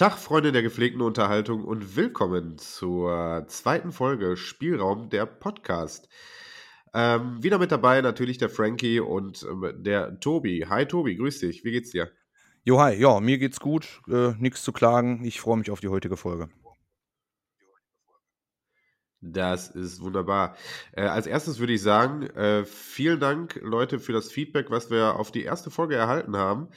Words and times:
Tag, 0.00 0.16
Freunde 0.16 0.50
der 0.50 0.62
gepflegten 0.62 1.02
Unterhaltung 1.02 1.62
und 1.62 1.94
willkommen 1.94 2.56
zur 2.56 3.44
zweiten 3.48 3.92
Folge 3.92 4.38
Spielraum 4.38 5.10
der 5.10 5.26
Podcast. 5.26 6.08
Ähm, 6.94 7.42
wieder 7.42 7.58
mit 7.58 7.70
dabei 7.70 8.00
natürlich 8.00 8.38
der 8.38 8.48
Frankie 8.48 9.00
und 9.00 9.42
ähm, 9.42 9.74
der 9.82 10.18
Tobi. 10.18 10.64
Hi 10.66 10.86
Tobi, 10.86 11.16
grüß 11.16 11.40
dich. 11.40 11.64
Wie 11.64 11.72
geht's 11.72 11.90
dir? 11.90 12.10
Jo, 12.64 12.80
hi. 12.80 12.94
Ja, 12.94 13.20
mir 13.20 13.36
geht's 13.36 13.60
gut. 13.60 14.00
Äh, 14.08 14.32
Nichts 14.38 14.62
zu 14.62 14.72
klagen. 14.72 15.22
Ich 15.22 15.38
freue 15.38 15.58
mich 15.58 15.70
auf 15.70 15.80
die 15.80 15.88
heutige 15.88 16.16
Folge. 16.16 16.48
Das 19.20 19.68
ist 19.68 20.00
wunderbar. 20.00 20.56
Äh, 20.92 21.02
als 21.02 21.26
erstes 21.26 21.58
würde 21.58 21.74
ich 21.74 21.82
sagen, 21.82 22.22
äh, 22.22 22.64
vielen 22.64 23.20
Dank, 23.20 23.60
Leute, 23.62 23.98
für 23.98 24.14
das 24.14 24.32
Feedback, 24.32 24.70
was 24.70 24.90
wir 24.90 25.16
auf 25.16 25.30
die 25.30 25.44
erste 25.44 25.70
Folge 25.70 25.96
erhalten 25.96 26.38
haben. 26.38 26.68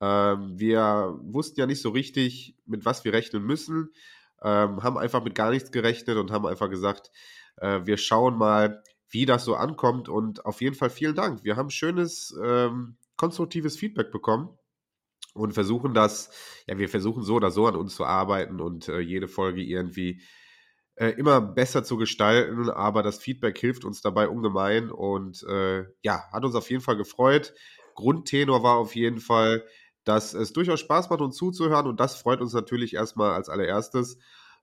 Ähm, 0.00 0.58
wir 0.58 1.18
wussten 1.22 1.60
ja 1.60 1.66
nicht 1.66 1.82
so 1.82 1.90
richtig, 1.90 2.56
mit 2.66 2.84
was 2.84 3.04
wir 3.04 3.12
rechnen 3.12 3.44
müssen, 3.44 3.90
ähm, 4.42 4.82
haben 4.82 4.96
einfach 4.96 5.22
mit 5.22 5.34
gar 5.34 5.50
nichts 5.50 5.70
gerechnet 5.70 6.16
und 6.16 6.30
haben 6.30 6.46
einfach 6.46 6.70
gesagt, 6.70 7.10
äh, 7.56 7.80
wir 7.84 7.98
schauen 7.98 8.36
mal, 8.38 8.82
wie 9.10 9.26
das 9.26 9.44
so 9.44 9.54
ankommt. 9.54 10.08
Und 10.08 10.46
auf 10.46 10.62
jeden 10.62 10.76
Fall 10.76 10.90
vielen 10.90 11.14
Dank. 11.14 11.44
Wir 11.44 11.56
haben 11.56 11.70
schönes, 11.70 12.34
ähm, 12.42 12.96
konstruktives 13.16 13.76
Feedback 13.76 14.10
bekommen 14.10 14.48
und 15.34 15.52
versuchen 15.52 15.92
das, 15.92 16.30
ja, 16.66 16.78
wir 16.78 16.88
versuchen 16.88 17.22
so 17.22 17.34
oder 17.34 17.50
so 17.50 17.66
an 17.66 17.76
uns 17.76 17.94
zu 17.94 18.04
arbeiten 18.04 18.60
und 18.60 18.88
äh, 18.88 19.00
jede 19.00 19.28
Folge 19.28 19.62
irgendwie 19.62 20.22
äh, 20.94 21.10
immer 21.10 21.40
besser 21.40 21.84
zu 21.84 21.98
gestalten, 21.98 22.70
aber 22.70 23.02
das 23.02 23.18
Feedback 23.18 23.58
hilft 23.58 23.84
uns 23.84 24.00
dabei 24.00 24.28
ungemein 24.28 24.90
und 24.90 25.44
ja, 26.02 26.24
hat 26.32 26.44
uns 26.44 26.54
auf 26.54 26.70
jeden 26.70 26.82
Fall 26.82 26.96
gefreut. 26.96 27.52
Grundtenor 27.94 28.62
war 28.62 28.76
auf 28.76 28.94
jeden 28.96 29.20
Fall, 29.20 29.64
dass 30.04 30.34
es 30.34 30.52
durchaus 30.52 30.80
Spaß 30.80 31.10
macht, 31.10 31.20
uns 31.20 31.36
zuzuhören 31.36 31.86
und 31.86 32.00
das 32.00 32.16
freut 32.16 32.40
uns 32.40 32.52
natürlich 32.52 32.94
erstmal 32.94 33.32
als 33.32 33.48
allererstes. 33.48 34.18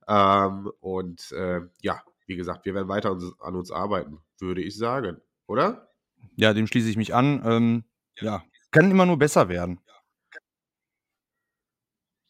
Ähm, 0.08 0.72
und 0.80 1.32
äh, 1.32 1.62
ja, 1.82 2.02
wie 2.26 2.36
gesagt, 2.36 2.66
wir 2.66 2.74
werden 2.74 2.88
weiter 2.88 3.18
an 3.40 3.56
uns 3.56 3.72
arbeiten, 3.72 4.20
würde 4.40 4.62
ich 4.62 4.78
sagen, 4.78 5.22
oder? 5.46 5.90
Ja, 6.36 6.54
dem 6.54 6.68
schließe 6.68 6.90
ich 6.90 6.98
mich 6.98 7.14
an. 7.14 7.42
Ähm, 7.46 7.84
ja, 8.20 8.44
kann 8.72 8.92
immer 8.92 9.06
nur 9.06 9.18
besser 9.18 9.50
werden. 9.50 9.80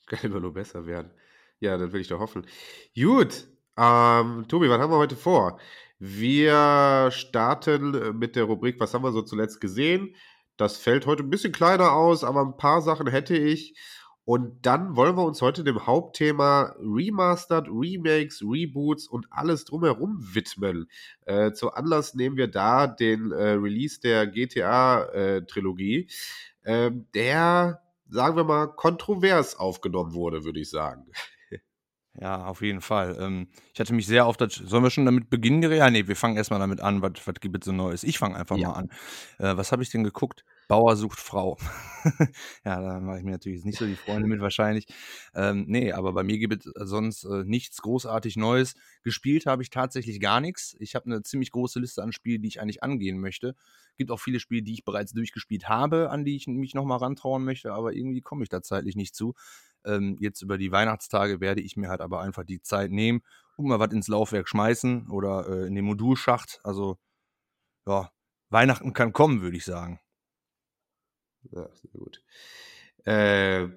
Kann 0.07 0.19
immer 0.21 0.39
nur 0.39 0.53
besser 0.53 0.85
werden. 0.85 1.11
Ja, 1.59 1.77
dann 1.77 1.91
will 1.91 1.99
ich 1.99 2.07
doch 2.07 2.19
hoffen. 2.19 2.47
Gut, 2.95 3.47
ähm, 3.77 4.45
Tobi, 4.47 4.69
was 4.69 4.79
haben 4.79 4.91
wir 4.91 4.97
heute 4.97 5.17
vor? 5.17 5.59
Wir 5.99 7.09
starten 7.11 8.17
mit 8.17 8.35
der 8.35 8.45
Rubrik, 8.45 8.79
was 8.79 8.93
haben 8.93 9.03
wir 9.03 9.11
so 9.11 9.21
zuletzt 9.21 9.59
gesehen? 9.59 10.15
Das 10.57 10.77
fällt 10.77 11.05
heute 11.05 11.23
ein 11.23 11.29
bisschen 11.29 11.53
kleiner 11.53 11.93
aus, 11.93 12.23
aber 12.23 12.41
ein 12.41 12.57
paar 12.57 12.81
Sachen 12.81 13.07
hätte 13.07 13.37
ich. 13.37 13.75
Und 14.25 14.65
dann 14.65 14.97
wollen 14.97 15.15
wir 15.15 15.23
uns 15.23 15.41
heute 15.41 15.63
dem 15.63 15.85
Hauptthema 15.85 16.75
Remastered, 16.79 17.67
Remakes, 17.69 18.41
Reboots 18.41 19.07
und 19.07 19.27
alles 19.29 19.63
drumherum 19.63 20.17
widmen. 20.19 20.89
Äh, 21.25 21.53
zu 21.53 21.71
Anlass 21.71 22.13
nehmen 22.13 22.35
wir 22.35 22.49
da 22.49 22.87
den 22.87 23.31
äh, 23.31 23.51
Release 23.51 24.01
der 24.01 24.27
GTA-Trilogie, 24.27 26.09
äh, 26.63 26.91
der, 27.13 27.81
sagen 28.09 28.35
wir 28.35 28.43
mal, 28.43 28.67
kontrovers 28.67 29.55
aufgenommen 29.55 30.13
wurde, 30.13 30.43
würde 30.43 30.59
ich 30.59 30.69
sagen. 30.69 31.05
Ja, 32.19 32.45
auf 32.45 32.61
jeden 32.61 32.81
Fall. 32.81 33.15
Ähm, 33.19 33.47
ich 33.73 33.79
hatte 33.79 33.93
mich 33.93 34.07
sehr 34.07 34.25
auf 34.25 34.37
das. 34.37 34.55
Sollen 34.55 34.83
wir 34.83 34.89
schon 34.89 35.05
damit 35.05 35.29
beginnen? 35.29 35.61
Ja, 35.71 35.89
nee, 35.89 36.07
wir 36.07 36.15
fangen 36.15 36.35
erstmal 36.35 36.59
damit 36.59 36.81
an. 36.81 37.01
Was, 37.01 37.11
was 37.25 37.35
gibt 37.39 37.57
es 37.57 37.65
so 37.65 37.71
Neues? 37.71 38.03
Ich 38.03 38.17
fange 38.17 38.35
einfach 38.35 38.57
ja. 38.57 38.69
mal 38.69 38.73
an. 38.75 38.89
Äh, 39.37 39.55
was 39.55 39.71
habe 39.71 39.83
ich 39.83 39.89
denn 39.89 40.03
geguckt? 40.03 40.43
Bauer 40.67 40.95
sucht 40.97 41.19
Frau. 41.19 41.57
ja, 42.65 42.81
da 42.81 42.99
mache 42.99 43.19
ich 43.19 43.23
mir 43.23 43.31
natürlich 43.31 43.63
nicht 43.63 43.77
so 43.77 43.85
die 43.85 43.95
Freunde 43.95 44.27
mit 44.27 44.41
wahrscheinlich. 44.41 44.85
Ähm, 45.33 45.65
nee, 45.67 45.93
aber 45.93 46.13
bei 46.13 46.23
mir 46.23 46.37
gibt 46.37 46.65
es 46.65 46.71
sonst 46.75 47.23
äh, 47.23 47.43
nichts 47.45 47.81
großartig 47.81 48.35
Neues. 48.35 48.75
Gespielt 49.03 49.45
habe 49.45 49.63
ich 49.63 49.69
tatsächlich 49.69 50.19
gar 50.19 50.41
nichts. 50.41 50.75
Ich 50.79 50.95
habe 50.95 51.05
eine 51.05 51.23
ziemlich 51.23 51.51
große 51.51 51.79
Liste 51.79 52.03
an 52.03 52.11
Spielen, 52.11 52.41
die 52.41 52.49
ich 52.49 52.61
eigentlich 52.61 52.83
angehen 52.83 53.19
möchte. 53.19 53.55
Gibt 53.97 54.11
auch 54.11 54.19
viele 54.19 54.39
Spiele, 54.39 54.63
die 54.63 54.73
ich 54.73 54.85
bereits 54.85 55.13
durchgespielt 55.13 55.69
habe, 55.69 56.09
an 56.09 56.25
die 56.25 56.35
ich 56.35 56.47
mich 56.47 56.73
nochmal 56.73 56.99
rantrauen 56.99 57.43
möchte, 57.43 57.73
aber 57.73 57.93
irgendwie 57.93 58.21
komme 58.21 58.43
ich 58.43 58.49
da 58.49 58.61
zeitlich 58.61 58.95
nicht 58.95 59.15
zu. 59.15 59.33
Ähm, 59.85 60.17
jetzt 60.19 60.41
über 60.41 60.57
die 60.57 60.71
Weihnachtstage 60.71 61.39
werde 61.39 61.61
ich 61.61 61.77
mir 61.77 61.89
halt 61.89 62.01
aber 62.01 62.21
einfach 62.21 62.43
die 62.43 62.61
Zeit 62.61 62.91
nehmen 62.91 63.21
und 63.55 63.67
mal 63.67 63.79
was 63.79 63.93
ins 63.93 64.07
Laufwerk 64.07 64.49
schmeißen 64.49 65.09
oder 65.09 65.47
äh, 65.47 65.67
in 65.67 65.75
den 65.75 65.85
Modulschacht. 65.85 66.59
Also, 66.63 66.97
ja, 67.87 68.11
Weihnachten 68.49 68.93
kann 68.93 69.13
kommen, 69.13 69.41
würde 69.41 69.57
ich 69.57 69.65
sagen. 69.65 69.99
Ja, 71.51 71.69
sehr 71.73 71.91
gut. 71.91 72.23
Äh, 73.05 73.69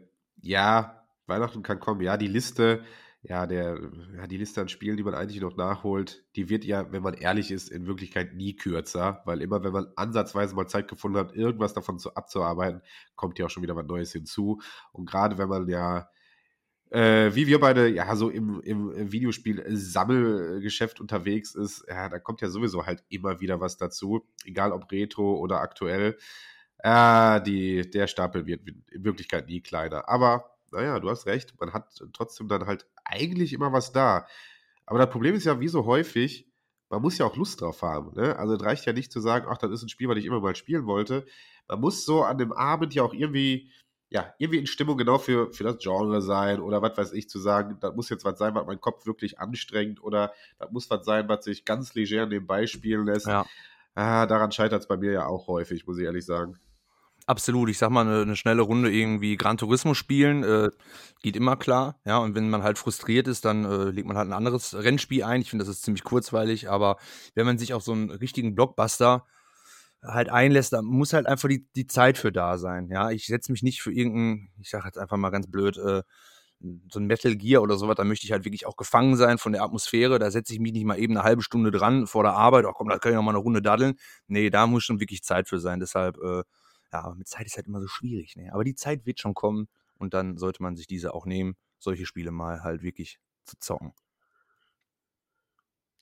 ja, 0.43 1.07
Weihnachten 1.27 1.63
kann 1.63 1.81
kommen. 1.81 2.01
Ja, 2.01 2.17
die 2.17 2.27
Liste, 2.27 2.85
ja, 3.23 3.47
der, 3.47 3.79
ja, 4.17 4.27
die 4.27 4.37
Liste 4.37 4.61
an 4.61 4.69
Spielen, 4.69 4.97
die 4.97 5.03
man 5.03 5.15
eigentlich 5.15 5.41
noch 5.41 5.57
nachholt, 5.57 6.25
die 6.37 6.49
wird 6.49 6.65
ja, 6.65 6.91
wenn 6.93 7.03
man 7.03 7.15
ehrlich 7.15 7.51
ist, 7.51 7.69
in 7.71 7.87
Wirklichkeit 7.87 8.35
nie 8.35 8.57
kürzer, 8.57 9.23
weil 9.25 9.43
immer, 9.43 9.63
wenn 9.63 9.73
man 9.73 9.89
ansatzweise 9.97 10.55
mal 10.55 10.67
Zeit 10.67 10.89
gefunden 10.89 11.19
hat, 11.19 11.35
irgendwas 11.35 11.75
davon 11.75 11.99
zu, 11.99 12.15
abzuarbeiten, 12.15 12.83
kommt 13.17 13.39
ja 13.39 13.47
auch 13.47 13.51
schon 13.51 13.63
wieder 13.63 13.77
was 13.77 13.87
Neues 13.87 14.13
hinzu. 14.13 14.61
Und 14.93 15.07
gerade 15.09 15.39
wenn 15.39 15.49
man 15.49 15.69
ja, 15.69 16.09
äh, 16.91 17.35
wie 17.35 17.47
wir 17.47 17.61
beide 17.61 17.89
ja 17.89 18.17
so 18.17 18.31
im, 18.31 18.61
im 18.63 19.13
Videospiel-Sammelgeschäft 19.13 21.01
unterwegs 21.01 21.55
ist, 21.55 21.85
ja, 21.89 22.09
da 22.09 22.19
kommt 22.19 22.41
ja 22.41 22.49
sowieso 22.49 22.87
halt 22.87 23.05
immer 23.09 23.41
wieder 23.41 23.61
was 23.61 23.77
dazu, 23.77 24.27
egal 24.45 24.73
ob 24.73 24.91
Retro 24.91 25.39
oder 25.39 25.61
aktuell. 25.61 26.17
Äh, 26.83 27.43
die, 27.43 27.91
der 27.91 28.07
Stapel 28.07 28.47
wird 28.47 28.63
in 28.67 29.05
Wirklichkeit 29.05 29.49
nie 29.49 29.61
kleiner. 29.61 30.09
Aber 30.09 30.57
naja, 30.73 30.99
du 31.01 31.11
hast 31.11 31.27
recht, 31.27 31.59
man 31.61 31.73
hat 31.73 32.03
trotzdem 32.13 32.49
dann 32.49 32.67
halt 32.67 32.87
eigentlich 33.05 33.53
immer 33.53 33.73
was 33.73 33.93
da. 33.93 34.27
Aber 34.87 34.99
das 34.99 35.11
Problem 35.11 35.35
ist 35.35 35.45
ja, 35.45 35.61
wie 35.61 35.69
so 35.69 35.85
häufig, 35.85 36.49
man 36.89 37.03
muss 37.03 37.19
ja 37.19 37.27
auch 37.27 37.37
Lust 37.37 37.61
drauf 37.61 37.83
haben. 37.83 38.13
Ne? 38.15 38.37
Also 38.37 38.55
es 38.55 38.63
reicht 38.63 38.87
ja 38.87 38.93
nicht 38.93 39.13
zu 39.13 39.21
sagen, 39.21 39.47
ach, 39.49 39.59
das 39.59 39.71
ist 39.71 39.83
ein 39.83 39.89
Spiel, 39.89 40.09
was 40.09 40.19
ich 40.19 40.25
immer 40.25 40.41
mal 40.41 40.57
spielen 40.57 40.87
wollte. 40.87 41.27
Man 41.69 41.81
muss 41.81 42.05
so 42.05 42.25
an 42.25 42.39
dem 42.39 42.53
Abend 42.53 42.95
ja 42.95 43.03
auch 43.03 43.15
irgendwie, 43.15 43.71
ja, 44.09 44.35
irgendwie 44.39 44.59
in 44.59 44.67
Stimmung 44.67 44.99
genau 44.99 45.19
für, 45.19 45.53
für 45.53 45.65
das 45.65 45.79
Genre 45.79 46.21
sein 46.21 46.61
oder 46.61 46.83
was 46.83 46.97
weiß 46.97 47.13
ich, 47.13 47.29
zu 47.29 47.39
sagen, 47.39 47.79
das 47.81 47.95
muss 47.95 48.09
jetzt 48.09 48.25
was 48.25 48.39
sein, 48.39 48.55
was 48.55 48.67
mein 48.67 48.81
Kopf 48.81 49.07
wirklich 49.07 49.39
anstrengt 49.39 50.03
oder 50.03 50.33
das 50.59 50.71
muss 50.73 50.91
was 50.91 51.05
sein, 51.05 51.29
was 51.29 51.45
sich 51.45 51.65
ganz 51.65 51.95
leger 51.95 52.27
nebenbei 52.27 52.67
spielen 52.67 53.07
lässt. 53.07 53.27
Ja. 53.27 53.47
Ah, 53.95 54.27
daran 54.27 54.51
scheitert 54.51 54.83
es 54.83 54.89
bei 54.89 54.97
mir 54.97 55.13
ja 55.13 55.27
auch 55.27 55.47
häufig, 55.47 55.87
muss 55.87 55.99
ich 55.99 56.05
ehrlich 56.05 56.25
sagen. 56.25 56.59
Absolut, 57.31 57.69
ich 57.71 57.79
sag 57.79 57.91
mal, 57.91 58.01
eine, 58.05 58.23
eine 58.23 58.35
schnelle 58.35 58.63
Runde 58.63 58.91
irgendwie 58.91 59.37
Gran 59.37 59.57
Turismo 59.57 59.95
spielen, 59.95 60.43
äh, 60.43 60.71
geht 61.23 61.37
immer 61.37 61.55
klar, 61.57 62.01
ja, 62.05 62.19
und 62.19 62.35
wenn 62.35 62.51
man 62.51 62.65
halt 62.65 62.77
frustriert 62.77 63.29
ist, 63.29 63.45
dann 63.45 63.65
äh, 63.65 63.91
legt 63.91 64.09
man 64.09 64.17
halt 64.17 64.29
ein 64.29 64.33
anderes 64.33 64.75
Rennspiel 64.75 65.23
ein. 65.23 65.41
Ich 65.41 65.49
finde, 65.51 65.65
das 65.65 65.73
ist 65.77 65.83
ziemlich 65.85 66.03
kurzweilig, 66.03 66.69
aber 66.69 66.97
wenn 67.37 67.47
man 67.47 67.57
sich 67.57 67.73
auf 67.73 67.85
so 67.85 67.93
einen 67.93 68.11
richtigen 68.11 68.57
Blockbuster 68.57 69.27
halt 70.03 70.31
einlässt, 70.31 70.73
dann 70.73 70.85
muss 70.87 71.13
halt 71.13 71.27
einfach 71.27 71.49
die, 71.49 71.69
die 71.77 71.87
Zeit 71.87 72.19
für 72.19 72.33
da 72.33 72.59
sein, 72.59 72.89
ja. 72.91 73.11
Ich 73.11 73.27
setze 73.27 73.53
mich 73.53 73.63
nicht 73.63 73.83
für 73.83 73.93
irgendeinen, 73.93 74.51
ich 74.61 74.71
sag 74.71 74.85
jetzt 74.85 74.99
einfach 74.99 75.17
mal 75.17 75.31
ganz 75.31 75.47
blöd, 75.49 75.79
äh, 75.79 76.03
so 76.93 77.01
ein 77.01 77.07
Metal 77.07 77.37
Gear 77.37 77.63
oder 77.63 77.77
sowas, 77.77 77.97
da 77.97 78.05
möchte 78.05 78.27
ich 78.27 78.33
halt 78.33 78.45
wirklich 78.45 78.67
auch 78.67 78.77
gefangen 78.77 79.17
sein 79.17 79.39
von 79.39 79.53
der 79.53 79.63
Atmosphäre. 79.63 80.19
Da 80.19 80.31
setze 80.31 80.53
ich 80.53 80.61
mich 80.61 80.73
nicht 80.73 80.85
mal 80.85 80.99
eben 80.99 81.17
eine 81.17 81.25
halbe 81.25 81.43
Stunde 81.43 81.71
dran 81.71 82.07
vor 82.07 82.23
der 82.23 82.35
Arbeit, 82.35 82.67
ach 82.67 82.75
komm, 82.75 82.89
da 82.89 82.99
kann 82.99 83.13
ich 83.13 83.17
noch 83.17 83.23
mal 83.23 83.31
eine 83.33 83.39
Runde 83.39 83.63
daddeln. 83.63 83.95
Nee, 84.27 84.51
da 84.51 84.67
muss 84.67 84.85
schon 84.85 85.01
wirklich 85.01 85.23
Zeit 85.23 85.49
für 85.49 85.59
sein. 85.61 85.81
Deshalb 85.81 86.19
äh, 86.19 86.43
ja, 86.93 87.03
aber 87.03 87.15
mit 87.15 87.29
Zeit 87.29 87.47
ist 87.47 87.57
halt 87.57 87.67
immer 87.67 87.81
so 87.81 87.89
schwierig. 87.89 88.37
Ne? 88.37 88.53
Aber 88.53 88.65
die 88.65 88.75
Zeit 88.75 89.07
wird 89.07 89.21
schon 89.21 89.35
kommen 89.35 89.69
und 89.99 90.15
dann 90.15 90.39
sollte 90.39 90.63
man 90.63 90.77
sich 90.77 90.87
diese 90.87 91.15
auch 91.15 91.27
nehmen, 91.27 91.57
solche 91.79 92.07
Spiele 92.07 92.31
mal 92.31 92.63
halt 92.63 92.83
wirklich 92.83 93.19
zu 93.45 93.59
zocken. 93.59 93.93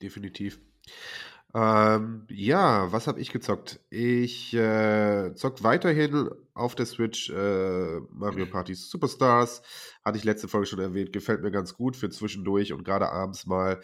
Definitiv. 0.00 0.60
Ähm, 1.54 2.26
ja, 2.28 2.92
was 2.92 3.06
habe 3.06 3.20
ich 3.20 3.32
gezockt? 3.32 3.80
Ich 3.88 4.52
äh, 4.54 5.34
zock 5.34 5.62
weiterhin 5.62 6.30
auf 6.52 6.74
der 6.74 6.84
Switch 6.84 7.30
äh, 7.30 8.00
Mario 8.10 8.46
Party 8.46 8.74
Superstars. 8.74 9.62
Hatte 10.04 10.18
ich 10.18 10.24
letzte 10.24 10.46
Folge 10.46 10.66
schon 10.66 10.78
erwähnt. 10.78 11.12
Gefällt 11.12 11.42
mir 11.42 11.50
ganz 11.50 11.74
gut 11.74 11.96
für 11.96 12.10
zwischendurch 12.10 12.72
und 12.72 12.84
gerade 12.84 13.10
abends 13.10 13.46
mal 13.46 13.80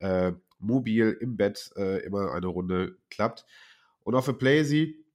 äh, 0.00 0.32
mobil 0.58 1.16
im 1.20 1.36
Bett 1.36 1.70
äh, 1.76 2.04
immer 2.04 2.32
eine 2.32 2.46
Runde 2.48 2.98
klappt. 3.10 3.46
Und 4.04 4.14
auf 4.14 4.26
der 4.26 4.34
Playsee 4.34 5.05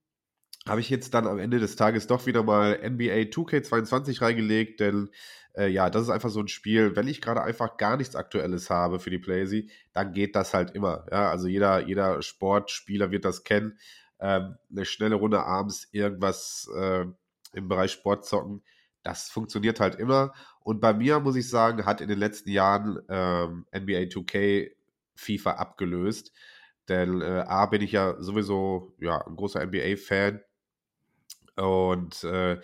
habe 0.67 0.79
ich 0.79 0.89
jetzt 0.89 1.13
dann 1.13 1.27
am 1.27 1.39
Ende 1.39 1.59
des 1.59 1.75
Tages 1.75 2.07
doch 2.07 2.25
wieder 2.25 2.43
mal 2.43 2.77
NBA 2.77 3.29
2K22 3.31 4.21
reingelegt, 4.21 4.79
denn 4.79 5.09
äh, 5.55 5.67
ja, 5.67 5.89
das 5.89 6.03
ist 6.03 6.09
einfach 6.09 6.29
so 6.29 6.39
ein 6.39 6.47
Spiel, 6.47 6.95
wenn 6.95 7.07
ich 7.07 7.21
gerade 7.21 7.41
einfach 7.41 7.77
gar 7.77 7.97
nichts 7.97 8.15
Aktuelles 8.15 8.69
habe 8.69 8.99
für 8.99 9.09
die 9.09 9.17
Playsee, 9.17 9.69
dann 9.93 10.13
geht 10.13 10.35
das 10.35 10.53
halt 10.53 10.71
immer. 10.71 11.05
Ja, 11.11 11.29
also 11.29 11.47
jeder, 11.47 11.79
jeder 11.87 12.21
Sportspieler 12.21 13.11
wird 13.11 13.25
das 13.25 13.43
kennen. 13.43 13.79
Ähm, 14.19 14.55
eine 14.69 14.85
schnelle 14.85 15.15
Runde 15.15 15.43
abends 15.43 15.87
irgendwas 15.91 16.69
äh, 16.75 17.05
im 17.53 17.67
Bereich 17.67 17.91
Sport 17.91 18.25
zocken, 18.25 18.63
das 19.03 19.29
funktioniert 19.29 19.79
halt 19.79 19.95
immer. 19.95 20.33
Und 20.59 20.79
bei 20.79 20.93
mir, 20.93 21.19
muss 21.19 21.35
ich 21.35 21.49
sagen, 21.49 21.85
hat 21.85 22.01
in 22.01 22.07
den 22.07 22.19
letzten 22.19 22.51
Jahren 22.51 22.99
ähm, 23.09 23.65
NBA 23.75 24.09
2K 24.09 24.71
FIFA 25.15 25.51
abgelöst. 25.53 26.31
Denn 26.87 27.21
äh, 27.21 27.43
A 27.47 27.65
bin 27.65 27.81
ich 27.81 27.93
ja 27.93 28.21
sowieso 28.21 28.93
ja, 28.99 29.25
ein 29.25 29.35
großer 29.35 29.65
NBA-Fan 29.65 30.41
und 31.61 32.23
äh, 32.23 32.59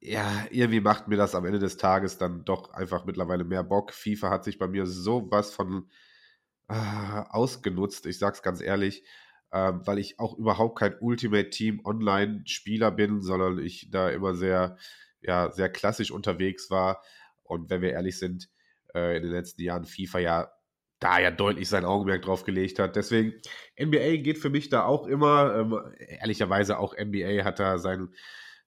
ja, 0.00 0.46
irgendwie 0.50 0.80
macht 0.80 1.08
mir 1.08 1.16
das 1.16 1.34
am 1.34 1.44
Ende 1.44 1.58
des 1.58 1.76
Tages 1.76 2.18
dann 2.18 2.44
doch 2.44 2.72
einfach 2.72 3.04
mittlerweile 3.04 3.44
mehr 3.44 3.64
Bock. 3.64 3.92
FIFA 3.92 4.30
hat 4.30 4.44
sich 4.44 4.58
bei 4.58 4.68
mir 4.68 4.86
sowas 4.86 5.52
von 5.52 5.90
äh, 6.68 6.74
ausgenutzt, 7.30 8.06
ich 8.06 8.18
sag's 8.18 8.42
ganz 8.42 8.60
ehrlich, 8.60 9.04
äh, 9.50 9.72
weil 9.74 9.98
ich 9.98 10.20
auch 10.20 10.36
überhaupt 10.38 10.78
kein 10.78 10.96
Ultimate 11.00 11.50
Team 11.50 11.80
Online-Spieler 11.84 12.90
bin, 12.90 13.22
sondern 13.22 13.58
ich 13.58 13.90
da 13.90 14.10
immer 14.10 14.34
sehr, 14.34 14.76
ja, 15.20 15.50
sehr 15.50 15.70
klassisch 15.70 16.10
unterwegs 16.10 16.70
war. 16.70 17.02
Und 17.42 17.70
wenn 17.70 17.82
wir 17.82 17.90
ehrlich 17.92 18.18
sind, 18.18 18.50
äh, 18.94 19.16
in 19.16 19.22
den 19.22 19.32
letzten 19.32 19.62
Jahren 19.62 19.84
FIFA 19.84 20.18
ja 20.18 20.52
da 21.00 21.18
ja 21.18 21.30
deutlich 21.30 21.68
sein 21.68 21.84
Augenmerk 21.84 22.22
drauf 22.22 22.44
gelegt 22.44 22.78
hat. 22.78 22.96
Deswegen, 22.96 23.34
NBA 23.80 24.16
geht 24.22 24.38
für 24.38 24.50
mich 24.50 24.68
da 24.68 24.84
auch 24.84 25.06
immer. 25.06 25.54
Ähm, 25.56 25.80
ehrlicherweise 25.98 26.78
auch 26.78 26.94
NBA 26.96 27.44
hat 27.44 27.60
da 27.60 27.78
sein, 27.78 28.08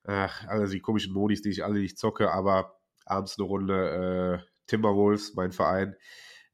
ach, 0.04 0.48
also 0.48 0.72
die 0.74 0.80
komischen 0.80 1.14
Modis, 1.14 1.42
die 1.42 1.50
ich 1.50 1.64
alle 1.64 1.80
nicht 1.80 1.98
zocke, 1.98 2.32
aber 2.32 2.80
abends 3.06 3.38
eine 3.38 3.48
Runde 3.48 4.44
äh, 4.44 4.52
Timberwolves, 4.68 5.34
mein 5.36 5.52
Verein, 5.52 5.96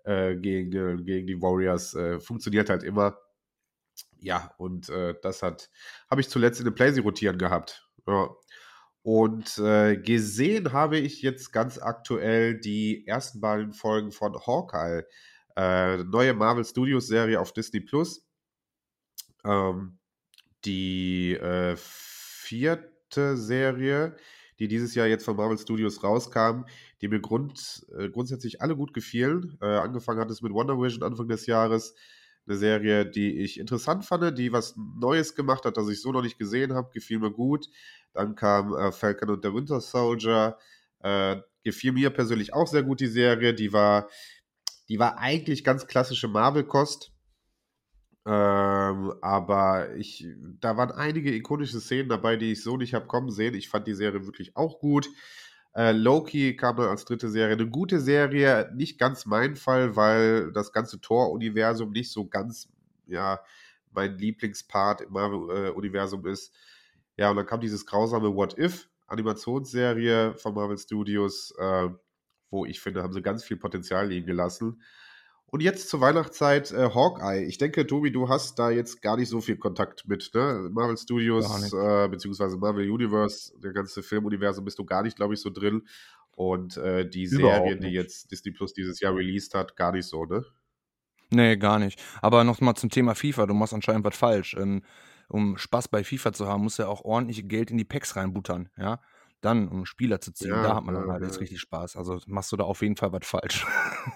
äh, 0.04 0.36
gegen, 0.36 1.06
gegen 1.06 1.28
die 1.28 1.42
Warriors, 1.42 1.94
äh, 1.94 2.20
funktioniert 2.20 2.70
halt 2.70 2.84
immer. 2.84 3.18
Ja, 4.20 4.54
und 4.58 4.90
äh, 4.90 5.14
das 5.22 5.44
hat, 5.44 5.70
habe 6.10 6.22
ich 6.22 6.30
zuletzt 6.30 6.60
in 6.60 6.66
den 6.66 6.76
Playsee 6.76 7.02
rotieren 7.02 7.38
gehabt. 7.38 7.88
Ja. 8.08 8.30
Und 9.04 9.58
äh, 9.60 9.96
gesehen 9.96 10.74
habe 10.74 10.98
ich 10.98 11.22
jetzt 11.22 11.54
ganz 11.54 11.78
aktuell 11.80 12.60
die 12.60 13.08
ersten 13.08 13.40
beiden 13.40 13.72
Folgen 13.74 14.12
von 14.12 14.36
Hawkeye. 14.36 15.04
Äh, 15.58 16.04
neue 16.04 16.36
Marvel 16.36 16.64
Studios 16.64 17.08
Serie 17.08 17.42
auf 17.42 17.52
Disney 17.52 17.80
Plus. 17.80 18.24
Ähm, 19.44 19.98
die 20.66 21.34
äh, 21.34 21.76
vierte 21.76 23.36
Serie, 23.38 24.16
die 24.60 24.68
dieses 24.68 24.94
Jahr 24.94 25.08
jetzt 25.08 25.26
von 25.26 25.36
Marvel 25.36 25.58
Studios 25.58 26.04
rauskam, 26.04 26.66
die 27.02 27.08
mir 27.08 27.20
grund, 27.22 27.88
äh, 27.98 28.10
grundsätzlich 28.10 28.62
alle 28.62 28.76
gut 28.76 28.94
gefielen. 28.94 29.58
Äh, 29.60 29.66
angefangen 29.66 30.20
hat 30.20 30.30
es 30.30 30.44
mit 30.44 30.54
Wonder 30.54 30.80
Vision 30.80 31.02
Anfang 31.02 31.28
des 31.28 31.48
Jahres. 31.48 31.96
Eine 32.46 32.58
Serie, 32.58 33.06
die 33.06 33.40
ich 33.40 33.60
interessant 33.60 34.06
fand, 34.06 34.38
die 34.38 34.54
was 34.54 34.76
Neues 34.78 35.34
gemacht 35.34 35.66
hat, 35.66 35.76
das 35.76 35.90
ich 35.90 36.02
so 36.02 36.12
noch 36.12 36.22
nicht 36.22 36.38
gesehen 36.38 36.74
habe, 36.76 36.92
gefiel 36.94 37.18
mir 37.20 37.32
gut. 37.32 37.68
Dann 38.14 38.36
kam 38.36 38.76
äh, 38.76 38.92
Falcon 38.92 39.32
und 39.32 39.44
der 39.44 39.56
Winter 39.56 39.82
Soldier. 39.82 40.58
Äh, 41.00 41.38
gefiel 41.64 41.92
mir 41.92 42.12
persönlich 42.12 42.54
auch 42.54 42.68
sehr 42.68 42.84
gut 42.84 43.02
die 43.02 43.08
Serie. 43.08 43.54
Die 43.54 43.74
war 43.74 44.10
die 44.90 45.00
war 45.00 45.18
eigentlich 45.18 45.64
ganz 45.64 45.88
klassische 45.88 46.28
Marvel-Kost. 46.28 47.12
Ähm, 48.26 49.14
aber 49.22 49.96
ich, 49.96 50.28
da 50.60 50.76
waren 50.76 50.92
einige 50.92 51.34
ikonische 51.34 51.80
Szenen 51.80 52.10
dabei, 52.10 52.36
die 52.36 52.52
ich 52.52 52.62
so 52.62 52.76
nicht 52.76 52.94
habe 52.94 53.08
kommen 53.08 53.32
sehen. 53.32 53.54
Ich 53.54 53.70
fand 53.70 53.88
die 53.88 53.94
Serie 53.94 54.26
wirklich 54.26 54.58
auch 54.58 54.80
gut. 54.80 55.10
Äh, 55.74 55.92
Loki 55.94 56.56
kam 56.56 56.76
dann 56.76 56.90
als 56.90 57.06
dritte 57.06 57.30
Serie. 57.30 57.54
Eine 57.54 57.70
gute 57.70 58.02
Serie, 58.02 58.70
nicht 58.76 59.00
ganz 59.00 59.26
mein 59.26 59.56
Fall, 59.56 59.96
weil 59.96 60.52
das 60.52 60.74
ganze 60.74 61.00
Tor-Universum 61.00 61.92
nicht 61.92 62.12
so 62.12 62.28
ganz, 62.28 62.68
ja, 63.06 63.40
mein 63.92 64.18
Lieblingspart 64.18 65.02
im 65.02 65.14
Marvel-Universum 65.14 66.26
ist. 66.26 66.54
Ja, 67.16 67.30
und 67.30 67.38
dann 67.38 67.46
kam 67.46 67.62
dieses 67.62 67.86
grausame 67.86 68.36
What 68.36 68.58
If, 68.58 68.90
Animationsserie 69.08 70.34
von 70.36 70.54
Marvel 70.54 70.78
Studios. 70.78 71.54
Äh, 71.58 71.90
wo 72.50 72.66
ich 72.66 72.80
finde, 72.80 73.04
haben 73.04 73.14
sie 73.14 73.22
ganz 73.22 73.44
viel 73.44 73.58
Potenzial 73.58 74.08
liegen 74.08 74.28
gelassen. 74.28 74.82
Und 75.50 75.62
jetzt 75.62 75.88
zur 75.88 76.02
Weihnachtszeit 76.02 76.72
äh, 76.72 76.90
Hawkeye. 76.94 77.46
Ich 77.46 77.58
denke, 77.58 77.88
Tobi, 77.88 78.12
du 78.12 78.28
hast 78.28 78.60
da 78.60 78.70
jetzt 78.70 79.02
gar 79.02 79.16
nicht 79.16 79.30
so 79.30 79.40
viel 79.40 79.56
Kontakt 79.56 80.06
mit, 80.06 80.30
ne? 80.34 80.70
Marvel 80.72 80.98
Studios, 80.98 81.72
äh, 81.74 82.10
beziehungsweise 82.10 82.58
Marvel 82.58 82.90
Universe, 82.90 83.54
der 83.60 83.72
ganze 83.72 84.04
Filmuniversum 84.04 84.66
bist 84.66 84.78
du 84.78 84.86
gar 84.86 85.04
nicht, 85.04 85.16
glaube 85.16 85.36
ich, 85.36 85.42
so 85.42 85.50
drin. 85.50 85.88
Und 86.36 86.76
äh, 86.78 87.10
die 87.10 87.28
Serie, 87.28 87.78
die 87.78 87.88
jetzt 87.88 88.30
Disney 88.30 88.52
Plus 88.52 88.74
dieses 88.74 89.00
Jahr 89.00 89.16
released 89.16 89.54
hat, 89.56 89.78
gar 89.78 89.94
nicht 89.94 90.06
so, 90.08 90.26
ne? 90.26 90.44
Nee, 91.30 91.58
gar 91.58 91.80
nicht. 91.80 92.02
Aber 92.22 92.44
nochmal 92.44 92.76
zum 92.76 92.90
Thema 92.90 93.16
FIFA, 93.16 93.48
du 93.48 93.54
machst 93.54 93.74
anscheinend 93.74 94.06
was 94.06 94.18
falsch. 94.18 94.56
Ähm, 94.60 94.84
um 95.30 95.58
Spaß 95.58 95.88
bei 95.88 96.04
FIFA 96.04 96.34
zu 96.34 96.48
haben, 96.48 96.64
musst 96.64 96.80
du 96.80 96.84
ja 96.84 96.90
auch 96.90 97.04
ordentlich 97.04 97.48
Geld 97.48 97.72
in 97.72 97.78
die 97.78 97.86
Packs 97.86 98.16
reinbuttern, 98.16 98.70
ja? 98.78 99.02
Dann, 99.42 99.68
um 99.68 99.86
Spieler 99.86 100.20
zu 100.20 100.34
ziehen, 100.34 100.50
da 100.50 100.76
hat 100.76 100.84
man 100.84 100.96
dann 100.96 101.12
halt 101.12 101.24
jetzt 101.24 101.40
richtig 101.40 101.60
Spaß. 101.60 101.96
Also 101.96 102.20
machst 102.26 102.52
du 102.52 102.58
da 102.58 102.64
auf 102.64 102.82
jeden 102.82 102.96
Fall 102.96 103.12
was 103.12 103.26
falsch. 103.26 103.66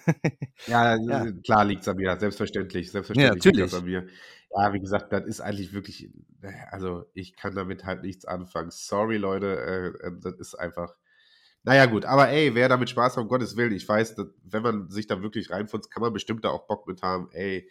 Ja, 0.68 0.96
Ja. 0.96 1.26
Äh, 1.26 1.34
klar 1.44 1.66
liegt's 1.66 1.88
an 1.88 1.96
mir, 1.96 2.20
selbstverständlich, 2.20 2.88
Ja, 2.88 2.92
selbstverständlich 2.92 3.44
liegt 3.44 3.60
das 3.60 3.74
an 3.74 3.86
mir. 3.86 4.08
Ja, 4.56 4.74
wie 4.74 4.80
gesagt, 4.80 5.12
das 5.12 5.26
ist 5.26 5.42
eigentlich 5.42 5.74
wirklich 5.74 6.10
äh, 6.42 6.52
also, 6.70 7.06
ich 7.14 7.36
kann 7.36 7.56
damit 7.56 7.86
halt 7.86 8.04
nichts 8.04 8.26
anfangen. 8.26 8.70
Sorry, 8.72 9.18
Leute, 9.18 9.96
äh, 10.02 10.08
äh, 10.08 10.12
das 10.20 10.36
ist 10.36 10.56
einfach 10.56 10.96
naja, 11.64 11.86
gut, 11.86 12.06
aber 12.06 12.30
ey, 12.30 12.56
wer 12.56 12.70
damit 12.70 12.90
Spaß 12.90 13.18
hat, 13.18 13.22
um 13.22 13.28
Gottes 13.28 13.56
Willen, 13.56 13.72
ich 13.72 13.88
weiß, 13.88 14.16
dass, 14.16 14.28
wenn 14.44 14.64
man 14.64 14.90
sich 14.90 15.06
da 15.06 15.22
wirklich 15.22 15.52
reinfunzt, 15.52 15.92
kann 15.92 16.02
man 16.02 16.12
bestimmt 16.12 16.44
da 16.44 16.50
auch 16.50 16.66
Bock 16.66 16.88
mit 16.88 17.04
haben. 17.04 17.30
Ey, 17.34 17.70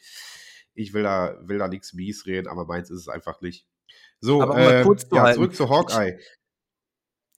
ich 0.75 0.95
will 0.95 1.03
da 1.03 1.37
will 1.43 1.59
da 1.59 1.67
nix 1.67 1.93
mies 1.93 2.25
reden, 2.27 2.47
aber 2.47 2.67
meins 2.67 2.91
ist 2.91 3.01
es 3.01 3.09
einfach 3.09 3.41
nicht. 3.41 3.67
So, 4.21 4.43
Aber 4.43 4.55
um 4.55 4.61
mal 4.61 4.83
kurz 4.85 5.09
zu 5.09 5.17
ja, 5.17 5.33
zurück 5.33 5.55
zu 5.57 5.69
Hawkeye. 5.69 6.19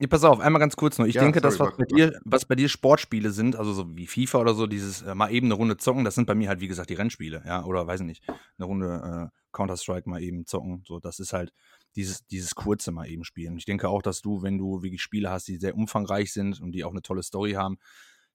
Ja, 0.02 0.08
pass 0.08 0.24
auf, 0.24 0.40
einmal 0.40 0.58
ganz 0.58 0.74
kurz 0.74 0.98
noch. 0.98 1.06
Ich 1.06 1.14
Ja, 1.14 1.22
denke, 1.22 1.40
das, 1.40 1.54
sorry, 1.54 1.70
was 1.70 1.78
mach, 1.78 1.78
bei 1.78 1.96
dir, 1.96 2.20
was 2.24 2.44
bei 2.44 2.56
dir 2.56 2.68
Sportspiele 2.68 3.30
sind, 3.30 3.54
also 3.54 3.72
so 3.72 3.96
wie 3.96 4.08
FIFA 4.08 4.40
oder 4.40 4.52
so, 4.52 4.66
dieses 4.66 5.02
äh, 5.02 5.14
mal 5.14 5.30
eben 5.30 5.46
eine 5.46 5.54
Runde 5.54 5.76
zocken, 5.76 6.04
das 6.04 6.16
sind 6.16 6.26
bei 6.26 6.34
mir 6.34 6.48
halt, 6.48 6.60
wie 6.60 6.66
gesagt, 6.66 6.90
die 6.90 6.94
Rennspiele, 6.94 7.44
ja, 7.46 7.64
oder 7.64 7.86
weiß 7.86 8.00
ich 8.00 8.06
nicht, 8.06 8.24
eine 8.28 8.66
Runde 8.66 9.30
äh, 9.30 9.38
Counter-Strike 9.52 10.10
mal 10.10 10.20
eben 10.20 10.44
zocken. 10.44 10.82
So, 10.84 10.98
das 10.98 11.20
ist 11.20 11.32
halt 11.32 11.52
dieses, 11.94 12.26
dieses 12.26 12.56
kurze 12.56 12.90
mal 12.90 13.08
eben 13.08 13.22
spielen. 13.22 13.56
Ich 13.56 13.64
denke 13.64 13.88
auch, 13.88 14.02
dass 14.02 14.22
du, 14.22 14.42
wenn 14.42 14.58
du 14.58 14.82
wirklich 14.82 15.02
Spiele 15.02 15.30
hast, 15.30 15.46
die 15.46 15.56
sehr 15.56 15.76
umfangreich 15.76 16.32
sind 16.32 16.60
und 16.60 16.72
die 16.72 16.82
auch 16.82 16.90
eine 16.90 17.02
tolle 17.02 17.22
Story 17.22 17.52
haben, 17.52 17.76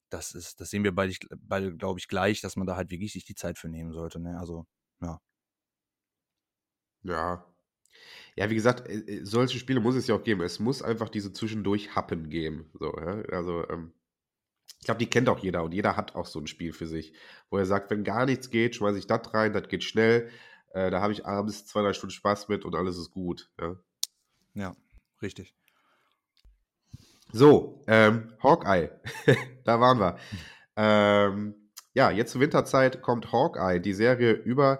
das 0.08 0.32
ist, 0.32 0.62
das 0.62 0.70
sehen 0.70 0.84
wir 0.84 0.94
beide, 0.94 1.12
beide 1.36 1.76
glaube 1.76 2.00
ich, 2.00 2.08
gleich, 2.08 2.40
dass 2.40 2.56
man 2.56 2.66
da 2.66 2.76
halt 2.76 2.90
wirklich 2.90 3.12
sich 3.12 3.26
die 3.26 3.34
Zeit 3.34 3.58
für 3.58 3.68
nehmen 3.68 3.92
sollte. 3.92 4.20
Ne? 4.20 4.38
Also, 4.38 4.64
ja. 5.02 5.20
Ja. 7.02 7.47
Ja, 8.38 8.48
wie 8.50 8.54
gesagt, 8.54 8.88
äh, 8.88 8.98
äh, 8.98 9.24
solche 9.24 9.58
Spiele 9.58 9.80
muss 9.80 9.96
es 9.96 10.06
ja 10.06 10.14
auch 10.14 10.22
geben. 10.22 10.42
Es 10.42 10.60
muss 10.60 10.80
einfach 10.80 11.08
diese 11.08 11.32
Zwischendurch-Happen 11.32 12.30
geben. 12.30 12.70
So, 12.78 12.96
ja? 12.96 13.20
Also, 13.32 13.68
ähm, 13.68 13.92
ich 14.78 14.84
glaube, 14.84 15.00
die 15.00 15.10
kennt 15.10 15.28
auch 15.28 15.40
jeder 15.40 15.64
und 15.64 15.74
jeder 15.74 15.96
hat 15.96 16.14
auch 16.14 16.26
so 16.26 16.38
ein 16.38 16.46
Spiel 16.46 16.72
für 16.72 16.86
sich, 16.86 17.12
wo 17.50 17.58
er 17.58 17.66
sagt, 17.66 17.90
wenn 17.90 18.04
gar 18.04 18.26
nichts 18.26 18.50
geht, 18.50 18.76
schmeiße 18.76 18.96
ich 18.96 19.08
das 19.08 19.34
rein, 19.34 19.52
das 19.52 19.66
geht 19.66 19.82
schnell. 19.82 20.30
Äh, 20.70 20.92
da 20.92 21.00
habe 21.00 21.12
ich 21.12 21.26
abends 21.26 21.66
zwei, 21.66 21.82
drei 21.82 21.92
Stunden 21.92 22.12
Spaß 22.12 22.46
mit 22.46 22.64
und 22.64 22.76
alles 22.76 22.96
ist 22.96 23.10
gut. 23.10 23.50
Ja, 23.60 23.74
Ja, 24.54 24.76
richtig. 25.20 25.52
So, 27.32 27.82
ähm, 27.88 28.34
Hawkeye, 28.40 28.90
da 29.64 29.80
waren 29.80 29.98
wir. 29.98 30.16
Ähm, 30.76 31.56
ja, 31.92 32.12
jetzt 32.12 32.30
zur 32.30 32.40
Winterzeit 32.40 33.02
kommt 33.02 33.32
Hawkeye, 33.32 33.80
die 33.80 33.94
Serie 33.94 34.30
über 34.30 34.78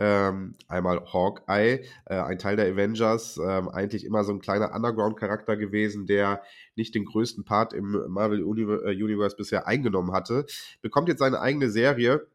ähm, 0.00 0.54
einmal 0.66 1.04
Hawkeye, 1.12 1.84
äh, 2.06 2.14
ein 2.14 2.38
Teil 2.38 2.56
der 2.56 2.72
Avengers, 2.72 3.38
ähm, 3.38 3.68
eigentlich 3.68 4.04
immer 4.04 4.24
so 4.24 4.32
ein 4.32 4.40
kleiner 4.40 4.74
Underground-Charakter 4.74 5.56
gewesen, 5.56 6.06
der 6.06 6.42
nicht 6.74 6.94
den 6.94 7.04
größten 7.04 7.44
Part 7.44 7.74
im 7.74 8.02
Marvel 8.08 8.40
äh, 8.40 8.42
Universe 8.42 9.36
bisher 9.36 9.68
eingenommen 9.68 10.12
hatte, 10.12 10.46
bekommt 10.80 11.08
jetzt 11.08 11.18
seine 11.18 11.40
eigene 11.40 11.70
Serie 11.70 12.26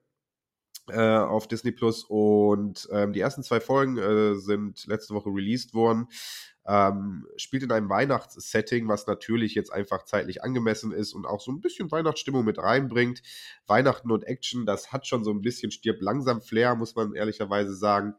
äh, 0.90 1.00
auf 1.00 1.48
Disney 1.48 1.72
Plus 1.72 2.04
und 2.04 2.88
ähm, 2.92 3.14
die 3.14 3.20
ersten 3.20 3.44
zwei 3.44 3.60
Folgen 3.60 3.98
äh, 3.98 4.36
sind 4.36 4.86
letzte 4.88 5.14
Woche 5.14 5.30
released 5.30 5.74
worden. 5.74 6.08
Ähm, 6.68 7.28
spielt 7.38 7.62
in 7.62 7.72
einem 7.72 7.90
Weihnachtssetting, 7.90 8.88
was 8.88 9.06
natürlich 9.06 9.54
jetzt 9.54 9.72
einfach 9.72 10.04
zeitlich 10.04 10.44
angemessen 10.44 10.92
ist 10.92 11.14
und 11.14 11.26
auch 11.26 11.40
so 11.40 11.52
ein 11.52 11.62
bisschen 11.62 11.92
Weihnachtsstimmung 11.92 12.44
mit 12.44 12.58
reinbringt. 12.58 13.22
Weihnachten 13.68 14.12
und 14.12 14.24
Action, 14.24 14.66
das 14.66 14.92
hat 14.92 15.06
schon 15.06 15.24
so 15.24 15.32
ein 15.32 15.42
bisschen 15.42 15.70
stirbt 15.70 16.02
langsam 16.02 16.42
Flair, 16.42 16.76
muss 16.76 16.96
man 16.96 17.14
ehrlicherweise 17.14 17.76
sagen. 17.76 18.16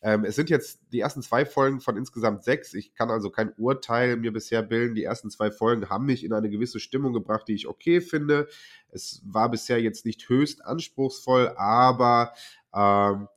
Ähm, 0.00 0.24
es 0.24 0.36
sind 0.36 0.48
jetzt 0.48 0.80
die 0.92 1.00
ersten 1.00 1.22
zwei 1.22 1.44
Folgen 1.44 1.80
von 1.80 1.96
insgesamt 1.96 2.44
sechs. 2.44 2.72
Ich 2.74 2.94
kann 2.94 3.10
also 3.10 3.30
kein 3.30 3.52
Urteil 3.56 4.16
mir 4.16 4.32
bisher 4.32 4.62
bilden. 4.62 4.94
Die 4.94 5.02
ersten 5.02 5.30
zwei 5.30 5.50
Folgen 5.50 5.88
haben 5.88 6.06
mich 6.06 6.24
in 6.24 6.32
eine 6.32 6.50
gewisse 6.50 6.78
Stimmung 6.78 7.12
gebracht, 7.12 7.48
die 7.48 7.54
ich 7.54 7.66
okay 7.66 8.00
finde. 8.00 8.48
Es 8.90 9.22
war 9.24 9.50
bisher 9.50 9.80
jetzt 9.82 10.06
nicht 10.06 10.28
höchst 10.28 10.64
anspruchsvoll, 10.64 11.52
aber 11.56 12.32
ähm, 12.74 13.28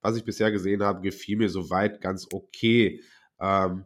was 0.00 0.16
ich 0.16 0.24
bisher 0.24 0.50
gesehen 0.50 0.82
habe, 0.82 1.02
gefiel 1.02 1.36
mir 1.36 1.50
soweit 1.50 2.00
ganz 2.00 2.26
okay. 2.32 3.00
Ähm, 3.40 3.84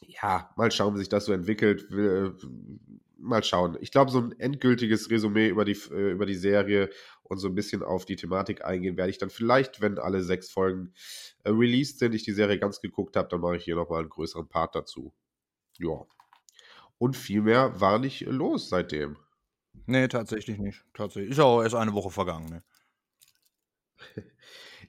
ja, 0.00 0.50
mal 0.56 0.70
schauen, 0.70 0.94
wie 0.94 0.98
sich 0.98 1.08
das 1.08 1.24
so 1.24 1.32
entwickelt. 1.32 1.90
Will, 1.90 2.36
mal 3.24 3.42
schauen. 3.42 3.76
Ich 3.80 3.90
glaube, 3.90 4.10
so 4.10 4.20
ein 4.20 4.38
endgültiges 4.38 5.10
Resümee 5.10 5.48
über 5.48 5.64
die, 5.64 5.78
äh, 5.90 6.12
über 6.12 6.26
die 6.26 6.34
Serie 6.34 6.90
und 7.24 7.38
so 7.38 7.48
ein 7.48 7.54
bisschen 7.54 7.82
auf 7.82 8.04
die 8.04 8.16
Thematik 8.16 8.64
eingehen 8.64 8.96
werde 8.96 9.10
ich 9.10 9.18
dann 9.18 9.30
vielleicht, 9.30 9.80
wenn 9.80 9.98
alle 9.98 10.22
sechs 10.22 10.50
Folgen 10.50 10.92
äh, 11.42 11.50
released 11.50 11.98
sind, 11.98 12.14
ich 12.14 12.22
die 12.22 12.32
Serie 12.32 12.58
ganz 12.58 12.80
geguckt 12.80 13.16
habe, 13.16 13.28
dann 13.28 13.40
mache 13.40 13.56
ich 13.56 13.64
hier 13.64 13.76
nochmal 13.76 14.00
einen 14.00 14.10
größeren 14.10 14.48
Part 14.48 14.74
dazu. 14.74 15.12
Ja. 15.78 16.06
Und 16.98 17.16
viel 17.16 17.42
mehr 17.42 17.80
war 17.80 17.98
nicht 17.98 18.20
los 18.22 18.68
seitdem. 18.68 19.16
Nee, 19.86 20.08
tatsächlich 20.08 20.58
nicht. 20.58 20.84
Tatsächlich. 20.94 21.32
Ist 21.32 21.38
ja 21.38 21.44
auch 21.44 21.62
erst 21.62 21.74
eine 21.74 21.92
Woche 21.92 22.10
vergangen. 22.10 22.48
Ne? 22.48 22.62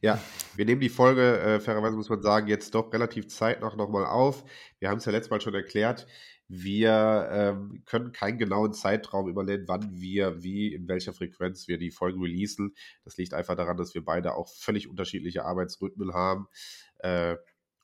Ja, 0.01 0.21
wir 0.55 0.65
nehmen 0.65 0.81
die 0.81 0.89
Folge, 0.89 1.39
äh, 1.39 1.59
fairerweise 1.59 1.95
muss 1.95 2.09
man 2.09 2.21
sagen, 2.21 2.47
jetzt 2.47 2.75
doch 2.75 2.91
relativ 2.91 3.27
zeitnah 3.27 3.73
nochmal 3.75 4.05
auf. 4.05 4.43
Wir 4.79 4.89
haben 4.89 4.97
es 4.97 5.05
ja 5.05 5.11
letztes 5.13 5.31
Mal 5.31 5.39
schon 5.41 5.55
erklärt. 5.55 6.05
Wir 6.47 7.27
ähm, 7.31 7.81
können 7.85 8.11
keinen 8.11 8.37
genauen 8.37 8.73
Zeitraum 8.73 9.27
übernehmen, 9.27 9.63
wann 9.67 9.99
wir, 9.99 10.43
wie, 10.43 10.73
in 10.73 10.87
welcher 10.87 11.13
Frequenz 11.13 11.67
wir 11.67 11.79
die 11.79 11.89
Folgen 11.89 12.21
releasen. 12.21 12.75
Das 13.03 13.17
liegt 13.17 13.33
einfach 13.33 13.55
daran, 13.55 13.77
dass 13.77 13.95
wir 13.95 14.05
beide 14.05 14.35
auch 14.35 14.47
völlig 14.47 14.87
unterschiedliche 14.87 15.43
Arbeitsrhythmen 15.43 16.13
haben. 16.13 16.47
Äh, 16.99 17.37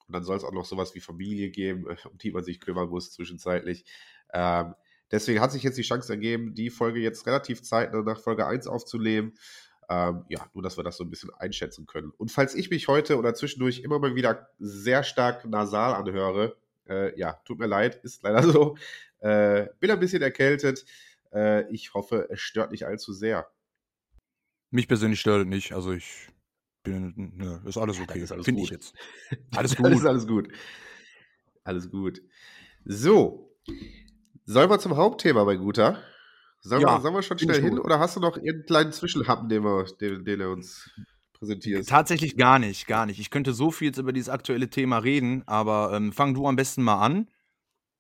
und 0.07 0.13
dann 0.15 0.23
soll 0.23 0.37
es 0.37 0.43
auch 0.43 0.51
noch 0.51 0.65
sowas 0.65 0.93
wie 0.93 0.99
Familie 0.99 1.49
geben, 1.49 1.85
um 2.11 2.17
die 2.17 2.31
man 2.31 2.43
sich 2.43 2.59
kümmern 2.59 2.89
muss 2.89 3.11
zwischenzeitlich. 3.11 3.85
Ähm, 4.33 4.75
deswegen 5.09 5.41
hat 5.41 5.51
sich 5.51 5.63
jetzt 5.63 5.77
die 5.77 5.83
Chance 5.83 6.13
ergeben, 6.13 6.53
die 6.53 6.69
Folge 6.69 6.99
jetzt 6.99 7.25
relativ 7.25 7.63
zeitnah 7.63 8.03
nach 8.03 8.19
Folge 8.19 8.45
1 8.45 8.67
aufzunehmen. 8.67 9.33
Ähm, 9.89 10.23
ja, 10.29 10.45
nur, 10.53 10.61
dass 10.61 10.77
wir 10.77 10.83
das 10.83 10.97
so 10.97 11.03
ein 11.03 11.09
bisschen 11.09 11.31
einschätzen 11.31 11.87
können. 11.87 12.11
Und 12.11 12.31
falls 12.31 12.53
ich 12.53 12.69
mich 12.69 12.87
heute 12.87 13.17
oder 13.17 13.33
zwischendurch 13.33 13.79
immer 13.79 13.99
mal 13.99 14.15
wieder 14.15 14.49
sehr 14.59 15.03
stark 15.03 15.45
nasal 15.45 15.95
anhöre, 15.95 16.55
äh, 16.91 17.17
ja, 17.17 17.33
tut 17.45 17.59
mir 17.59 17.67
leid, 17.67 17.95
ist 18.03 18.23
leider 18.23 18.43
so. 18.51 18.77
Äh, 19.19 19.67
bin 19.79 19.91
ein 19.91 19.99
bisschen 19.99 20.21
erkältet. 20.21 20.85
Äh, 21.33 21.71
ich 21.71 21.93
hoffe, 21.93 22.27
es 22.29 22.41
stört 22.41 22.71
nicht 22.71 22.85
allzu 22.85 23.13
sehr. 23.13 23.49
Mich 24.69 24.87
persönlich 24.87 25.19
stört 25.19 25.41
es 25.41 25.47
nicht. 25.47 25.73
Also 25.73 25.93
ich 25.93 26.29
bin, 26.83 27.13
ne, 27.37 27.61
ist 27.65 27.77
alles 27.77 27.99
okay. 27.99 28.19
Ist 28.19 28.31
alles 28.31 28.45
Finde 28.45 28.61
ich 28.61 28.69
jetzt. 28.69 28.93
Alles 29.55 29.75
gut. 29.75 29.91
ist 29.91 30.05
alles 30.05 30.27
gut. 30.27 30.49
Alles 31.63 31.91
gut. 31.91 32.21
So. 32.85 33.53
Sollen 34.45 34.69
wir 34.69 34.79
zum 34.79 34.97
Hauptthema, 34.97 35.45
mein 35.45 35.59
Guter? 35.59 36.01
Sollen, 36.61 36.81
ja, 36.81 36.97
wir, 36.97 37.01
sollen 37.01 37.13
wir 37.13 37.21
schon 37.21 37.37
schnell 37.37 37.61
hin 37.61 37.79
oder 37.79 37.99
hast 37.99 38.15
du 38.15 38.19
noch 38.19 38.37
irgendeinen 38.37 38.65
kleinen 38.65 38.91
Zwischenhappen, 38.91 39.49
den, 39.49 39.63
wir, 39.63 39.85
den, 39.99 40.25
den 40.25 40.41
er 40.41 40.49
uns 40.49 40.89
präsentiert? 41.41 41.89
Tatsächlich 41.89 42.37
gar 42.37 42.59
nicht, 42.59 42.87
gar 42.87 43.05
nicht. 43.05 43.19
Ich 43.19 43.31
könnte 43.31 43.53
so 43.53 43.71
viel 43.71 43.87
jetzt 43.87 43.97
über 43.97 44.13
dieses 44.13 44.29
aktuelle 44.29 44.69
Thema 44.69 44.99
reden, 44.99 45.43
aber 45.47 45.91
ähm, 45.93 46.13
fang 46.13 46.33
du 46.33 46.47
am 46.47 46.55
besten 46.55 46.83
mal 46.83 47.03
an. 47.03 47.27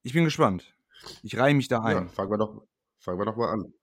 Ich 0.03 0.13
bin 0.13 0.23
gespannt. 0.23 0.75
Ich 1.23 1.37
reihe 1.37 1.55
mich 1.55 1.67
da 1.67 1.81
ein. 1.81 1.95
Ja, 1.97 2.07
fangen 2.07 2.31
wir 2.31 2.37
doch, 2.37 2.61
fangen 2.99 3.19
wir 3.19 3.25
doch 3.25 3.35
mal 3.35 3.49
an. 3.49 3.73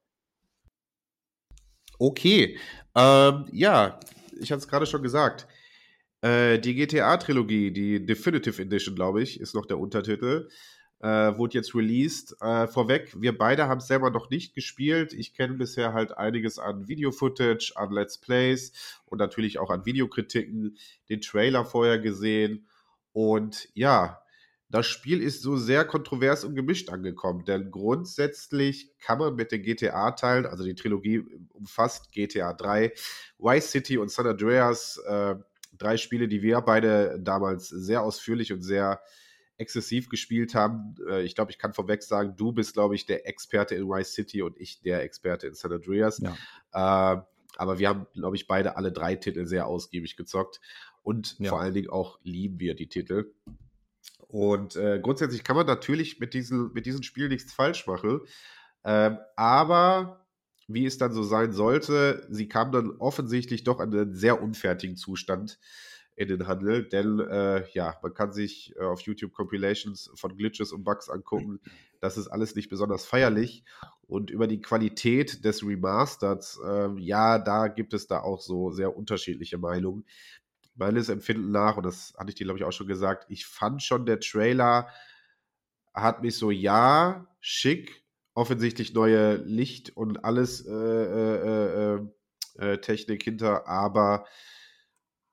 Okay. 1.98 2.56
Ähm, 2.94 3.46
ja, 3.50 3.98
ich 4.40 4.52
hatte 4.52 4.60
es 4.60 4.68
gerade 4.68 4.86
schon 4.86 5.02
gesagt. 5.02 5.48
Äh, 6.20 6.60
die 6.60 6.74
GTA-Trilogie, 6.74 7.72
die 7.72 8.06
Definitive 8.06 8.62
Edition, 8.62 8.94
glaube 8.94 9.22
ich, 9.22 9.40
ist 9.40 9.54
noch 9.54 9.66
der 9.66 9.78
Untertitel 9.78 10.48
äh, 11.00 11.36
wurde 11.36 11.54
jetzt 11.54 11.74
released. 11.74 12.36
Äh, 12.40 12.66
vorweg, 12.66 13.14
wir 13.20 13.36
beide 13.36 13.68
haben 13.68 13.78
es 13.78 13.86
selber 13.86 14.10
noch 14.10 14.30
nicht 14.30 14.54
gespielt. 14.54 15.12
Ich 15.12 15.34
kenne 15.34 15.54
bisher 15.54 15.92
halt 15.92 16.16
einiges 16.16 16.58
an 16.58 16.88
Video-Footage, 16.88 17.72
an 17.76 17.92
Let's 17.92 18.18
Plays 18.18 18.72
und 19.06 19.18
natürlich 19.18 19.58
auch 19.58 19.70
an 19.70 19.86
Videokritiken, 19.86 20.76
den 21.08 21.20
Trailer 21.20 21.64
vorher 21.64 21.98
gesehen. 21.98 22.66
Und 23.12 23.68
ja, 23.74 24.20
das 24.70 24.86
Spiel 24.86 25.22
ist 25.22 25.40
so 25.42 25.56
sehr 25.56 25.84
kontrovers 25.86 26.44
und 26.44 26.54
gemischt 26.54 26.90
angekommen, 26.90 27.44
denn 27.46 27.70
grundsätzlich 27.70 28.92
kann 28.98 29.18
man 29.18 29.34
mit 29.34 29.50
den 29.50 29.62
GTA-Teilen, 29.62 30.44
also 30.44 30.62
die 30.62 30.74
Trilogie 30.74 31.24
umfasst 31.54 32.12
GTA 32.12 32.52
3, 32.52 32.92
Vice 33.38 33.70
City 33.70 33.96
und 33.96 34.10
San 34.10 34.26
Andreas, 34.26 35.00
äh, 35.06 35.36
drei 35.72 35.96
Spiele, 35.96 36.28
die 36.28 36.42
wir 36.42 36.60
beide 36.60 37.18
damals 37.18 37.68
sehr 37.68 38.02
ausführlich 38.02 38.52
und 38.52 38.60
sehr 38.60 39.00
exzessiv 39.58 40.08
gespielt 40.08 40.54
haben. 40.54 40.94
Äh, 41.08 41.22
ich 41.22 41.34
glaube, 41.34 41.50
ich 41.50 41.58
kann 41.58 41.74
vorweg 41.74 42.02
sagen, 42.02 42.34
du 42.36 42.52
bist, 42.52 42.74
glaube 42.74 42.94
ich, 42.94 43.06
der 43.06 43.28
Experte 43.28 43.74
in 43.74 43.88
Vice 43.88 44.14
City 44.14 44.42
und 44.42 44.56
ich 44.58 44.80
der 44.80 45.02
Experte 45.02 45.46
in 45.46 45.54
San 45.54 45.72
Andreas. 45.72 46.20
Ja. 46.20 47.14
Äh, 47.16 47.22
aber 47.56 47.78
wir 47.78 47.88
haben, 47.88 48.06
glaube 48.14 48.36
ich, 48.36 48.46
beide 48.46 48.76
alle 48.76 48.92
drei 48.92 49.16
Titel 49.16 49.46
sehr 49.46 49.66
ausgiebig 49.66 50.16
gezockt. 50.16 50.60
Und 51.02 51.38
ja. 51.38 51.50
vor 51.50 51.60
allen 51.60 51.74
Dingen 51.74 51.90
auch 51.90 52.18
lieben 52.22 52.60
wir 52.60 52.74
die 52.74 52.88
Titel. 52.88 53.34
Und 54.28 54.76
äh, 54.76 55.00
grundsätzlich 55.02 55.42
kann 55.42 55.56
man 55.56 55.66
natürlich 55.66 56.20
mit 56.20 56.34
diesen, 56.34 56.72
mit 56.72 56.86
diesen 56.86 57.02
Spielen 57.02 57.30
nichts 57.30 57.52
falsch 57.52 57.86
machen. 57.86 58.20
Ähm, 58.84 59.18
aber 59.34 60.26
wie 60.68 60.86
es 60.86 60.98
dann 60.98 61.12
so 61.12 61.22
sein 61.22 61.52
sollte, 61.52 62.26
sie 62.30 62.46
kam 62.46 62.70
dann 62.70 62.90
offensichtlich 62.98 63.64
doch 63.64 63.80
an 63.80 63.92
einen 63.92 64.14
sehr 64.14 64.40
unfertigen 64.40 64.96
Zustand 64.96 65.58
in 66.18 66.26
den 66.26 66.48
Handel, 66.48 66.82
denn 66.88 67.20
äh, 67.20 67.64
ja, 67.74 67.96
man 68.02 68.12
kann 68.12 68.32
sich 68.32 68.74
äh, 68.76 68.80
auf 68.80 69.02
YouTube 69.02 69.32
Compilations 69.32 70.10
von 70.16 70.36
Glitches 70.36 70.72
und 70.72 70.82
Bugs 70.82 71.08
angucken. 71.08 71.60
Das 72.00 72.18
ist 72.18 72.26
alles 72.26 72.56
nicht 72.56 72.68
besonders 72.68 73.06
feierlich. 73.06 73.62
Und 74.08 74.28
über 74.30 74.48
die 74.48 74.60
Qualität 74.60 75.44
des 75.44 75.64
Remasters, 75.64 76.58
äh, 76.66 76.90
ja, 76.98 77.38
da 77.38 77.68
gibt 77.68 77.94
es 77.94 78.08
da 78.08 78.18
auch 78.18 78.40
so 78.40 78.72
sehr 78.72 78.96
unterschiedliche 78.96 79.58
Meinungen. 79.58 80.06
Meines 80.74 81.08
Empfinden 81.08 81.52
nach, 81.52 81.76
und 81.76 81.86
das 81.86 82.14
hatte 82.18 82.30
ich 82.30 82.34
dir, 82.34 82.44
glaube 82.44 82.58
ich, 82.58 82.64
auch 82.64 82.72
schon 82.72 82.88
gesagt, 82.88 83.26
ich 83.28 83.46
fand 83.46 83.80
schon, 83.84 84.04
der 84.04 84.18
Trailer 84.18 84.88
hat 85.94 86.22
mich 86.22 86.36
so, 86.36 86.50
ja, 86.50 87.28
schick, 87.38 88.02
offensichtlich 88.34 88.92
neue 88.92 89.36
Licht 89.36 89.96
und 89.96 90.24
alles 90.24 90.66
äh, 90.66 90.72
äh, 90.72 92.00
äh, 92.58 92.78
Technik 92.78 93.22
hinter, 93.22 93.68
aber 93.68 94.26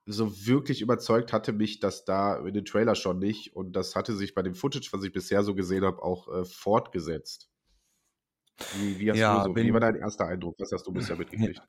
so 0.06 0.46
wirklich 0.46 0.80
überzeugt 0.80 1.32
hatte 1.32 1.52
mich 1.52 1.80
das 1.80 2.04
da 2.04 2.36
in 2.38 2.54
den 2.54 2.64
Trailer 2.64 2.94
schon 2.94 3.18
nicht. 3.18 3.54
Und 3.54 3.74
das 3.74 3.96
hatte 3.96 4.14
sich 4.14 4.34
bei 4.34 4.42
dem 4.42 4.54
Footage, 4.54 4.88
was 4.92 5.02
ich 5.02 5.12
bisher 5.12 5.42
so 5.42 5.54
gesehen 5.54 5.84
habe, 5.84 6.02
auch 6.02 6.28
äh, 6.28 6.44
fortgesetzt. 6.44 7.50
Wie, 8.78 8.98
wie, 8.98 9.06
ja, 9.06 9.44
so, 9.44 9.54
wie, 9.54 9.72
war 9.72 9.80
dein 9.80 9.96
erster 9.96 10.26
Eindruck? 10.26 10.54
Was 10.58 10.72
hast 10.72 10.86
du 10.86 10.92
bisher 10.92 11.16
mitgekriegt? 11.18 11.60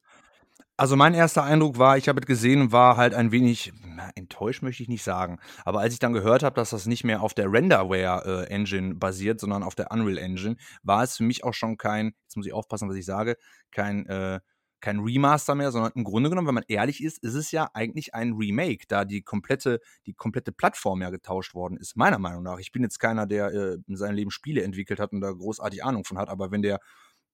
Also 0.80 0.96
mein 0.96 1.16
erster 1.16 1.44
Eindruck 1.44 1.80
war, 1.80 1.98
ich 1.98 2.08
habe 2.08 2.20
es 2.20 2.28
gesehen, 2.28 2.72
war 2.72 2.98
halt 2.98 3.16
ein 3.16 3.32
wenig 3.32 3.74
na, 3.84 4.12
enttäuscht, 4.14 4.62
möchte 4.62 4.84
ich 4.84 4.90
nicht 4.90 5.04
sagen. 5.04 5.40
Aber 5.66 5.80
als 5.80 5.94
ich 5.94 6.00
dann 6.00 6.14
gehört 6.14 6.44
habe, 6.44 6.56
dass 6.56 6.70
das 6.70 6.86
nicht 6.86 7.04
mehr 7.04 7.24
auf 7.24 7.34
der 7.34 7.52
Renderware-Engine 7.52 8.92
äh, 8.92 8.94
basiert, 8.94 9.40
sondern 9.40 9.64
auf 9.64 9.74
der 9.74 9.92
Unreal 9.92 10.20
Engine, 10.20 10.56
war 10.84 11.02
es 11.02 11.18
für 11.18 11.24
mich 11.24 11.44
auch 11.44 11.56
schon 11.56 11.78
kein, 11.78 12.14
jetzt 12.24 12.38
muss 12.38 12.46
ich 12.46 12.54
aufpassen, 12.54 12.88
was 12.88 12.96
ich 12.96 13.06
sage, 13.06 13.38
kein 13.72 14.06
äh, 14.06 14.40
kein 14.80 15.00
Remaster 15.00 15.56
mehr, 15.56 15.72
sondern 15.72 15.92
im 15.96 16.04
Grunde 16.04 16.30
genommen, 16.30 16.48
wenn 16.48 16.56
man 16.56 16.66
ehrlich 16.68 17.04
ist, 17.04 17.18
ist 17.24 17.34
es 17.34 17.52
ja 17.52 17.70
eigentlich 17.74 18.14
ein 18.14 18.34
Remake, 18.34 18.86
da 18.88 19.06
die 19.06 19.22
komplette, 19.22 19.80
die 20.06 20.14
komplette 20.14 20.52
Plattform 20.52 21.02
ja 21.02 21.10
getauscht 21.10 21.54
worden 21.54 21.78
ist, 21.78 21.96
meiner 21.96 22.20
Meinung 22.20 22.44
nach. 22.44 22.60
Ich 22.60 22.72
bin 22.72 22.84
jetzt 22.84 23.00
keiner, 23.00 23.26
der 23.26 23.52
äh, 23.54 23.78
in 23.88 23.96
seinem 23.96 24.16
Leben 24.16 24.32
Spiele 24.32 24.64
entwickelt 24.64 25.00
hat 25.00 25.12
und 25.14 25.22
da 25.22 25.32
großartig 25.32 25.84
Ahnung 25.84 26.04
von 26.04 26.18
hat, 26.18 26.30
aber 26.30 26.52
wenn 26.52 26.62
der, 26.62 26.80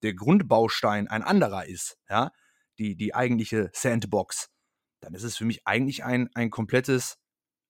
der 0.04 0.14
Grundbaustein 0.14 1.08
ein 1.08 1.24
anderer 1.24 1.66
ist, 1.66 1.98
ja, 2.10 2.32
die, 2.80 2.96
die 2.96 3.14
eigentliche 3.14 3.70
Sandbox, 3.74 4.50
dann 5.02 5.14
ist 5.14 5.24
es 5.24 5.38
für 5.38 5.46
mich 5.46 5.68
eigentlich 5.68 6.04
ein, 6.04 6.30
ein 6.34 6.50
komplettes 6.50 7.18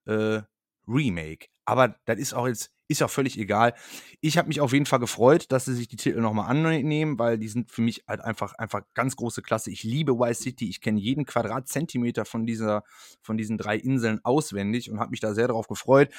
äh, 0.05 0.41
Remake. 0.87 1.47
Aber 1.65 1.95
das 2.05 2.19
ist 2.19 2.33
auch 2.33 2.47
jetzt 2.47 2.73
ist 2.93 2.99
ja 2.99 3.07
völlig 3.07 3.39
egal. 3.39 3.73
Ich 4.21 4.37
habe 4.37 4.47
mich 4.47 4.61
auf 4.61 4.73
jeden 4.73 4.85
Fall 4.85 4.99
gefreut, 4.99 5.51
dass 5.51 5.65
sie 5.65 5.73
sich 5.73 5.87
die 5.87 5.95
Titel 5.95 6.19
nochmal 6.19 6.49
annehmen, 6.49 7.17
weil 7.17 7.37
die 7.37 7.47
sind 7.47 7.71
für 7.71 7.81
mich 7.81 8.03
halt 8.07 8.21
einfach, 8.21 8.53
einfach 8.55 8.81
ganz 8.93 9.15
große 9.15 9.41
Klasse. 9.41 9.71
Ich 9.71 9.83
liebe 9.83 10.19
Vice 10.19 10.39
City. 10.39 10.69
Ich 10.69 10.81
kenne 10.81 10.99
jeden 10.99 11.25
Quadratzentimeter 11.25 12.25
von, 12.25 12.45
dieser, 12.45 12.83
von 13.21 13.37
diesen 13.37 13.57
drei 13.57 13.77
Inseln 13.77 14.19
auswendig 14.23 14.91
und 14.91 14.99
habe 14.99 15.11
mich 15.11 15.21
da 15.21 15.33
sehr 15.33 15.47
darauf 15.47 15.67
gefreut. 15.67 16.09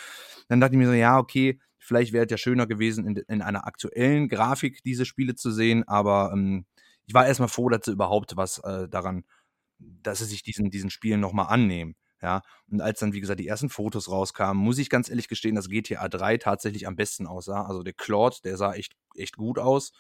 Dann 0.49 0.61
dachte 0.61 0.75
ich 0.75 0.79
mir 0.79 0.87
so, 0.87 0.95
ja, 0.95 1.19
okay, 1.19 1.61
vielleicht 1.79 2.13
wäre 2.13 2.25
es 2.25 2.31
ja 2.31 2.39
schöner 2.39 2.67
gewesen, 2.67 3.07
in, 3.07 3.17
in, 3.17 3.43
einer 3.43 3.67
aktuellen 3.67 4.29
Grafik 4.29 4.83
diese 4.85 5.05
Spiele 5.05 5.35
zu 5.35 5.51
sehen, 5.51 5.87
aber 5.87 6.31
ähm, 6.33 6.65
ich 7.07 7.15
war 7.15 7.27
erstmal 7.27 7.49
froh, 7.49 7.69
dass 7.69 7.85
sie 7.85 7.93
überhaupt 7.93 8.37
was 8.37 8.59
äh, 8.61 8.89
daran, 8.89 9.25
dass 9.79 10.21
sie 10.21 10.25
sich 10.25 10.43
diesen, 10.43 10.71
diesen 10.71 10.91
Spielen 10.91 11.21
nochmal 11.21 11.47
annehmen. 11.49 11.95
Ja, 12.25 12.41
und 12.71 12.81
als 12.81 13.01
dann, 13.01 13.13
wie 13.13 13.21
gesagt, 13.21 13.39
die 13.39 13.47
ersten 13.47 13.69
Fotos 13.69 14.09
rauskamen, 14.11 14.57
muss 14.63 14.79
ich 14.79 14.89
ganz 14.89 15.11
ehrlich 15.11 15.29
gestehen, 15.29 15.57
dass 15.57 15.69
GTA 15.69 16.09
3 16.09 16.39
tatsächlich 16.39 16.87
am 16.87 16.97
besten 16.97 17.27
aussah. 17.27 17.65
Also 17.67 17.83
der 17.83 17.93
Claude, 17.93 18.37
der 18.45 18.57
sah 18.57 18.73
echt, 18.73 18.95
echt 19.15 19.37
gut 19.37 19.59
aus. 19.59 19.93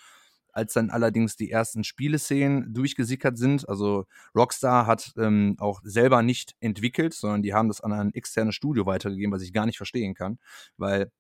Als 0.50 0.73
dann 0.73 0.88
allerdings 0.88 1.37
die 1.37 1.50
ersten 1.50 1.85
Spieleszenen 1.85 2.73
durchgesickert 2.73 3.37
sind, 3.37 3.69
also 3.69 4.07
Rockstar 4.35 4.87
hat 4.87 5.12
ähm, 5.19 5.57
auch 5.59 5.83
selber 5.85 6.23
nicht 6.23 6.54
entwickelt, 6.61 7.12
sondern 7.12 7.43
die 7.43 7.52
haben 7.52 7.69
das 7.69 7.83
an 7.83 7.93
ein 7.93 8.14
externes 8.14 8.54
Studio 8.54 8.87
weitergegeben, 8.87 9.33
was 9.35 9.43
ich 9.43 9.52
gar 9.52 9.66
nicht 9.66 9.76
verstehen 9.76 10.14
kann, 10.14 10.38
weil 10.78 11.11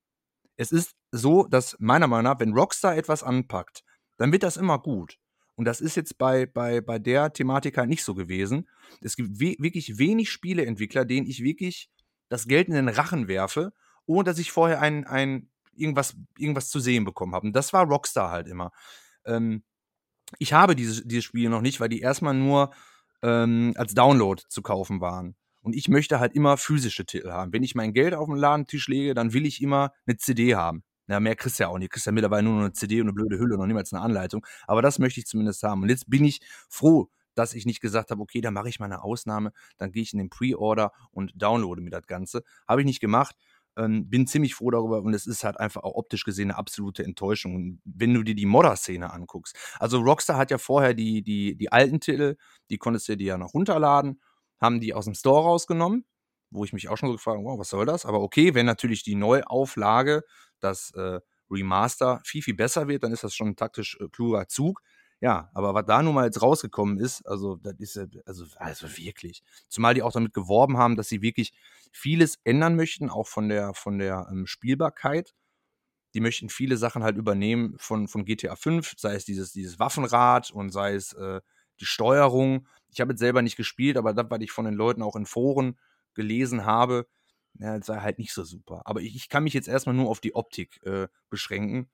es 0.56 0.72
ist 0.72 0.94
so, 1.12 1.46
dass 1.48 1.76
meiner 1.80 2.08
Meinung 2.08 2.32
nach, 2.32 2.40
wenn 2.40 2.54
Rockstar 2.54 2.96
etwas 2.96 3.22
anpackt, 3.22 3.84
dann 4.18 4.32
wird 4.32 4.42
das 4.44 4.56
immer 4.56 4.78
gut. 4.80 5.18
Und 5.56 5.66
das 5.66 5.80
ist 5.80 5.96
jetzt 5.96 6.18
bei, 6.18 6.46
bei, 6.46 6.80
bei 6.80 6.98
der 6.98 7.32
Thematik 7.32 7.76
halt 7.76 7.88
nicht 7.88 8.04
so 8.04 8.14
gewesen. 8.14 8.68
Es 9.00 9.16
gibt 9.16 9.40
we 9.40 9.54
wirklich 9.58 9.98
wenig 9.98 10.30
Spieleentwickler, 10.30 11.04
denen 11.04 11.26
ich 11.26 11.42
wirklich 11.42 11.88
das 12.28 12.46
Geld 12.46 12.68
in 12.68 12.74
den 12.74 12.88
Rachen 12.88 13.28
werfe, 13.28 13.72
ohne 14.06 14.24
dass 14.24 14.38
ich 14.38 14.50
vorher 14.50 14.80
ein, 14.80 15.06
ein 15.06 15.50
irgendwas, 15.76 16.16
irgendwas 16.36 16.70
zu 16.70 16.80
sehen 16.80 17.04
bekommen 17.04 17.34
habe. 17.34 17.46
Und 17.46 17.52
das 17.54 17.72
war 17.72 17.86
Rockstar 17.86 18.30
halt 18.30 18.48
immer. 18.48 18.72
Ähm, 19.24 19.62
ich 20.38 20.52
habe 20.52 20.74
diese, 20.74 21.06
diese 21.06 21.22
Spiele 21.22 21.50
noch 21.50 21.60
nicht, 21.60 21.80
weil 21.80 21.88
die 21.88 22.00
erstmal 22.00 22.34
nur 22.34 22.72
ähm, 23.22 23.74
als 23.76 23.94
Download 23.94 24.42
zu 24.48 24.62
kaufen 24.62 25.00
waren. 25.00 25.36
Und 25.62 25.74
ich 25.74 25.88
möchte 25.88 26.20
halt 26.20 26.34
immer 26.34 26.56
physische 26.56 27.06
Titel 27.06 27.30
haben. 27.30 27.52
Wenn 27.52 27.62
ich 27.62 27.74
mein 27.74 27.94
Geld 27.94 28.14
auf 28.14 28.26
den 28.26 28.36
Ladentisch 28.36 28.88
lege, 28.88 29.14
dann 29.14 29.32
will 29.32 29.46
ich 29.46 29.62
immer 29.62 29.92
eine 30.06 30.16
CD 30.16 30.54
haben. 30.54 30.82
Ja, 31.08 31.20
mehr 31.20 31.36
kriegst 31.36 31.58
du 31.58 31.64
ja 31.64 31.68
auch 31.68 31.78
nicht. 31.78 31.90
Du 31.90 31.94
kriegst 31.94 32.06
ja 32.06 32.12
mittlerweile 32.12 32.44
nur 32.44 32.60
eine 32.60 32.72
CD 32.72 33.00
und 33.00 33.08
eine 33.08 33.12
blöde 33.12 33.38
Hülle, 33.38 33.56
noch 33.58 33.66
niemals 33.66 33.92
eine 33.92 34.02
Anleitung. 34.02 34.46
Aber 34.66 34.80
das 34.82 34.98
möchte 34.98 35.20
ich 35.20 35.26
zumindest 35.26 35.62
haben. 35.62 35.82
Und 35.82 35.90
jetzt 35.90 36.08
bin 36.08 36.24
ich 36.24 36.40
froh, 36.68 37.10
dass 37.34 37.54
ich 37.54 37.66
nicht 37.66 37.80
gesagt 37.80 38.10
habe, 38.10 38.22
okay, 38.22 38.40
da 38.40 38.50
mache 38.50 38.68
ich 38.68 38.80
mal 38.80 38.86
eine 38.86 39.02
Ausnahme, 39.02 39.52
dann 39.76 39.92
gehe 39.92 40.02
ich 40.02 40.12
in 40.12 40.18
den 40.18 40.30
Pre-Order 40.30 40.92
und 41.10 41.32
downloade 41.34 41.82
mir 41.82 41.90
das 41.90 42.06
Ganze. 42.06 42.42
Habe 42.66 42.80
ich 42.80 42.86
nicht 42.86 43.00
gemacht. 43.00 43.36
Ähm, 43.76 44.08
bin 44.08 44.26
ziemlich 44.28 44.54
froh 44.54 44.70
darüber 44.70 45.02
und 45.02 45.14
es 45.14 45.26
ist 45.26 45.42
halt 45.42 45.58
einfach 45.58 45.82
auch 45.82 45.94
optisch 45.96 46.24
gesehen 46.24 46.50
eine 46.52 46.58
absolute 46.58 47.02
Enttäuschung. 47.04 47.80
Wenn 47.84 48.14
du 48.14 48.22
dir 48.22 48.36
die 48.36 48.46
Modder-Szene 48.46 49.12
anguckst. 49.12 49.56
Also 49.80 49.98
Rockstar 49.98 50.36
hat 50.36 50.52
ja 50.52 50.58
vorher 50.58 50.94
die, 50.94 51.22
die, 51.22 51.56
die 51.56 51.72
alten 51.72 51.98
Titel, 51.98 52.36
die 52.70 52.78
konntest 52.78 53.08
du 53.08 53.16
dir 53.16 53.26
ja 53.26 53.38
noch 53.38 53.52
runterladen, 53.52 54.20
haben 54.60 54.78
die 54.80 54.94
aus 54.94 55.06
dem 55.06 55.14
Store 55.14 55.42
rausgenommen, 55.42 56.04
wo 56.50 56.64
ich 56.64 56.72
mich 56.72 56.88
auch 56.88 56.96
schon 56.96 57.08
so 57.08 57.14
gefragt 57.14 57.38
habe, 57.38 57.46
wow, 57.46 57.58
was 57.58 57.68
soll 57.70 57.84
das? 57.84 58.06
Aber 58.06 58.20
okay, 58.20 58.54
wenn 58.54 58.66
natürlich 58.66 59.02
die 59.02 59.16
Neuauflage, 59.16 60.22
das 60.60 60.90
äh, 60.92 61.20
Remaster 61.50 62.20
viel, 62.24 62.42
viel 62.42 62.54
besser 62.54 62.88
wird, 62.88 63.02
dann 63.04 63.12
ist 63.12 63.24
das 63.24 63.34
schon 63.34 63.48
ein 63.48 63.56
taktisch 63.56 63.98
äh, 64.00 64.08
kluger 64.08 64.48
Zug. 64.48 64.82
Ja, 65.20 65.50
aber 65.54 65.72
was 65.72 65.86
da 65.86 66.02
nun 66.02 66.14
mal 66.14 66.26
jetzt 66.26 66.42
rausgekommen 66.42 66.98
ist, 66.98 67.26
also 67.26 67.56
das 67.56 67.74
ist 67.78 67.98
also, 68.26 68.44
also 68.56 68.96
wirklich. 68.98 69.42
Zumal 69.68 69.94
die 69.94 70.02
auch 70.02 70.12
damit 70.12 70.34
geworben 70.34 70.76
haben, 70.76 70.96
dass 70.96 71.08
sie 71.08 71.22
wirklich 71.22 71.52
vieles 71.92 72.38
ändern 72.44 72.76
möchten, 72.76 73.08
auch 73.08 73.26
von 73.26 73.48
der, 73.48 73.72
von 73.74 73.98
der 73.98 74.28
ähm, 74.30 74.46
Spielbarkeit. 74.46 75.34
Die 76.14 76.20
möchten 76.20 76.48
viele 76.48 76.76
Sachen 76.76 77.02
halt 77.02 77.16
übernehmen 77.16 77.74
von, 77.78 78.06
von 78.06 78.24
GTA 78.24 78.56
5, 78.56 78.94
sei 78.98 79.14
es 79.14 79.24
dieses, 79.24 79.52
dieses 79.52 79.78
Waffenrad 79.78 80.50
und 80.50 80.70
sei 80.70 80.94
es 80.94 81.12
äh, 81.14 81.40
die 81.80 81.86
Steuerung. 81.86 82.68
Ich 82.90 83.00
habe 83.00 83.12
jetzt 83.12 83.20
selber 83.20 83.42
nicht 83.42 83.56
gespielt, 83.56 83.96
aber 83.96 84.12
das, 84.12 84.26
was 84.28 84.40
ich 84.40 84.52
von 84.52 84.64
den 84.64 84.74
Leuten 84.74 85.02
auch 85.02 85.16
in 85.16 85.26
Foren 85.26 85.78
gelesen 86.14 86.64
habe, 86.66 87.06
ja, 87.58 87.80
sei 87.82 88.00
halt 88.00 88.18
nicht 88.18 88.32
so 88.32 88.44
super. 88.44 88.82
Aber 88.84 89.00
ich, 89.00 89.14
ich, 89.14 89.28
kann 89.28 89.44
mich 89.44 89.54
jetzt 89.54 89.68
erstmal 89.68 89.94
nur 89.94 90.10
auf 90.10 90.20
die 90.20 90.34
Optik 90.34 90.80
äh, 90.84 91.08
beschränken 91.30 91.88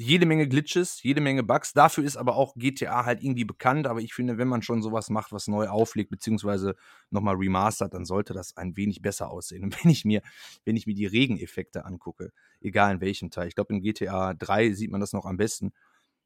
jede 0.00 0.24
Menge 0.26 0.48
Glitches, 0.48 1.02
jede 1.02 1.20
Menge 1.20 1.42
Bugs. 1.42 1.72
Dafür 1.72 2.04
ist 2.04 2.16
aber 2.16 2.36
auch 2.36 2.54
GTA 2.54 3.04
halt 3.04 3.22
irgendwie 3.22 3.44
bekannt. 3.44 3.86
Aber 3.86 4.00
ich 4.00 4.14
finde, 4.14 4.38
wenn 4.38 4.48
man 4.48 4.62
schon 4.62 4.82
sowas 4.82 5.10
macht, 5.10 5.32
was 5.32 5.48
neu 5.48 5.68
auflegt, 5.68 6.10
beziehungsweise 6.10 6.74
nochmal 7.10 7.36
remastert, 7.36 7.94
dann 7.94 8.04
sollte 8.04 8.32
das 8.32 8.56
ein 8.56 8.76
wenig 8.76 9.02
besser 9.02 9.30
aussehen. 9.30 9.62
Und 9.64 9.82
wenn 9.82 9.90
ich 9.90 10.04
mir, 10.04 10.22
wenn 10.64 10.76
ich 10.76 10.86
mir 10.86 10.94
die 10.94 11.06
Regeneffekte 11.06 11.84
angucke, 11.84 12.32
egal 12.60 12.94
in 12.94 13.00
welchem 13.00 13.30
Teil, 13.30 13.48
ich 13.48 13.54
glaube, 13.54 13.74
in 13.74 13.82
GTA 13.82 14.34
3 14.34 14.72
sieht 14.72 14.90
man 14.90 15.00
das 15.00 15.12
noch 15.12 15.26
am 15.26 15.36
besten. 15.36 15.72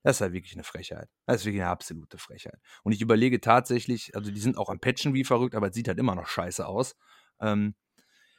Das 0.03 0.17
ist 0.17 0.21
halt 0.21 0.35
wirklich 0.35 0.53
eine 0.53 0.65
Frechheit. 0.65 1.09
Das 1.27 1.37
ist 1.37 1.47
wirklich 1.47 1.63
eine 1.63 1.71
absolute 1.71 2.19
Frechheit. 2.19 2.61
Und 2.83 2.93
ich 2.93 3.01
überlege 3.01 3.41
tatsächlich, 3.41 4.15
also 4.15 4.31
die 4.31 4.41
sind 4.41 4.59
auch 4.59 4.69
am 4.69 4.79
Patchen 4.79 5.15
wie 5.15 5.25
verrückt, 5.25 5.55
aber 5.55 5.69
es 5.69 5.75
sieht 5.75 5.89
halt 5.89 5.99
immer 5.99 6.15
noch 6.15 6.27
scheiße 6.29 6.67
aus. 6.67 6.95
Ähm, 7.41 7.75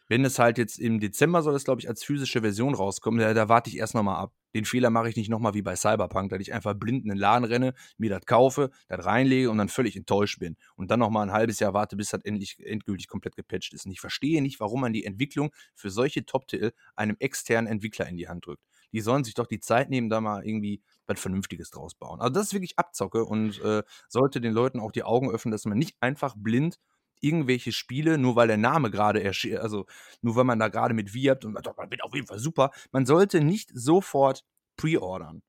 wenn 0.07 0.23
es 0.23 0.39
halt 0.39 0.57
jetzt 0.57 0.79
im 0.79 0.99
Dezember 0.99 1.41
soll 1.41 1.55
es, 1.55 1.63
glaube 1.63 1.81
ich, 1.81 1.89
als 1.89 2.03
physische 2.03 2.41
Version 2.41 2.75
rauskommen, 2.75 3.19
da, 3.19 3.33
da 3.33 3.49
warte 3.49 3.69
ich 3.69 3.77
erst 3.77 3.95
nochmal 3.95 4.17
ab. 4.17 4.33
Den 4.53 4.65
Fehler 4.65 4.89
mache 4.89 5.09
ich 5.09 5.15
nicht 5.17 5.29
nochmal 5.29 5.53
wie 5.53 5.61
bei 5.61 5.75
Cyberpunk, 5.75 6.29
dass 6.29 6.39
ich 6.39 6.53
einfach 6.53 6.75
blind 6.75 7.03
in 7.03 7.09
den 7.09 7.17
Laden 7.17 7.43
renne, 7.43 7.73
mir 7.97 8.09
das 8.09 8.25
kaufe, 8.25 8.69
das 8.87 9.05
reinlege 9.05 9.49
und 9.49 9.57
dann 9.57 9.67
völlig 9.67 9.97
enttäuscht 9.97 10.39
bin. 10.39 10.55
Und 10.75 10.91
dann 10.91 10.99
nochmal 10.99 11.27
ein 11.27 11.33
halbes 11.33 11.59
Jahr 11.59 11.73
warte, 11.73 11.97
bis 11.97 12.09
das 12.09 12.23
endlich 12.23 12.57
endgültig 12.63 13.07
komplett 13.07 13.35
gepatcht 13.35 13.73
ist. 13.73 13.85
Und 13.85 13.91
ich 13.91 13.99
verstehe 13.99 14.41
nicht, 14.41 14.59
warum 14.59 14.81
man 14.81 14.93
die 14.93 15.03
Entwicklung 15.03 15.51
für 15.73 15.89
solche 15.89 16.25
Top-Titel 16.25 16.71
einem 16.95 17.17
externen 17.19 17.69
Entwickler 17.69 18.07
in 18.07 18.15
die 18.15 18.29
Hand 18.29 18.45
drückt. 18.45 18.63
Die 18.93 19.01
sollen 19.01 19.25
sich 19.25 19.33
doch 19.33 19.47
die 19.47 19.59
Zeit 19.59 19.89
nehmen, 19.89 20.09
da 20.09 20.21
mal 20.21 20.45
irgendwie 20.45 20.81
was 21.05 21.19
Vernünftiges 21.19 21.69
draus 21.69 21.95
bauen. 21.95 22.21
Also 22.21 22.33
das 22.33 22.47
ist 22.47 22.53
wirklich 22.53 22.77
Abzocke 22.79 23.25
und 23.25 23.61
äh, 23.61 23.83
sollte 24.07 24.39
den 24.39 24.53
Leuten 24.53 24.79
auch 24.79 24.91
die 24.91 25.03
Augen 25.03 25.29
öffnen, 25.29 25.51
dass 25.51 25.65
man 25.65 25.77
nicht 25.77 25.97
einfach 25.99 26.33
blind 26.37 26.79
irgendwelche 27.25 27.71
Spiele, 27.71 28.17
nur 28.17 28.35
weil 28.35 28.47
der 28.47 28.57
Name 28.57 28.91
gerade 28.91 29.23
erschien, 29.23 29.57
also 29.57 29.85
nur 30.21 30.35
weil 30.35 30.43
man 30.43 30.59
da 30.59 30.67
gerade 30.67 30.93
mit 30.93 31.13
wirbt 31.13 31.45
und 31.45 31.53
man 31.53 31.91
wird 31.91 32.03
auf 32.03 32.13
jeden 32.13 32.27
Fall 32.27 32.39
super. 32.39 32.71
Man 32.91 33.05
sollte 33.05 33.41
nicht 33.41 33.71
sofort 33.73 34.45
pre-ordern. 34.77 35.41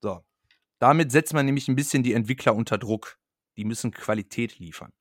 So. 0.00 0.24
Damit 0.78 1.10
setzt 1.12 1.34
man 1.34 1.46
nämlich 1.46 1.68
ein 1.68 1.76
bisschen 1.76 2.02
die 2.02 2.12
Entwickler 2.12 2.54
unter 2.54 2.78
Druck. 2.78 3.18
Die 3.56 3.64
müssen 3.64 3.90
Qualität 3.90 4.58
liefern. 4.58 4.92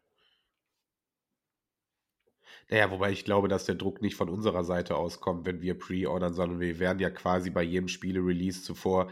Naja, 2.70 2.92
wobei 2.92 3.12
ich 3.12 3.24
glaube, 3.24 3.48
dass 3.48 3.66
der 3.66 3.76
Druck 3.76 4.02
nicht 4.02 4.16
von 4.16 4.30
unserer 4.30 4.64
Seite 4.64 4.96
auskommt, 4.96 5.46
wenn 5.46 5.62
wir 5.62 5.78
pre-ordern, 5.78 6.34
sondern 6.34 6.60
wir 6.60 6.80
werden 6.80 7.00
ja 7.00 7.10
quasi 7.10 7.50
bei 7.50 7.64
jedem 7.64 7.88
Spiele-Release 7.88 8.64
zuvor 8.64 9.10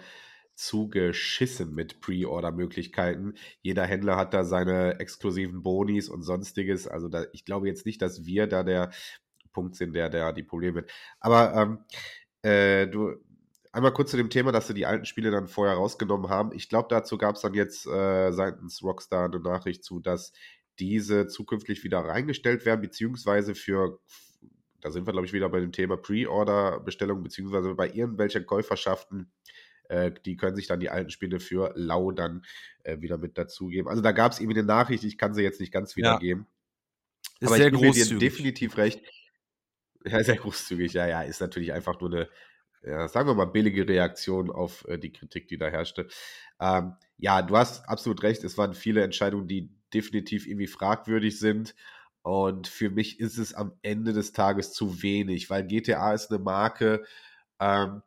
zugeschissen 0.56 1.74
mit 1.74 2.02
Pre-Order-Möglichkeiten. 2.02 3.36
Jeder 3.62 3.86
Händler 3.86 4.18
hat 4.18 4.34
da 4.34 4.44
seine 4.44 5.00
exklusiven 5.00 5.62
Bonis 5.64 6.10
und 6.10 6.24
sonstiges. 6.24 6.88
Also 6.88 7.10
da, 7.10 7.26
ich 7.34 7.46
glaube 7.46 7.68
jetzt 7.68 7.86
nicht, 7.86 8.02
dass 8.02 8.26
wir 8.26 8.48
da 8.48 8.64
der 8.64 8.92
Punkt 9.52 9.76
sind, 9.76 9.94
der, 9.94 10.10
der 10.10 10.34
die 10.34 10.44
Probleme 10.44 10.80
hat. 10.80 10.92
Aber 11.20 11.54
ähm, 11.56 11.80
äh, 12.42 12.88
du, 12.88 13.16
einmal 13.72 13.94
kurz 13.94 14.12
zu 14.12 14.18
dem 14.18 14.30
Thema, 14.30 14.52
dass 14.52 14.68
sie 14.68 14.74
die 14.74 14.86
alten 14.86 15.06
Spiele 15.06 15.32
dann 15.32 15.48
vorher 15.48 15.76
rausgenommen 15.76 16.30
haben. 16.30 16.52
Ich 16.54 16.70
glaube, 16.70 16.88
dazu 16.90 17.18
gab 17.18 17.36
es 17.36 17.42
dann 17.42 17.54
jetzt 17.54 17.86
äh, 17.86 18.32
seitens 18.32 18.82
Rockstar 18.82 19.26
eine 19.26 19.40
Nachricht 19.40 19.84
zu, 19.84 20.00
dass 20.00 20.32
diese 20.80 21.28
zukünftig 21.28 21.84
wieder 21.84 22.00
reingestellt 22.00 22.66
werden, 22.66 22.82
beziehungsweise 22.82 23.56
für, 23.56 24.00
da 24.82 24.92
sind 24.92 25.08
wir, 25.08 25.12
glaube 25.12 25.28
ich, 25.28 25.34
wieder 25.34 25.50
bei 25.50 25.60
dem 25.60 25.72
Thema 25.72 25.98
Pre-Order-Bestellung, 25.98 27.24
beziehungsweise 27.24 27.76
bei 27.76 27.90
irgendwelchen 27.90 28.46
Käuferschaften 28.46 29.32
äh, 29.90 30.12
die 30.26 30.38
können 30.38 30.56
sich 30.56 30.68
dann 30.68 30.80
die 30.80 30.90
alten 30.90 31.10
Spiele 31.10 31.40
für 31.40 31.74
lau 31.76 32.12
dann 32.12 32.46
äh, 32.84 33.00
wieder 33.02 33.18
mit 33.18 33.38
dazugeben. 33.38 33.90
Also 33.90 34.02
da 34.02 34.12
gab 34.12 34.32
es 34.32 34.40
irgendwie 34.40 34.60
eine 34.60 34.68
Nachricht, 34.68 35.04
ich 35.04 35.18
kann 35.18 35.34
sie 35.34 35.44
jetzt 35.44 35.60
nicht 35.60 35.72
ganz 35.72 35.96
wiedergeben. 35.96 36.48
Ja. 37.40 37.48
Aber 37.48 37.58
ich 37.58 37.74
großzügig. 37.74 38.10
dir 38.10 38.18
definitiv 38.18 38.78
recht. 38.78 39.02
Ja, 40.06 40.24
sehr 40.24 40.38
großzügig, 40.38 40.94
ja, 40.94 41.08
ja, 41.08 41.22
ist 41.24 41.42
natürlich 41.42 41.74
einfach 41.74 42.00
nur 42.00 42.14
eine, 42.14 42.30
ja, 42.84 43.08
sagen 43.08 43.28
wir 43.28 43.34
mal, 43.34 43.46
billige 43.46 43.88
Reaktion 43.88 44.52
auf 44.52 44.88
äh, 44.88 44.98
die 44.98 45.12
Kritik, 45.12 45.48
die 45.48 45.58
da 45.58 45.68
herrschte. 45.68 46.08
Ähm, 46.60 46.94
ja, 47.18 47.42
du 47.42 47.58
hast 47.58 47.90
absolut 47.90 48.22
recht, 48.24 48.44
es 48.44 48.58
waren 48.58 48.74
viele 48.74 49.04
Entscheidungen, 49.04 49.48
die 49.48 49.72
definitiv 49.94 50.46
irgendwie 50.48 50.68
fragwürdig 50.68 51.40
sind. 51.40 51.76
Und 52.22 52.68
für 52.68 52.90
mich 52.90 53.20
ist 53.20 53.38
es 53.38 53.54
am 53.54 53.74
Ende 53.82 54.14
des 54.14 54.32
Tages 54.32 54.74
zu 54.74 55.02
wenig, 55.04 55.50
weil 55.50 55.66
GTA 55.66 56.14
ist 56.14 56.32
eine 56.32 56.40
Marke, 56.40 57.04
ähm, 57.60 58.02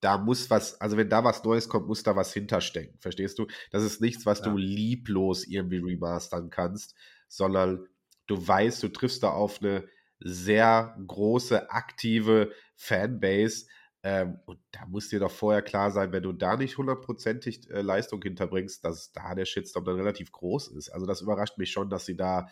da 0.00 0.18
muss 0.18 0.50
was, 0.50 0.80
also 0.80 0.96
wenn 0.96 1.08
da 1.08 1.24
was 1.24 1.42
Neues 1.44 1.68
kommt, 1.68 1.86
muss 1.86 2.02
da 2.02 2.16
was 2.16 2.32
hinterstecken. 2.32 2.98
Verstehst 3.00 3.38
du? 3.38 3.46
Das 3.70 3.82
ist 3.82 4.00
nichts, 4.00 4.26
was 4.26 4.40
ja. 4.40 4.46
du 4.46 4.56
lieblos 4.56 5.46
irgendwie 5.46 5.78
remastern 5.78 6.50
kannst, 6.50 6.94
sondern 7.28 7.86
du 8.26 8.46
weißt, 8.46 8.82
du 8.82 8.88
triffst 8.88 9.22
da 9.22 9.30
auf 9.30 9.62
eine 9.62 9.88
sehr 10.20 10.96
große, 11.06 11.70
aktive 11.70 12.52
Fanbase. 12.74 13.66
Ähm, 14.02 14.38
und 14.46 14.58
da 14.70 14.86
muss 14.86 15.08
dir 15.08 15.20
doch 15.20 15.30
vorher 15.30 15.62
klar 15.62 15.90
sein, 15.90 16.12
wenn 16.12 16.22
du 16.22 16.32
da 16.32 16.56
nicht 16.56 16.78
hundertprozentig 16.78 17.68
äh, 17.70 17.80
Leistung 17.80 18.22
hinterbringst, 18.22 18.84
dass 18.84 19.12
da 19.12 19.34
der 19.34 19.46
Shitstorm 19.46 19.84
dann 19.84 19.96
relativ 19.96 20.30
groß 20.30 20.68
ist. 20.68 20.90
Also 20.90 21.06
das 21.06 21.22
überrascht 21.22 21.58
mich 21.58 21.72
schon, 21.72 21.90
dass 21.90 22.06
sie 22.06 22.16
da 22.16 22.48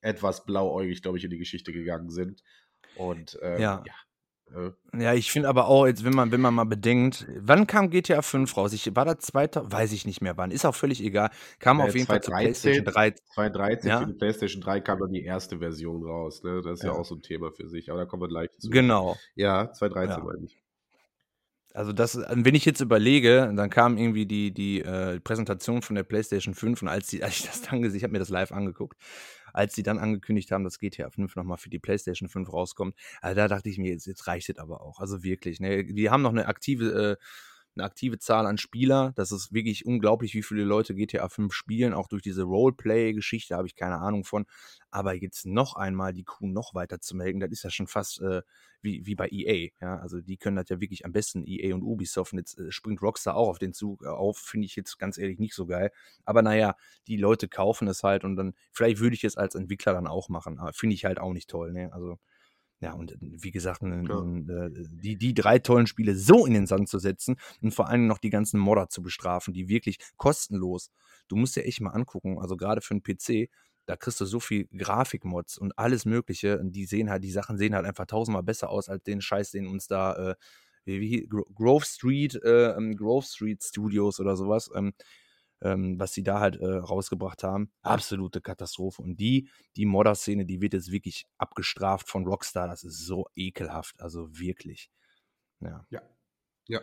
etwas 0.00 0.44
blauäugig, 0.44 1.02
glaube 1.02 1.18
ich, 1.18 1.24
in 1.24 1.30
die 1.30 1.38
Geschichte 1.38 1.72
gegangen 1.72 2.10
sind. 2.10 2.42
Und 2.96 3.38
ähm, 3.42 3.60
ja. 3.60 3.82
ja. 3.86 3.94
Ja, 4.96 5.12
ich 5.12 5.30
finde 5.30 5.48
aber 5.48 5.66
auch, 5.68 5.86
jetzt, 5.86 6.04
wenn 6.04 6.14
man, 6.14 6.30
wenn 6.30 6.40
man 6.40 6.54
mal 6.54 6.64
bedenkt, 6.64 7.26
wann 7.36 7.66
kam 7.66 7.90
GTA 7.90 8.22
5 8.22 8.56
raus? 8.56 8.72
Ich, 8.72 8.94
war 8.94 9.04
das 9.04 9.18
zweiter? 9.18 9.70
Weiß 9.70 9.92
ich 9.92 10.06
nicht 10.06 10.22
mehr 10.22 10.36
wann. 10.36 10.50
Ist 10.50 10.64
auch 10.64 10.74
völlig 10.74 11.02
egal. 11.02 11.30
Kam 11.58 11.80
äh, 11.80 11.82
auf 11.82 11.94
jeden 11.94 12.06
2013, 12.06 12.12
Fall 12.32 12.52
zu 12.54 12.82
PlayStation 12.82 12.84
3. 12.84 13.14
2013 13.34 13.90
ja? 13.90 14.00
für 14.00 14.06
die 14.06 14.12
PlayStation 14.14 14.62
3 14.62 14.80
kam 14.80 15.00
dann 15.00 15.12
die 15.12 15.24
erste 15.24 15.58
Version 15.58 16.04
raus. 16.04 16.42
Ne? 16.42 16.62
Das 16.62 16.78
ist 16.78 16.84
ja. 16.84 16.92
ja. 16.92 16.98
auch 16.98 17.04
so 17.04 17.16
ein 17.16 17.22
Thema 17.22 17.50
für 17.50 17.68
sich, 17.68 17.90
aber 17.90 18.00
da 18.00 18.06
kommen 18.06 18.22
wir 18.22 18.28
gleich 18.28 18.50
zu. 18.58 18.70
Genau. 18.70 19.16
Ja, 19.34 19.72
2013 19.72 20.18
ja. 20.18 20.24
meine 20.24 20.46
ich. 20.46 20.56
Also 21.74 21.92
das, 21.92 22.18
wenn 22.30 22.54
ich 22.54 22.64
jetzt 22.64 22.80
überlege, 22.80 23.52
dann 23.54 23.68
kam 23.68 23.98
irgendwie 23.98 24.24
die, 24.24 24.50
die 24.50 24.80
äh, 24.80 25.20
Präsentation 25.20 25.82
von 25.82 25.94
der 25.94 26.04
PlayStation 26.04 26.54
5 26.54 26.80
und 26.80 26.88
als, 26.88 27.08
die, 27.08 27.22
als 27.22 27.40
ich 27.40 27.46
das 27.46 27.60
dann 27.60 27.82
gesehen, 27.82 27.98
ich 27.98 28.02
habe 28.02 28.12
mir 28.12 28.18
das 28.18 28.30
live 28.30 28.52
angeguckt, 28.52 28.96
als 29.56 29.74
sie 29.74 29.82
dann 29.82 29.98
angekündigt 29.98 30.52
haben, 30.52 30.64
dass 30.64 30.78
GTA 30.78 31.10
5 31.10 31.36
nochmal 31.36 31.58
für 31.58 31.70
die 31.70 31.78
PlayStation 31.78 32.28
5 32.28 32.52
rauskommt, 32.52 32.94
also 33.20 33.36
da 33.36 33.48
dachte 33.48 33.68
ich 33.68 33.78
mir, 33.78 33.90
jetzt, 33.92 34.06
jetzt 34.06 34.26
reicht 34.26 34.48
es 34.50 34.58
aber 34.58 34.82
auch. 34.82 35.00
Also 35.00 35.22
wirklich, 35.22 35.60
ne? 35.60 35.84
Die 35.84 36.10
haben 36.10 36.22
noch 36.22 36.30
eine 36.32 36.46
aktive, 36.46 37.18
äh, 37.20 37.24
eine 37.76 37.84
aktive 37.84 38.18
Zahl 38.18 38.46
an 38.46 38.58
Spieler. 38.58 39.12
Das 39.16 39.32
ist 39.32 39.52
wirklich 39.52 39.86
unglaublich, 39.86 40.34
wie 40.34 40.42
viele 40.42 40.64
Leute 40.64 40.94
GTA 40.94 41.28
5 41.28 41.52
spielen. 41.52 41.94
Auch 41.94 42.08
durch 42.08 42.22
diese 42.22 42.42
Roleplay-Geschichte 42.42 43.54
habe 43.54 43.66
ich 43.66 43.74
keine 43.74 43.98
Ahnung 43.98 44.24
von. 44.24 44.46
Aber 44.90 45.14
jetzt 45.14 45.46
noch 45.46 45.76
einmal 45.76 46.12
die 46.12 46.24
Kuh 46.24 46.46
noch 46.46 46.74
weiter 46.74 47.00
zu 47.00 47.16
melken, 47.16 47.40
das 47.40 47.50
ist 47.50 47.64
ja 47.64 47.70
schon 47.70 47.86
fast 47.86 48.20
äh, 48.20 48.42
wie, 48.82 49.04
wie 49.04 49.14
bei 49.14 49.28
EA. 49.30 49.70
Ja? 49.80 49.98
Also 49.98 50.20
die 50.20 50.36
können 50.36 50.56
das 50.56 50.68
ja 50.68 50.80
wirklich 50.80 51.04
am 51.04 51.12
besten, 51.12 51.44
EA 51.46 51.74
und 51.74 51.82
Ubisoft. 51.82 52.32
Und 52.32 52.38
jetzt 52.38 52.58
äh, 52.58 52.70
springt 52.70 53.02
Rockstar 53.02 53.36
auch 53.36 53.48
auf 53.48 53.58
den 53.58 53.72
Zug 53.72 54.02
äh, 54.02 54.08
auf, 54.08 54.38
finde 54.38 54.66
ich 54.66 54.76
jetzt 54.76 54.98
ganz 54.98 55.18
ehrlich 55.18 55.38
nicht 55.38 55.54
so 55.54 55.66
geil. 55.66 55.90
Aber 56.24 56.42
naja, 56.42 56.76
die 57.06 57.16
Leute 57.16 57.48
kaufen 57.48 57.88
es 57.88 58.02
halt 58.02 58.24
und 58.24 58.36
dann, 58.36 58.54
vielleicht 58.72 59.00
würde 59.00 59.14
ich 59.14 59.24
es 59.24 59.36
als 59.36 59.54
Entwickler 59.54 59.92
dann 59.92 60.06
auch 60.06 60.28
machen. 60.28 60.60
Finde 60.72 60.94
ich 60.94 61.04
halt 61.04 61.18
auch 61.18 61.32
nicht 61.32 61.50
toll. 61.50 61.72
Ne? 61.72 61.92
Also 61.92 62.18
ja, 62.80 62.92
und 62.92 63.12
äh, 63.12 63.16
wie 63.20 63.50
gesagt, 63.50 63.82
ja. 63.82 64.68
die, 64.68 65.16
die 65.16 65.34
drei 65.34 65.58
tollen 65.58 65.86
Spiele 65.86 66.14
so 66.14 66.46
in 66.46 66.54
den 66.54 66.66
Sand 66.66 66.88
zu 66.88 66.98
setzen 66.98 67.36
und 67.62 67.72
vor 67.72 67.88
allem 67.88 68.06
noch 68.06 68.18
die 68.18 68.30
ganzen 68.30 68.60
Modder 68.60 68.88
zu 68.88 69.02
bestrafen, 69.02 69.54
die 69.54 69.68
wirklich 69.68 69.98
kostenlos, 70.16 70.90
du 71.28 71.36
musst 71.36 71.56
dir 71.56 71.64
echt 71.64 71.80
mal 71.80 71.90
angucken, 71.90 72.38
also 72.38 72.56
gerade 72.56 72.80
für 72.80 72.94
einen 72.94 73.02
PC, 73.02 73.50
da 73.86 73.96
kriegst 73.96 74.20
du 74.20 74.24
so 74.24 74.40
viel 74.40 74.66
Grafikmods 74.76 75.58
und 75.58 75.78
alles 75.78 76.04
Mögliche. 76.04 76.58
Und 76.58 76.72
die 76.72 76.86
sehen 76.86 77.08
halt, 77.08 77.22
die 77.22 77.30
Sachen 77.30 77.56
sehen 77.56 77.74
halt 77.74 77.86
einfach 77.86 78.06
tausendmal 78.06 78.42
besser 78.42 78.68
aus 78.68 78.88
als 78.88 79.04
den 79.04 79.20
Scheiß, 79.20 79.52
den 79.52 79.68
uns 79.68 79.86
da, 79.86 80.30
äh, 80.30 80.34
wie, 80.84 81.00
wie 81.00 81.28
Grove 81.28 81.84
Street, 81.84 82.34
äh, 82.42 82.72
ähm, 82.72 82.96
Grove 82.96 83.24
Street 83.24 83.62
Studios 83.62 84.20
oder 84.20 84.36
sowas, 84.36 84.70
ähm, 84.74 84.92
ähm, 85.62 85.98
was 85.98 86.12
sie 86.12 86.22
da 86.22 86.40
halt 86.40 86.56
äh, 86.56 86.66
rausgebracht 86.66 87.42
haben. 87.42 87.70
Absolute 87.82 88.40
Katastrophe. 88.40 89.02
Und 89.02 89.16
die, 89.16 89.48
die 89.76 89.86
Modder-Szene, 89.86 90.46
die 90.46 90.60
wird 90.60 90.74
jetzt 90.74 90.90
wirklich 90.90 91.26
abgestraft 91.38 92.08
von 92.08 92.26
Rockstar. 92.26 92.68
Das 92.68 92.84
ist 92.84 93.04
so 93.06 93.26
ekelhaft. 93.34 94.00
Also 94.00 94.28
wirklich. 94.38 94.90
Ja. 95.60 95.86
Ja. 95.90 96.02
Ja. 96.68 96.80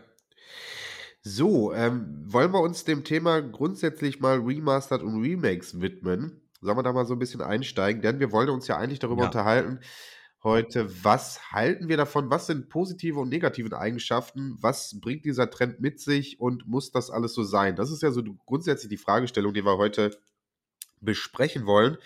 So, 1.22 1.74
ähm, 1.74 2.26
wollen 2.26 2.52
wir 2.52 2.62
uns 2.62 2.84
dem 2.84 3.04
Thema 3.04 3.42
grundsätzlich 3.42 4.20
mal 4.20 4.40
Remastered 4.40 5.04
und 5.04 5.22
Remakes 5.22 5.80
widmen? 5.80 6.42
Sollen 6.60 6.78
wir 6.78 6.84
da 6.84 6.94
mal 6.94 7.06
so 7.06 7.14
ein 7.14 7.20
bisschen 7.20 7.42
einsteigen? 7.42 8.02
Denn 8.02 8.20
wir 8.20 8.32
wollen 8.32 8.50
uns 8.50 8.68
ja 8.68 8.78
eigentlich 8.78 9.00
darüber 9.00 9.22
Ja. 9.24 9.28
unterhalten 9.28 9.80
heute, 10.44 11.04
was 11.04 11.52
halten 11.52 11.88
wir 11.90 11.98
davon? 11.98 12.30
Was 12.30 12.48
sind 12.48 12.70
positive 12.70 13.20
und 13.20 13.30
negative 13.30 13.78
Eigenschaften? 13.78 14.58
Was 14.62 15.00
bringt 15.00 15.26
dieser 15.26 15.50
Trend 15.50 15.80
mit 15.80 16.00
sich 16.00 16.40
und 16.40 16.68
muss 16.68 16.92
das 16.92 17.10
alles 17.10 17.34
so 17.34 17.44
sein? 17.44 17.76
Das 17.76 17.92
ist 17.92 18.02
ja 18.04 18.12
so 18.12 18.24
grundsätzlich 18.46 18.90
die 18.90 18.98
Fragestellung, 18.98 19.54
die 19.54 19.66
wir 19.66 19.78
heute 19.78 20.18
besprechen 21.02 21.66
wollen. 21.66 21.98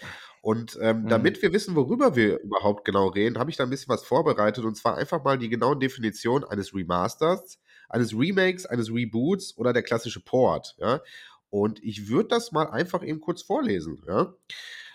Und 0.42 0.78
ähm, 0.82 1.04
Mhm. 1.04 1.08
damit 1.08 1.42
wir 1.42 1.52
wissen, 1.54 1.76
worüber 1.76 2.16
wir 2.16 2.40
überhaupt 2.40 2.86
genau 2.86 3.08
reden, 3.08 3.38
habe 3.40 3.50
ich 3.50 3.58
da 3.58 3.64
ein 3.64 3.70
bisschen 3.70 3.90
was 3.90 4.04
vorbereitet 4.06 4.64
und 4.66 4.76
zwar 4.76 4.98
einfach 4.98 5.24
mal 5.24 5.38
die 5.38 5.50
genaue 5.50 5.78
Definition 5.78 6.44
eines 6.44 6.74
Remasters, 6.74 7.60
eines 7.90 8.14
Remakes, 8.18 8.66
eines 8.66 8.90
Reboots 8.92 9.58
oder 9.58 9.74
der 9.74 9.84
klassische 9.84 10.22
Port. 10.22 10.76
Ja? 10.80 11.02
Und 11.50 11.84
ich 11.84 12.08
würde 12.10 12.30
das 12.30 12.52
mal 12.52 12.68
einfach 12.70 13.04
eben 13.04 13.20
kurz 13.22 13.42
vorlesen. 13.42 14.04
Ja, 14.08 14.34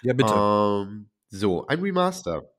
Ja, 0.01 0.13
bitte. 0.15 0.47
ähm, 0.87 1.11
so, 1.31 1.67
ein 1.67 1.81
Remaster. 1.81 2.51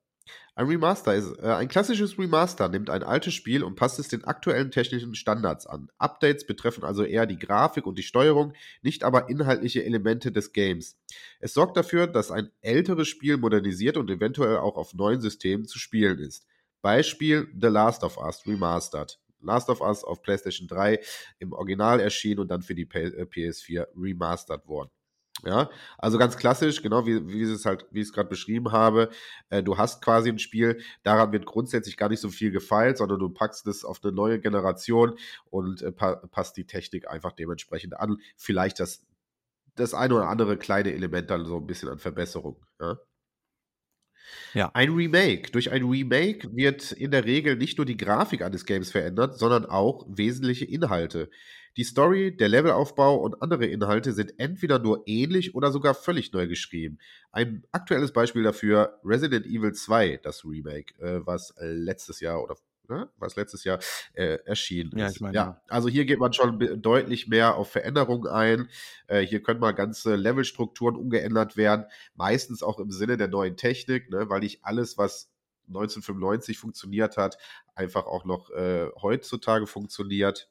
Ein 0.55 0.67
Remaster 0.67 1.15
ist 1.15 1.39
äh, 1.39 1.47
ein 1.47 1.67
klassisches 1.67 2.19
Remaster 2.19 2.69
nimmt 2.69 2.91
ein 2.91 3.01
altes 3.01 3.33
Spiel 3.33 3.63
und 3.63 3.75
passt 3.75 3.97
es 3.97 4.07
den 4.07 4.23
aktuellen 4.23 4.69
technischen 4.69 5.15
Standards 5.15 5.65
an. 5.65 5.89
Updates 5.97 6.45
betreffen 6.45 6.83
also 6.83 7.03
eher 7.03 7.25
die 7.25 7.39
Grafik 7.39 7.87
und 7.87 7.97
die 7.97 8.03
Steuerung, 8.03 8.53
nicht 8.83 9.03
aber 9.03 9.29
inhaltliche 9.29 9.83
Elemente 9.83 10.31
des 10.31 10.53
Games. 10.53 10.95
Es 11.39 11.55
sorgt 11.55 11.75
dafür, 11.75 12.05
dass 12.05 12.29
ein 12.29 12.51
älteres 12.61 13.07
Spiel 13.07 13.37
modernisiert 13.37 13.97
und 13.97 14.11
eventuell 14.11 14.57
auch 14.57 14.77
auf 14.77 14.93
neuen 14.93 15.21
Systemen 15.21 15.65
zu 15.65 15.79
spielen 15.79 16.19
ist. 16.19 16.45
Beispiel 16.83 17.47
The 17.59 17.67
Last 17.67 18.03
of 18.03 18.17
Us 18.17 18.45
Remastered. 18.45 19.19
Last 19.39 19.69
of 19.69 19.81
Us 19.81 20.03
auf 20.03 20.21
PlayStation 20.21 20.67
3 20.67 20.99
im 21.39 21.51
Original 21.51 21.99
erschienen 21.99 22.41
und 22.41 22.49
dann 22.49 22.61
für 22.61 22.75
die 22.75 22.85
P 22.85 23.03
äh, 23.03 23.23
PS4 23.23 23.87
remastered 23.95 24.67
worden. 24.67 24.91
Ja, 25.45 25.69
also 25.97 26.17
ganz 26.17 26.37
klassisch, 26.37 26.81
genau 26.81 27.05
wie, 27.05 27.27
wie 27.27 27.41
es 27.41 27.65
halt, 27.65 27.85
wie 27.91 27.99
ich 27.99 28.07
es 28.07 28.13
gerade 28.13 28.29
beschrieben 28.29 28.71
habe. 28.71 29.09
Äh, 29.49 29.61
du 29.61 29.77
hast 29.77 30.01
quasi 30.01 30.29
ein 30.29 30.39
Spiel, 30.39 30.81
daran 31.03 31.33
wird 31.33 31.45
grundsätzlich 31.45 31.97
gar 31.97 32.07
nicht 32.07 32.21
so 32.21 32.29
viel 32.29 32.51
gefeilt, 32.51 32.97
sondern 32.97 33.19
du 33.19 33.29
packst 33.29 33.67
es 33.67 33.83
auf 33.83 33.99
eine 34.03 34.13
neue 34.13 34.39
Generation 34.39 35.17
und 35.49 35.81
äh, 35.81 35.91
pa 35.91 36.15
passt 36.15 36.55
die 36.55 36.65
Technik 36.65 37.09
einfach 37.09 37.33
dementsprechend 37.33 37.99
an. 37.99 38.19
Vielleicht 38.37 38.79
das, 38.79 39.03
das 39.75 39.93
eine 39.93 40.15
oder 40.15 40.29
andere 40.29 40.55
kleine 40.57 40.93
Element 40.93 41.29
dann 41.29 41.45
so 41.45 41.57
ein 41.57 41.67
bisschen 41.67 41.89
an 41.89 41.99
Verbesserung. 41.99 42.65
Ja? 42.79 42.97
Ja. 44.53 44.71
Ein 44.73 44.91
Remake. 44.91 45.51
Durch 45.51 45.71
ein 45.71 45.83
Remake 45.83 46.55
wird 46.55 46.91
in 46.93 47.11
der 47.11 47.25
Regel 47.25 47.57
nicht 47.57 47.77
nur 47.77 47.85
die 47.85 47.97
Grafik 47.97 48.41
eines 48.41 48.65
Games 48.65 48.91
verändert, 48.91 49.37
sondern 49.37 49.65
auch 49.65 50.05
wesentliche 50.07 50.65
Inhalte. 50.65 51.29
Die 51.77 51.83
Story, 51.83 52.35
der 52.35 52.49
Levelaufbau 52.49 53.15
und 53.15 53.41
andere 53.41 53.65
Inhalte 53.65 54.13
sind 54.13 54.39
entweder 54.39 54.79
nur 54.79 55.03
ähnlich 55.07 55.55
oder 55.55 55.71
sogar 55.71 55.95
völlig 55.95 56.31
neu 56.31 56.47
geschrieben. 56.47 56.99
Ein 57.31 57.63
aktuelles 57.71 58.13
Beispiel 58.13 58.43
dafür 58.43 58.99
Resident 59.03 59.45
Evil 59.45 59.73
2, 59.73 60.19
das 60.21 60.45
Remake, 60.45 60.93
äh, 60.99 61.25
was 61.25 61.53
letztes 61.59 62.19
Jahr 62.19 62.43
oder 62.43 62.55
ne, 62.89 63.09
was 63.17 63.35
letztes 63.35 63.63
Jahr 63.63 63.79
äh, 64.13 64.37
erschienen 64.45 64.97
Ja, 64.97 65.07
ist. 65.07 65.15
ich 65.15 65.21
meine, 65.21 65.35
ja, 65.35 65.61
also 65.67 65.89
hier 65.89 66.05
geht 66.05 66.19
man 66.19 66.33
schon 66.33 66.81
deutlich 66.81 67.27
mehr 67.27 67.55
auf 67.55 67.71
Veränderungen 67.71 68.27
ein. 68.27 68.69
Äh, 69.07 69.21
hier 69.21 69.41
können 69.41 69.59
mal 69.59 69.71
ganze 69.71 70.15
Levelstrukturen 70.15 70.95
umgeändert 70.95 71.57
werden, 71.57 71.85
meistens 72.15 72.63
auch 72.63 72.79
im 72.79 72.91
Sinne 72.91 73.17
der 73.17 73.27
neuen 73.27 73.57
Technik, 73.57 74.09
ne, 74.09 74.29
weil 74.29 74.41
nicht 74.41 74.63
alles, 74.63 74.97
was 74.97 75.31
1995 75.67 76.57
funktioniert 76.57 77.17
hat, 77.17 77.37
einfach 77.75 78.05
auch 78.05 78.25
noch 78.25 78.49
äh, 78.51 78.89
heutzutage 79.01 79.65
funktioniert. 79.65 80.49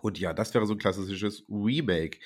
Und 0.00 0.18
ja, 0.18 0.32
das 0.32 0.52
wäre 0.54 0.66
so 0.66 0.74
ein 0.74 0.78
klassisches 0.78 1.44
Remake. 1.48 2.18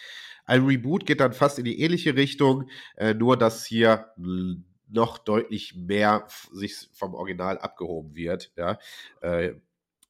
Ein 0.45 0.65
Reboot 0.65 1.07
geht 1.07 1.21
dann 1.21 1.33
fast 1.33 1.59
in 1.59 1.65
die 1.65 1.81
ähnliche 1.81 2.15
Richtung, 2.17 2.69
äh, 2.97 3.15
nur 3.15 3.37
dass 3.37 3.67
hier 3.67 4.13
noch 4.89 5.19
deutlich 5.19 5.75
mehr 5.75 6.27
sich 6.53 6.89
vom 6.93 7.15
Original 7.15 7.59
abgehoben 7.59 8.15
wird. 8.15 8.53
Ja. 8.57 8.79
Äh, 9.21 9.55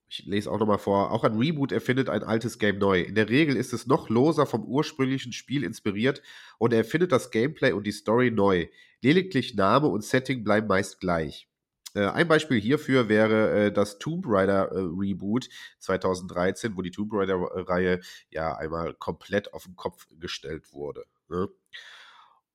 ich 0.09 0.25
lese 0.25 0.51
auch 0.51 0.61
nochmal 0.61 0.79
vor. 0.79 1.11
Auch 1.11 1.25
ein 1.25 1.37
Reboot 1.37 1.73
erfindet 1.73 2.09
ein 2.09 2.23
altes 2.23 2.59
Game 2.59 2.79
neu. 2.79 3.01
In 3.01 3.15
der 3.17 3.29
Regel 3.29 3.57
ist 3.57 3.73
es 3.73 3.87
noch 3.87 4.09
loser 4.09 4.47
vom 4.47 4.65
ursprünglichen 4.65 5.33
Spiel 5.33 5.65
inspiriert 5.65 6.23
und 6.59 6.73
er 6.73 6.79
erfindet 6.79 7.11
das 7.11 7.31
Gameplay 7.31 7.73
und 7.73 7.87
die 7.87 7.93
Story 7.93 8.31
neu. 8.31 8.69
Lediglich 9.03 9.57
Name 9.57 9.89
und 9.89 10.05
Setting 10.05 10.45
bleiben 10.45 10.69
meist 10.69 11.01
gleich. 11.01 11.49
Äh, 11.97 12.09
ein 12.09 12.29
Beispiel 12.29 12.61
hierfür 12.61 13.09
wäre 13.09 13.67
äh, 13.67 13.73
das 13.73 13.99
Tomb 13.99 14.27
Raider 14.29 14.71
äh, 14.71 14.81
Reboot 14.81 15.49
2013, 15.79 16.77
wo 16.77 16.83
die 16.83 16.91
Tomb 16.91 17.13
Raider-Reihe 17.13 18.01
ja 18.29 18.55
einmal 18.55 18.93
komplett 18.95 19.55
auf 19.55 19.65
den 19.65 19.77
Kopf 19.77 20.07
gestellt 20.21 20.73
wurde. 20.75 21.05
Ne? 21.29 21.49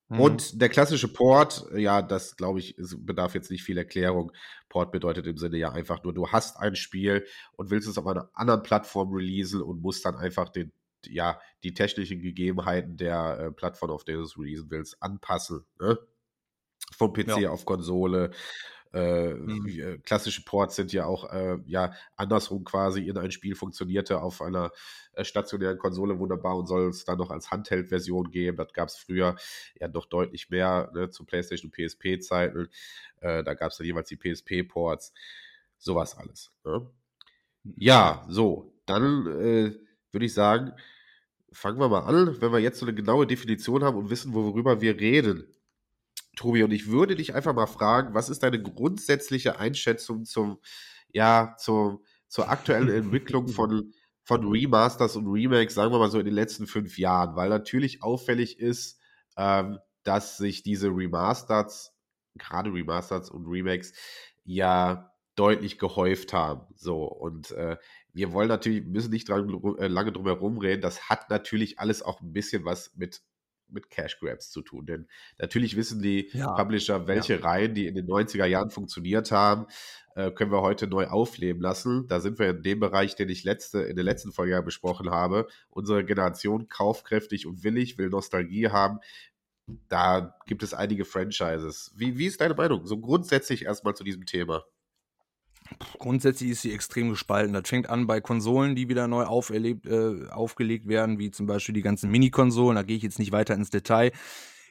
Mhm. 0.08 0.20
Und 0.20 0.62
der 0.62 0.68
klassische 0.68 1.12
Port, 1.12 1.66
ja, 1.74 2.02
das 2.02 2.36
glaube 2.36 2.60
ich, 2.60 2.76
bedarf 2.98 3.34
jetzt 3.34 3.50
nicht 3.50 3.64
viel 3.64 3.78
Erklärung. 3.78 4.30
Port 4.68 4.92
bedeutet 4.92 5.26
im 5.26 5.38
Sinne 5.38 5.56
ja 5.56 5.72
einfach 5.72 6.04
nur, 6.04 6.14
du 6.14 6.28
hast 6.28 6.58
ein 6.58 6.76
Spiel 6.76 7.26
und 7.56 7.70
willst 7.70 7.88
es 7.88 7.98
auf 7.98 8.06
einer 8.06 8.30
anderen 8.34 8.62
Plattform 8.62 9.12
releasen 9.12 9.60
und 9.60 9.82
musst 9.82 10.04
dann 10.04 10.16
einfach 10.16 10.50
den, 10.50 10.70
ja, 11.06 11.40
die 11.64 11.74
technischen 11.74 12.20
Gegebenheiten 12.20 12.96
der 12.96 13.38
äh, 13.40 13.50
Plattform, 13.50 13.90
auf 13.90 14.04
der 14.04 14.18
du 14.18 14.22
es 14.22 14.38
releasen 14.38 14.70
willst, 14.70 15.02
anpassen. 15.02 15.64
Ne? 15.80 15.98
Vom 16.96 17.12
PC 17.12 17.38
Ja. 17.40 17.50
auf 17.50 17.64
Konsole. 17.64 18.30
Äh, 18.92 19.34
Mhm. 19.34 19.66
äh, 19.68 19.98
klassische 19.98 20.44
Ports 20.44 20.76
sind 20.76 20.92
ja 20.92 21.06
auch 21.06 21.32
äh, 21.32 21.58
ja 21.66 21.94
andersrum 22.16 22.64
quasi 22.64 23.08
in 23.08 23.16
ein 23.18 23.30
Spiel 23.30 23.54
funktionierte 23.54 24.20
auf 24.20 24.42
einer 24.42 24.70
äh, 25.14 25.24
stationären 25.24 25.78
Konsole 25.78 26.18
wunderbar 26.18 26.56
und 26.56 26.66
soll 26.66 26.88
es 26.88 27.04
dann 27.04 27.18
noch 27.18 27.30
als 27.30 27.50
Handheld-Version 27.50 28.30
geben. 28.30 28.56
Das 28.58 28.72
gab 28.72 28.88
es 28.88 28.96
früher 28.96 29.36
ja 29.80 29.88
noch 29.88 30.06
deutlich 30.06 30.50
mehr 30.50 30.90
ne, 30.94 31.10
zu 31.10 31.24
PlayStation 31.24 31.70
und 31.70 31.74
PSP-Zeiten. 31.76 32.68
Äh, 33.20 33.42
da 33.44 33.54
gab 33.54 33.70
es 33.72 33.78
dann 33.78 33.86
jeweils 33.86 34.08
die 34.08 34.16
PSP-Ports. 34.16 35.12
Sowas 35.78 36.16
alles. 36.16 36.52
Ne? 36.64 36.88
Ja, 37.76 38.24
so, 38.28 38.74
dann 38.86 39.24
würde 39.26 40.26
ich 40.26 40.34
sagen, 40.34 40.72
fangen 41.52 41.78
wir 41.80 41.88
mal 41.88 42.00
an, 42.04 42.40
wenn 42.40 42.52
wir 42.52 42.58
jetzt 42.60 42.78
so 42.78 42.86
eine 42.86 42.94
genaue 42.94 43.26
Definition 43.26 43.84
haben 43.84 43.96
und 43.96 44.10
wissen, 44.10 44.34
worüber 44.34 44.80
wir 44.80 44.98
reden. 45.00 45.46
Tobi, 46.42 46.64
und 46.64 46.72
ich 46.72 46.88
würde 46.88 47.14
dich 47.14 47.34
einfach 47.36 47.54
mal 47.54 47.68
fragen, 47.68 48.14
was 48.14 48.28
ist 48.28 48.42
deine 48.42 48.60
grundsätzliche 48.60 49.60
Einschätzung 49.60 50.24
zum, 50.24 50.58
ja, 51.12 51.54
zum, 51.56 52.00
zur 52.26 52.50
aktuellen 52.50 52.88
Entwicklung 53.04 53.46
von, 53.46 53.92
von 54.24 54.48
Remasters 54.48 55.14
und 55.14 55.28
Remakes, 55.28 55.74
sagen 55.74 55.92
wir 55.92 56.00
mal 56.00 56.10
so 56.10 56.18
in 56.18 56.24
den 56.24 56.34
letzten 56.34 56.66
fünf 56.66 56.98
Jahren? 56.98 57.36
Weil 57.36 57.48
natürlich 57.48 58.02
auffällig 58.02 58.58
ist, 58.58 58.98
ähm, 59.36 59.78
dass 60.02 60.36
sich 60.36 60.64
diese 60.64 60.88
Remasters, 60.88 61.94
gerade 62.34 62.72
Remasters 62.72 63.30
und 63.30 63.46
Remakes, 63.46 63.92
ja 64.42 65.12
deutlich 65.36 65.78
gehäuft 65.78 66.32
haben. 66.32 66.66
So, 66.74 67.04
und 67.04 67.52
äh, 67.52 67.76
wir 68.12 68.32
wollen 68.32 68.48
natürlich, 68.48 68.84
müssen 68.84 69.12
nicht 69.12 69.28
dran, 69.28 69.48
äh, 69.78 69.86
lange 69.86 70.10
drum 70.10 70.26
herum 70.26 70.58
reden. 70.58 70.82
Das 70.82 71.08
hat 71.08 71.30
natürlich 71.30 71.78
alles 71.78 72.02
auch 72.02 72.20
ein 72.20 72.32
bisschen 72.32 72.64
was 72.64 72.96
mit, 72.96 73.22
mit 73.68 73.90
Cash 73.90 74.18
Grabs 74.18 74.50
zu 74.50 74.62
tun. 74.62 74.86
Denn 74.86 75.08
natürlich 75.38 75.76
wissen 75.76 76.02
die 76.02 76.28
Ja. 76.32 76.52
Publisher, 76.52 77.06
welche 77.06 77.42
Reihen, 77.42 77.74
die 77.74 77.86
in 77.86 77.94
den 77.94 78.06
90er 78.06 78.44
Jahren 78.46 78.70
funktioniert 78.70 79.30
haben, 79.32 79.66
äh, 80.14 80.30
können 80.30 80.52
wir 80.52 80.60
heute 80.62 80.86
neu 80.86 81.06
aufleben 81.06 81.62
lassen. 81.62 82.06
Da 82.08 82.20
sind 82.20 82.38
wir 82.38 82.50
in 82.50 82.62
dem 82.62 82.80
Bereich, 82.80 83.16
den 83.16 83.28
ich 83.28 83.44
letzte, 83.44 83.82
in 83.82 83.96
der 83.96 84.04
letzten 84.04 84.32
Folge 84.32 84.52
ja 84.52 84.60
besprochen 84.60 85.10
habe. 85.10 85.46
Unsere 85.70 86.04
Generation 86.04 86.68
kaufkräftig 86.68 87.46
und 87.46 87.64
willig, 87.64 87.98
will 87.98 88.08
Nostalgie 88.10 88.68
haben. 88.68 88.98
Da 89.88 90.36
gibt 90.46 90.62
es 90.62 90.74
einige 90.74 91.04
Franchises. 91.04 91.92
Wie, 91.96 92.18
wie 92.18 92.26
ist 92.26 92.40
deine 92.40 92.54
Meinung? 92.54 92.84
So 92.86 92.98
grundsätzlich 93.00 93.64
erstmal 93.64 93.94
zu 93.94 94.04
diesem 94.04 94.26
Thema. 94.26 94.64
Grundsätzlich 95.98 96.50
ist 96.50 96.62
sie 96.62 96.72
extrem 96.72 97.10
gespalten. 97.10 97.52
Das 97.52 97.68
fängt 97.68 97.88
an 97.88 98.06
bei 98.06 98.20
Konsolen, 98.20 98.74
die 98.74 98.88
wieder 98.88 99.08
neu 99.08 99.24
auferlebt, 99.24 99.86
äh, 99.86 100.28
aufgelegt 100.30 100.88
werden, 100.88 101.18
wie 101.18 101.30
zum 101.30 101.46
Beispiel 101.46 101.74
die 101.74 101.82
ganzen 101.82 102.10
Mini-Konsolen. 102.10 102.76
Da 102.76 102.82
gehe 102.82 102.96
ich 102.96 103.02
jetzt 103.02 103.18
nicht 103.18 103.32
weiter 103.32 103.54
ins 103.54 103.70
Detail. 103.70 104.12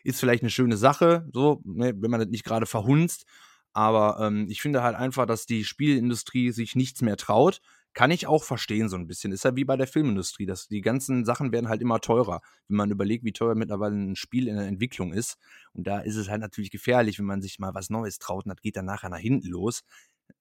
Ist 0.03 0.19
vielleicht 0.19 0.43
eine 0.43 0.49
schöne 0.49 0.77
Sache, 0.77 1.27
so, 1.31 1.61
ne, 1.63 1.93
wenn 1.95 2.11
man 2.11 2.19
das 2.19 2.29
nicht 2.29 2.43
gerade 2.43 2.65
verhunzt. 2.65 3.25
Aber 3.73 4.17
ähm, 4.19 4.47
ich 4.49 4.61
finde 4.61 4.83
halt 4.83 4.95
einfach, 4.95 5.25
dass 5.25 5.45
die 5.45 5.63
Spielindustrie 5.63 6.51
sich 6.51 6.75
nichts 6.75 7.01
mehr 7.01 7.17
traut. 7.17 7.61
Kann 7.93 8.11
ich 8.11 8.25
auch 8.25 8.43
verstehen, 8.43 8.87
so 8.87 8.95
ein 8.95 9.07
bisschen. 9.07 9.33
Ist 9.33 9.43
ja 9.43 9.55
wie 9.55 9.65
bei 9.65 9.75
der 9.75 9.87
Filmindustrie. 9.87 10.45
Dass 10.45 10.67
die 10.67 10.81
ganzen 10.81 11.25
Sachen 11.25 11.51
werden 11.51 11.69
halt 11.69 11.81
immer 11.81 11.99
teurer, 11.99 12.41
wenn 12.67 12.77
man 12.77 12.91
überlegt, 12.91 13.25
wie 13.25 13.33
teuer 13.33 13.55
mittlerweile 13.55 13.95
ein 13.95 14.15
Spiel 14.15 14.47
in 14.47 14.55
der 14.55 14.67
Entwicklung 14.67 15.13
ist. 15.13 15.37
Und 15.73 15.87
da 15.87 15.99
ist 15.99 16.15
es 16.15 16.29
halt 16.29 16.41
natürlich 16.41 16.71
gefährlich, 16.71 17.19
wenn 17.19 17.25
man 17.25 17.41
sich 17.41 17.59
mal 17.59 17.73
was 17.73 17.89
Neues 17.89 18.19
traut 18.19 18.45
und 18.45 18.49
das 18.49 18.61
geht 18.61 18.77
dann 18.77 18.85
nachher 18.85 19.09
nach 19.09 19.19
hinten 19.19 19.47
los. 19.47 19.83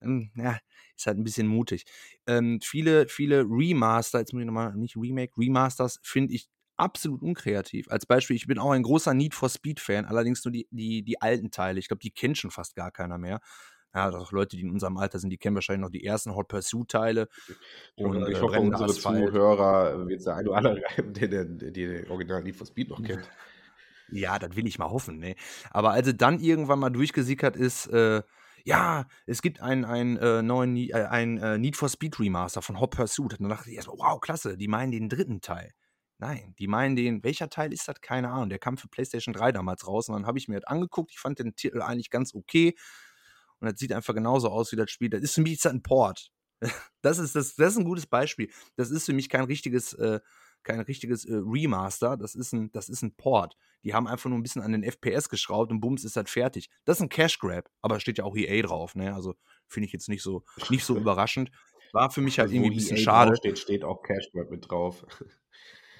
Ähm, 0.02 0.30
ja, 0.34 0.58
ist 0.96 1.06
halt 1.06 1.18
ein 1.18 1.24
bisschen 1.24 1.46
mutig. 1.46 1.84
Ähm, 2.26 2.60
viele, 2.62 3.08
viele 3.08 3.42
Remaster, 3.42 4.18
jetzt 4.18 4.32
muss 4.32 4.40
ich 4.40 4.46
nochmal, 4.46 4.74
nicht 4.76 4.96
Remake, 4.96 5.32
Remasters, 5.36 5.98
finde 6.02 6.34
ich 6.34 6.48
absolut 6.76 7.22
unkreativ. 7.22 7.90
Als 7.90 8.06
Beispiel, 8.06 8.36
ich 8.36 8.46
bin 8.46 8.58
auch 8.58 8.70
ein 8.70 8.82
großer 8.82 9.14
Need 9.14 9.34
for 9.34 9.48
Speed-Fan, 9.48 10.06
allerdings 10.06 10.44
nur 10.44 10.52
die, 10.52 10.66
die, 10.70 11.02
die 11.02 11.20
alten 11.20 11.50
Teile. 11.50 11.78
Ich 11.78 11.88
glaube, 11.88 12.00
die 12.00 12.10
kennt 12.10 12.38
schon 12.38 12.50
fast 12.50 12.74
gar 12.74 12.90
keiner 12.90 13.18
mehr. 13.18 13.40
Ja, 13.94 14.08
auch 14.10 14.30
Leute, 14.30 14.56
die 14.56 14.62
in 14.62 14.70
unserem 14.70 14.96
Alter 14.96 15.18
sind, 15.18 15.30
die 15.30 15.36
kennen 15.36 15.56
wahrscheinlich 15.56 15.82
noch 15.82 15.90
die 15.90 16.04
ersten 16.04 16.34
Hot 16.34 16.48
Pursuit-Teile. 16.48 17.28
Und 17.96 18.28
ich 18.28 18.38
äh, 18.38 18.40
hoffe, 18.40 18.60
unsere 18.60 18.84
Asphalt. 18.84 19.28
Zuhörer 19.28 20.06
wird 20.06 20.24
der 20.24 20.36
eine 20.36 20.48
oder 20.48 20.58
andere 20.58 20.82
den, 21.02 21.58
den, 21.58 21.72
den 21.72 22.08
Original 22.08 22.42
Need 22.42 22.56
for 22.56 22.66
Speed 22.66 22.88
noch 22.88 23.02
kennt. 23.02 23.28
Ja, 24.12 24.38
das 24.38 24.56
will 24.56 24.66
ich 24.66 24.78
mal 24.78 24.90
hoffen, 24.90 25.18
ne? 25.18 25.34
Aber 25.70 25.90
als 25.90 26.06
er 26.06 26.14
dann 26.14 26.40
irgendwann 26.40 26.78
mal 26.78 26.90
durchgesickert 26.90 27.56
ist, 27.56 27.86
äh, 27.88 28.22
ja, 28.64 29.06
es 29.26 29.42
gibt 29.42 29.60
einen, 29.60 29.84
einen 29.84 30.16
äh, 30.16 30.42
neuen 30.42 30.76
äh, 30.76 30.92
ein, 30.92 31.38
äh, 31.38 31.58
Need 31.58 31.76
for 31.76 31.88
Speed 31.88 32.18
Remaster 32.18 32.62
von 32.62 32.80
Hot 32.80 32.90
Pursuit. 32.90 33.32
Und 33.34 33.42
dann 33.42 33.50
dachte 33.50 33.70
ich 33.70 33.76
erstmal, 33.76 33.98
wow, 33.98 34.20
klasse, 34.20 34.56
die 34.56 34.68
meinen 34.68 34.92
den 34.92 35.08
dritten 35.08 35.40
Teil. 35.40 35.72
Nein, 36.18 36.54
die 36.58 36.66
meinen 36.66 36.96
den, 36.96 37.24
welcher 37.24 37.48
Teil 37.48 37.72
ist 37.72 37.88
das? 37.88 38.00
Keine 38.02 38.30
Ahnung. 38.30 38.50
Der 38.50 38.58
kam 38.58 38.76
für 38.76 38.88
PlayStation 38.88 39.32
3 39.32 39.52
damals 39.52 39.86
raus 39.86 40.08
und 40.08 40.14
dann 40.14 40.26
habe 40.26 40.38
ich 40.38 40.48
mir 40.48 40.60
das 40.60 40.64
angeguckt. 40.64 41.12
Ich 41.12 41.18
fand 41.18 41.38
den 41.38 41.56
Titel 41.56 41.80
eigentlich 41.80 42.10
ganz 42.10 42.34
okay. 42.34 42.76
Und 43.58 43.70
das 43.70 43.78
sieht 43.78 43.92
einfach 43.92 44.14
genauso 44.14 44.50
aus 44.50 44.70
wie 44.72 44.76
das 44.76 44.90
Spiel. 44.90 45.08
Das 45.08 45.22
ist 45.22 45.34
für 45.34 45.40
mich 45.42 45.64
ein 45.66 45.82
Port. 45.82 46.30
Das 47.02 47.16
ist, 47.16 47.34
das, 47.34 47.54
das 47.54 47.72
ist 47.72 47.78
ein 47.78 47.86
gutes 47.86 48.06
Beispiel. 48.06 48.50
Das 48.76 48.90
ist 48.90 49.06
für 49.06 49.14
mich 49.14 49.30
kein 49.30 49.44
richtiges, 49.44 49.94
äh, 49.94 50.20
kein 50.62 50.80
richtiges 50.80 51.24
äh, 51.24 51.34
Remaster. 51.34 52.16
Das 52.16 52.34
ist, 52.34 52.52
ein, 52.52 52.70
das 52.72 52.88
ist 52.88 53.02
ein 53.02 53.14
Port. 53.14 53.56
Die 53.84 53.94
haben 53.94 54.06
einfach 54.06 54.28
nur 54.28 54.38
ein 54.38 54.42
bisschen 54.42 54.62
an 54.62 54.72
den 54.72 54.82
FPS 54.82 55.28
geschraubt 55.28 55.70
und 55.70 55.80
bums 55.80 56.04
ist 56.04 56.16
das 56.16 56.30
fertig. 56.30 56.68
Das 56.84 56.98
ist 56.98 57.02
ein 57.02 57.08
Cash 57.08 57.38
Grab, 57.38 57.70
aber 57.82 58.00
steht 58.00 58.18
ja 58.18 58.24
auch 58.24 58.36
EA 58.36 58.62
drauf. 58.62 58.94
Ne? 58.94 59.14
Also 59.14 59.34
finde 59.66 59.86
ich 59.86 59.92
jetzt 59.92 60.08
nicht 60.08 60.22
so, 60.22 60.44
nicht 60.68 60.84
so 60.84 60.96
überraschend. 60.96 61.50
War 61.92 62.10
für 62.10 62.20
mich 62.20 62.38
halt 62.38 62.48
also 62.48 62.56
irgendwie 62.56 62.74
ein 62.74 62.76
bisschen 62.76 62.96
EA 62.98 63.02
schade. 63.02 63.36
Steht, 63.36 63.58
steht 63.58 63.84
auch 63.84 64.02
Cash 64.02 64.30
Grab 64.32 64.50
mit 64.50 64.70
drauf. 64.70 65.04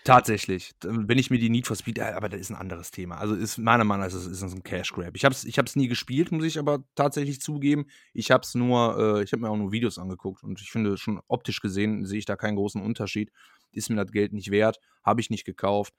Tatsächlich. 0.04 0.72
Wenn 0.82 1.18
ich 1.18 1.30
mir 1.30 1.38
die 1.38 1.50
Need 1.50 1.66
for 1.66 1.76
Speed, 1.76 1.98
äh, 1.98 2.02
aber 2.02 2.28
das 2.28 2.40
ist 2.40 2.50
ein 2.50 2.56
anderes 2.56 2.90
Thema. 2.90 3.18
Also 3.18 3.34
ist 3.34 3.58
meiner 3.58 3.84
Meinung 3.84 4.06
nach 4.06 4.14
ist 4.14 4.26
es 4.26 4.42
ein 4.42 4.62
Cash 4.62 4.92
Grab. 4.92 5.14
Ich 5.14 5.24
habe 5.24 5.34
es 5.34 5.44
ich 5.44 5.58
hab's 5.58 5.76
nie 5.76 5.88
gespielt, 5.88 6.32
muss 6.32 6.44
ich 6.44 6.58
aber 6.58 6.84
tatsächlich 6.94 7.40
zugeben. 7.40 7.86
Ich 8.14 8.30
habe 8.30 8.42
es 8.42 8.54
nur, 8.54 9.18
äh, 9.18 9.22
ich 9.22 9.32
habe 9.32 9.42
mir 9.42 9.50
auch 9.50 9.56
nur 9.56 9.72
Videos 9.72 9.98
angeguckt 9.98 10.42
und 10.42 10.60
ich 10.60 10.70
finde 10.70 10.96
schon 10.96 11.20
optisch 11.28 11.60
gesehen 11.60 12.06
sehe 12.06 12.18
ich 12.18 12.24
da 12.24 12.36
keinen 12.36 12.56
großen 12.56 12.80
Unterschied. 12.80 13.30
Ist 13.72 13.90
mir 13.90 13.96
das 13.96 14.12
Geld 14.12 14.32
nicht 14.32 14.50
wert, 14.50 14.78
habe 15.02 15.20
ich 15.20 15.30
nicht 15.30 15.44
gekauft. 15.44 15.94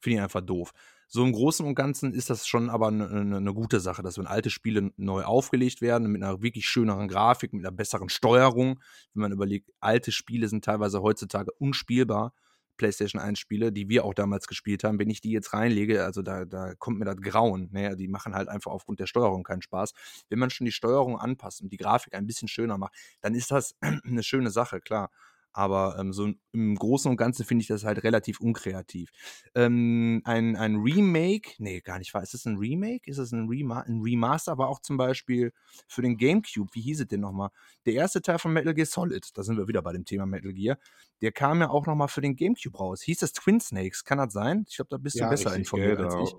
Finde 0.00 0.18
ich 0.18 0.22
einfach 0.22 0.42
doof. 0.42 0.72
So 1.08 1.24
im 1.24 1.32
Großen 1.32 1.64
und 1.64 1.74
Ganzen 1.74 2.12
ist 2.12 2.28
das 2.28 2.46
schon 2.46 2.68
aber 2.68 2.88
eine 2.88 3.24
ne, 3.24 3.40
ne 3.40 3.54
gute 3.54 3.80
Sache, 3.80 4.02
dass 4.02 4.18
wenn 4.18 4.26
alte 4.26 4.50
Spiele 4.50 4.90
neu 4.96 5.22
aufgelegt 5.22 5.80
werden, 5.80 6.10
mit 6.10 6.22
einer 6.22 6.42
wirklich 6.42 6.66
schöneren 6.66 7.08
Grafik, 7.08 7.52
mit 7.52 7.64
einer 7.64 7.74
besseren 7.74 8.08
Steuerung. 8.08 8.80
Wenn 9.14 9.22
man 9.22 9.32
überlegt, 9.32 9.70
alte 9.80 10.12
Spiele 10.12 10.48
sind 10.48 10.64
teilweise 10.64 11.02
heutzutage 11.02 11.52
unspielbar 11.52 12.34
PlayStation 12.76 13.20
1 13.20 13.38
Spiele, 13.38 13.72
die 13.72 13.88
wir 13.88 14.04
auch 14.04 14.14
damals 14.14 14.46
gespielt 14.46 14.84
haben, 14.84 14.98
wenn 14.98 15.10
ich 15.10 15.20
die 15.20 15.30
jetzt 15.30 15.52
reinlege, 15.52 16.04
also 16.04 16.22
da, 16.22 16.44
da 16.44 16.74
kommt 16.74 16.98
mir 16.98 17.04
das 17.04 17.16
Grauen. 17.16 17.68
Ne? 17.72 17.96
Die 17.96 18.08
machen 18.08 18.34
halt 18.34 18.48
einfach 18.48 18.72
aufgrund 18.72 19.00
der 19.00 19.06
Steuerung 19.06 19.42
keinen 19.42 19.62
Spaß. 19.62 19.92
Wenn 20.28 20.38
man 20.38 20.50
schon 20.50 20.64
die 20.64 20.72
Steuerung 20.72 21.18
anpasst 21.18 21.62
und 21.62 21.72
die 21.72 21.76
Grafik 21.76 22.14
ein 22.14 22.26
bisschen 22.26 22.48
schöner 22.48 22.78
macht, 22.78 22.94
dann 23.20 23.34
ist 23.34 23.50
das 23.50 23.76
eine 24.04 24.22
schöne 24.22 24.50
Sache, 24.50 24.80
klar. 24.80 25.10
Aber 25.54 25.96
ähm, 26.00 26.12
so 26.12 26.32
im 26.52 26.74
Großen 26.74 27.08
und 27.08 27.16
Ganzen 27.16 27.44
finde 27.44 27.62
ich 27.62 27.68
das 27.68 27.84
halt 27.84 28.02
relativ 28.02 28.40
unkreativ. 28.40 29.10
Ähm, 29.54 30.20
ein, 30.24 30.56
ein 30.56 30.76
Remake, 30.76 31.52
nee, 31.58 31.80
gar 31.80 32.00
nicht 32.00 32.12
wahr. 32.12 32.24
Ist 32.24 32.34
es 32.34 32.44
ein 32.44 32.56
Remake? 32.56 33.08
Ist 33.08 33.18
es 33.18 33.30
ein, 33.30 33.48
Rema 33.48 33.80
ein 33.80 34.00
Remaster? 34.00 34.58
War 34.58 34.68
auch 34.68 34.80
zum 34.80 34.96
Beispiel 34.96 35.52
für 35.86 36.02
den 36.02 36.16
Gamecube, 36.16 36.68
wie 36.74 36.80
hieß 36.80 37.00
es 37.00 37.06
denn 37.06 37.20
nochmal? 37.20 37.50
Der 37.86 37.94
erste 37.94 38.20
Teil 38.20 38.40
von 38.40 38.52
Metal 38.52 38.74
Gear 38.74 38.86
Solid, 38.86 39.30
da 39.34 39.44
sind 39.44 39.56
wir 39.56 39.68
wieder 39.68 39.80
bei 39.80 39.92
dem 39.92 40.04
Thema 40.04 40.26
Metal 40.26 40.52
Gear, 40.52 40.76
der 41.22 41.30
kam 41.30 41.60
ja 41.60 41.70
auch 41.70 41.86
nochmal 41.86 42.08
für 42.08 42.20
den 42.20 42.34
Gamecube 42.34 42.76
raus. 42.76 43.02
Hieß 43.02 43.18
das 43.18 43.32
Twin 43.32 43.60
Snakes? 43.60 44.04
Kann 44.04 44.18
das 44.18 44.32
sein? 44.32 44.64
Ich 44.68 44.74
glaube, 44.74 44.88
da 44.90 44.98
bist 44.98 45.14
du 45.14 45.20
ja, 45.20 45.30
besser 45.30 45.54
informiert 45.54 45.98
genau. 45.98 46.20
als 46.20 46.30
ich. 46.30 46.36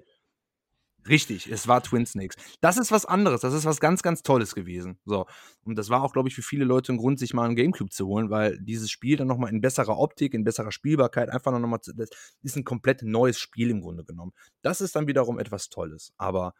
Richtig, 1.07 1.51
es 1.51 1.67
war 1.67 1.83
Twin 1.83 2.05
Snakes. 2.05 2.35
Das 2.61 2.77
ist 2.77 2.91
was 2.91 3.05
anderes, 3.05 3.41
das 3.41 3.53
ist 3.53 3.65
was 3.65 3.79
ganz, 3.79 4.01
ganz 4.01 4.23
Tolles 4.23 4.55
gewesen. 4.55 4.97
So. 5.05 5.27
Und 5.63 5.75
das 5.75 5.89
war 5.89 6.01
auch, 6.01 6.13
glaube 6.13 6.29
ich, 6.29 6.35
für 6.35 6.41
viele 6.41 6.65
Leute 6.65 6.93
ein 6.93 6.97
Grund, 6.97 7.19
sich 7.19 7.33
mal 7.33 7.45
einen 7.45 7.55
Gamecube 7.55 7.91
zu 7.91 8.07
holen, 8.07 8.31
weil 8.31 8.59
dieses 8.59 8.89
Spiel 8.89 9.15
dann 9.15 9.27
nochmal 9.27 9.51
in 9.51 9.61
besserer 9.61 9.99
Optik, 9.99 10.33
in 10.33 10.43
besserer 10.43 10.71
Spielbarkeit, 10.71 11.29
einfach 11.29 11.51
noch 11.51 11.59
nochmal, 11.59 11.79
das 11.95 12.09
ist 12.41 12.55
ein 12.55 12.63
komplett 12.63 13.03
neues 13.03 13.37
Spiel 13.37 13.69
im 13.69 13.81
Grunde 13.81 14.03
genommen. 14.03 14.33
Das 14.63 14.81
ist 14.81 14.95
dann 14.95 15.07
wiederum 15.07 15.37
etwas 15.37 15.69
Tolles. 15.69 16.11
Aber 16.17 16.53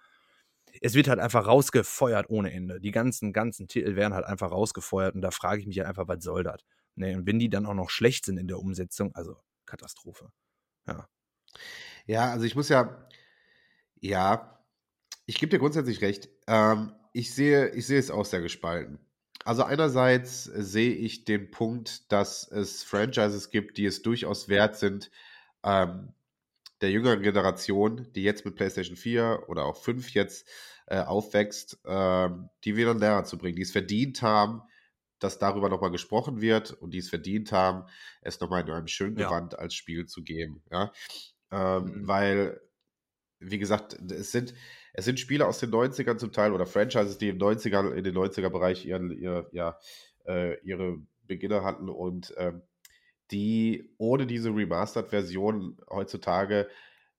es 0.81 0.93
wird 0.93 1.07
halt 1.07 1.19
einfach 1.19 1.47
rausgefeuert 1.47 2.29
ohne 2.29 2.51
Ende. 2.51 2.79
Die 2.79 2.91
ganzen, 2.91 3.33
ganzen 3.33 3.67
Titel 3.67 3.95
werden 3.95 4.13
halt 4.13 4.25
einfach 4.25 4.51
rausgefeuert 4.51 5.15
und 5.15 5.21
da 5.21 5.31
frage 5.31 5.61
ich 5.61 5.67
mich 5.67 5.79
halt 5.79 5.87
einfach, 5.87 6.07
was 6.07 6.23
soll 6.23 6.43
das? 6.43 6.61
Ne, 6.95 7.17
und 7.17 7.25
wenn 7.25 7.39
die 7.39 7.49
dann 7.49 7.65
auch 7.65 7.73
noch 7.73 7.89
schlecht 7.89 8.25
sind 8.25 8.37
in 8.37 8.47
der 8.47 8.59
Umsetzung, 8.59 9.13
also 9.15 9.37
Katastrophe. 9.65 10.29
Ja. 10.87 11.07
Ja, 12.05 12.31
also 12.31 12.45
ich 12.45 12.55
muss 12.55 12.69
ja, 12.69 13.07
ja, 14.05 14.63
ich 15.25 15.39
gebe 15.39 15.49
dir 15.49 15.59
grundsätzlich 15.59 16.01
recht. 16.01 16.29
Ähm, 16.47 16.93
ich, 17.13 17.33
sehe, 17.33 17.69
ich 17.69 17.87
sehe 17.87 17.99
es 17.99 18.11
auch 18.11 18.25
sehr 18.25 18.41
gespalten. 18.41 18.99
Also 19.43 19.63
einerseits 19.63 20.43
sehe 20.43 20.93
ich 20.93 21.25
den 21.25 21.51
Punkt, 21.51 22.11
dass 22.11 22.49
es 22.49 22.83
Franchises 22.83 23.51
gibt, 23.51 23.77
die 23.77 23.85
es 23.85 24.01
durchaus 24.01 24.49
wert 24.49 24.77
sind, 24.77 25.11
ähm, 25.63 26.13
der 26.81 26.91
jüngeren 26.91 27.21
Generation, 27.21 28.07
die 28.13 28.23
jetzt 28.23 28.45
mit 28.45 28.55
PlayStation 28.55 28.97
4 28.97 29.45
oder 29.47 29.65
auch 29.65 29.77
5 29.77 30.11
jetzt 30.11 30.47
äh, 30.87 30.99
aufwächst, 30.99 31.79
ähm, 31.85 32.49
die 32.63 32.75
wieder 32.75 32.93
näher 32.93 33.23
zu 33.23 33.37
bringen, 33.37 33.55
die 33.55 33.61
es 33.61 33.71
verdient 33.71 34.21
haben, 34.21 34.61
dass 35.19 35.39
darüber 35.39 35.69
nochmal 35.69 35.91
gesprochen 35.91 36.41
wird 36.41 36.71
und 36.71 36.91
die 36.91 36.99
es 36.99 37.09
verdient 37.09 37.51
haben, 37.51 37.85
es 38.21 38.39
nochmal 38.39 38.61
in 38.61 38.71
einem 38.71 38.87
schönen 38.87 39.15
Gewand 39.15 39.53
ja. 39.53 39.59
als 39.59 39.73
Spiel 39.73 40.05
zu 40.05 40.23
geben. 40.23 40.63
Ja? 40.71 40.91
Ähm, 41.51 41.83
mhm. 41.83 42.07
Weil 42.07 42.61
wie 43.39 43.57
gesagt, 43.59 43.93
es 44.11 44.31
sind, 44.31 44.53
es 44.93 45.05
sind 45.05 45.19
Spiele 45.19 45.45
aus 45.45 45.59
den 45.59 45.71
90ern 45.71 46.17
zum 46.17 46.31
Teil 46.31 46.53
oder 46.53 46.65
Franchises, 46.65 47.17
die 47.17 47.29
im 47.29 47.37
90er, 47.37 47.93
in 47.93 48.03
den 48.03 48.15
90er-Bereich 48.15 48.85
ihren, 48.85 49.11
ihr, 49.11 49.47
ja, 49.51 49.77
äh, 50.25 50.59
ihre 50.61 50.99
Beginner 51.23 51.63
hatten 51.63 51.89
und 51.89 52.33
ähm, 52.37 52.61
die 53.31 53.93
ohne 53.97 54.27
diese 54.27 54.49
Remastered-Version 54.49 55.77
heutzutage 55.89 56.69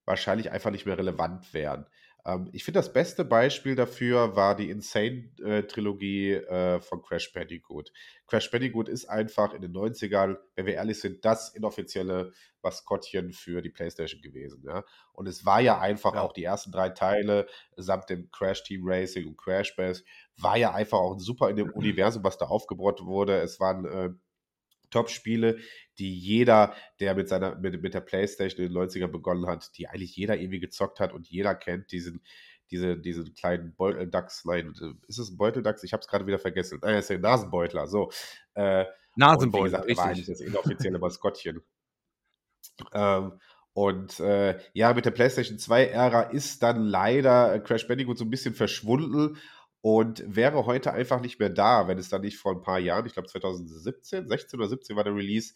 wahrscheinlich 0.04 0.50
einfach 0.52 0.70
nicht 0.70 0.86
mehr 0.86 0.98
relevant 0.98 1.52
wären. 1.52 1.86
Ähm, 2.26 2.48
ich 2.52 2.64
finde, 2.64 2.80
das 2.80 2.92
beste 2.92 3.24
Beispiel 3.24 3.76
dafür 3.76 4.34
war 4.34 4.56
die 4.56 4.68
Insane-Trilogie 4.68 6.32
äh, 6.32 6.80
von 6.80 7.00
Crash 7.02 7.32
Bandicoot. 7.32 7.92
Crash 8.26 8.50
Bandicoot 8.50 8.88
ist 8.88 9.06
einfach 9.06 9.54
in 9.54 9.62
den 9.62 9.72
90ern, 9.72 10.36
wenn 10.56 10.66
wir 10.66 10.74
ehrlich 10.74 11.00
sind, 11.00 11.24
das 11.24 11.54
inoffizielle 11.54 12.32
Maskottchen 12.62 13.32
für 13.32 13.62
die 13.62 13.70
PlayStation 13.70 14.20
gewesen. 14.20 14.64
Ja? 14.66 14.84
Und 15.12 15.28
es 15.28 15.46
war 15.46 15.60
ja 15.60 15.78
einfach 15.80 16.14
ja. 16.14 16.22
auch 16.22 16.32
die 16.32 16.44
ersten 16.44 16.72
drei 16.72 16.88
Teile 16.88 17.46
samt 17.76 18.10
dem 18.10 18.28
Crash 18.32 18.64
Team 18.64 18.82
Racing 18.84 19.28
und 19.28 19.38
Crash 19.38 19.76
Bass, 19.76 20.02
war 20.36 20.56
ja 20.56 20.74
einfach 20.74 20.98
auch 20.98 21.18
super 21.18 21.48
in 21.48 21.56
dem 21.56 21.70
Universum, 21.70 22.24
was 22.24 22.38
da 22.38 22.46
aufgebaut 22.46 23.04
wurde. 23.04 23.40
Es 23.40 23.60
waren 23.60 23.84
äh, 23.84 24.10
Top-Spiele, 24.90 25.58
die 25.98 26.18
jeder, 26.18 26.74
der 27.00 27.14
mit 27.14 27.28
seiner, 27.28 27.56
mit, 27.56 27.80
mit 27.82 27.94
der 27.94 28.00
Playstation 28.00 28.66
in 28.66 28.72
den 28.72 28.82
90ern 28.82 29.08
begonnen 29.08 29.46
hat, 29.46 29.76
die 29.78 29.88
eigentlich 29.88 30.16
jeder 30.16 30.36
irgendwie 30.36 30.60
gezockt 30.60 31.00
hat 31.00 31.12
und 31.12 31.28
jeder 31.28 31.54
kennt 31.54 31.92
diesen, 31.92 32.22
diese, 32.70 32.96
diesen 32.96 33.34
kleinen 33.34 33.74
Beuteldachs, 33.74 34.44
nein, 34.44 34.72
ist 35.06 35.18
es 35.18 35.30
ein 35.30 35.36
Beuteldachs? 35.36 35.82
Ich 35.84 35.92
habe 35.92 36.00
es 36.00 36.08
gerade 36.08 36.26
wieder 36.26 36.38
vergessen. 36.38 36.78
Nein, 36.82 36.96
ist 36.96 37.10
ein 37.10 37.20
Nasenbeutler, 37.20 37.86
so. 37.86 38.10
Äh, 38.54 38.84
Nasenbeutler, 39.14 39.80
und 39.80 39.86
wie 39.86 39.90
gesagt, 39.90 39.98
war 39.98 40.06
eigentlich 40.06 40.26
das 40.26 40.40
inoffizielle 40.40 40.98
Maskottchen. 40.98 41.62
ähm, 42.92 43.38
und 43.72 44.20
äh, 44.20 44.58
ja, 44.72 44.94
mit 44.94 45.04
der 45.04 45.10
PlayStation 45.10 45.58
2-Ära 45.58 46.22
ist 46.22 46.62
dann 46.62 46.82
leider 46.82 47.60
Crash 47.60 47.86
Bandicoot 47.86 48.18
so 48.18 48.24
ein 48.24 48.30
bisschen 48.30 48.54
verschwunden 48.54 49.36
und 49.82 50.24
wäre 50.26 50.66
heute 50.66 50.92
einfach 50.92 51.20
nicht 51.20 51.38
mehr 51.38 51.50
da, 51.50 51.86
wenn 51.86 51.98
es 51.98 52.08
da 52.08 52.18
nicht 52.18 52.38
vor 52.38 52.52
ein 52.52 52.62
paar 52.62 52.78
Jahren, 52.78 53.06
ich 53.06 53.12
glaube 53.12 53.28
2017, 53.28 54.28
16 54.28 54.58
oder 54.58 54.68
17 54.68 54.96
war 54.96 55.04
der 55.04 55.14
Release, 55.14 55.54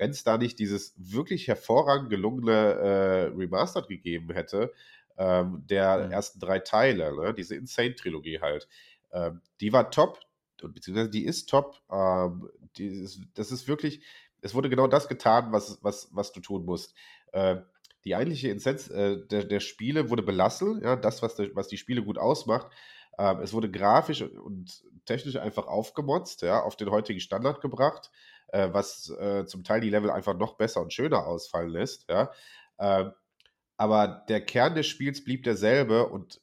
wenn 0.00 0.12
es 0.12 0.24
da 0.24 0.38
nicht 0.38 0.58
dieses 0.58 0.94
wirklich 0.96 1.46
hervorragend 1.46 2.08
gelungene 2.08 2.52
äh, 2.52 3.22
Remastered 3.36 3.86
gegeben 3.86 4.32
hätte, 4.32 4.72
ähm, 5.18 5.62
der 5.68 6.06
mhm. 6.06 6.12
ersten 6.12 6.40
drei 6.40 6.58
Teile, 6.58 7.14
ne? 7.14 7.34
diese 7.34 7.54
Insane-Trilogie 7.54 8.40
halt. 8.40 8.66
Ähm, 9.12 9.42
die 9.60 9.74
war 9.74 9.90
top, 9.90 10.18
beziehungsweise 10.62 11.10
die 11.10 11.26
ist 11.26 11.50
top. 11.50 11.82
Ähm, 11.92 12.48
die 12.78 12.86
ist, 12.86 13.20
das 13.34 13.52
ist 13.52 13.68
wirklich, 13.68 14.00
es 14.40 14.54
wurde 14.54 14.70
genau 14.70 14.86
das 14.86 15.06
getan, 15.06 15.52
was, 15.52 15.78
was, 15.82 16.08
was 16.12 16.32
du 16.32 16.40
tun 16.40 16.64
musst. 16.64 16.94
Äh, 17.32 17.56
die 18.06 18.14
eigentliche 18.14 18.50
Essenz 18.54 18.88
äh, 18.88 19.18
der, 19.26 19.44
der 19.44 19.60
Spiele 19.60 20.08
wurde 20.08 20.22
belassen, 20.22 20.80
ja, 20.82 20.96
das, 20.96 21.20
was, 21.20 21.36
der, 21.36 21.54
was 21.54 21.68
die 21.68 21.76
Spiele 21.76 22.02
gut 22.02 22.16
ausmacht, 22.16 22.72
ähm, 23.18 23.40
es 23.40 23.52
wurde 23.52 23.70
grafisch 23.70 24.22
und 24.22 24.82
technisch 25.04 25.36
einfach 25.36 25.66
aufgemotzt, 25.66 26.40
ja, 26.40 26.62
auf 26.62 26.76
den 26.76 26.90
heutigen 26.90 27.20
Standard 27.20 27.60
gebracht, 27.60 28.10
äh, 28.52 28.68
was 28.72 29.10
äh, 29.10 29.46
zum 29.46 29.64
Teil 29.64 29.80
die 29.80 29.90
Level 29.90 30.10
einfach 30.10 30.36
noch 30.36 30.56
besser 30.56 30.80
und 30.80 30.92
schöner 30.92 31.26
ausfallen 31.26 31.70
lässt, 31.70 32.08
ja. 32.08 32.30
Ähm, 32.78 33.12
aber 33.76 34.24
der 34.28 34.44
Kern 34.44 34.74
des 34.74 34.86
Spiels 34.86 35.24
blieb 35.24 35.42
derselbe 35.42 36.06
und 36.06 36.38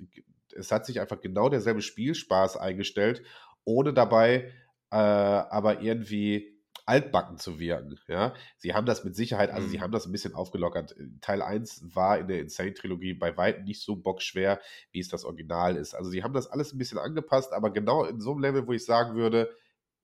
es 0.56 0.72
hat 0.72 0.86
sich 0.86 1.00
einfach 1.00 1.22
genau 1.22 1.50
derselbe 1.50 1.82
Spielspaß 1.82 2.58
eingestellt, 2.58 3.22
ohne 3.64 3.94
dabei 3.94 4.52
äh, 4.92 4.96
aber 4.96 5.82
irgendwie 5.82 6.58
altbacken 6.88 7.38
zu 7.38 7.60
wirken. 7.60 8.00
Ja? 8.08 8.34
Sie 8.58 8.74
haben 8.74 8.86
das 8.86 9.04
mit 9.04 9.16
Sicherheit, 9.16 9.52
also 9.52 9.68
mhm. 9.68 9.72
sie 9.72 9.82
haben 9.82 9.92
das 9.92 10.06
ein 10.06 10.12
bisschen 10.12 10.34
aufgelockert. 10.34 10.96
Teil 11.22 11.42
1 11.42 11.94
war 11.96 12.18
in 12.18 12.28
der 12.28 12.40
Insane-Trilogie 12.40 13.14
bei 13.14 13.36
weitem 13.36 13.66
nicht 13.66 13.84
so 13.84 13.98
bockschwer, 13.98 14.60
wie 14.92 15.00
es 15.00 15.10
das 15.10 15.26
Original 15.26 15.76
ist. 15.76 15.94
Also 15.94 16.10
sie 16.10 16.24
haben 16.24 16.34
das 16.34 16.48
alles 16.48 16.74
ein 16.74 16.78
bisschen 16.78 16.98
angepasst, 16.98 17.52
aber 17.54 17.72
genau 17.72 18.06
in 18.06 18.22
so 18.22 18.32
einem 18.32 18.42
Level, 18.42 18.68
wo 18.68 18.72
ich 18.72 18.86
sagen 18.86 19.16
würde, 19.16 19.54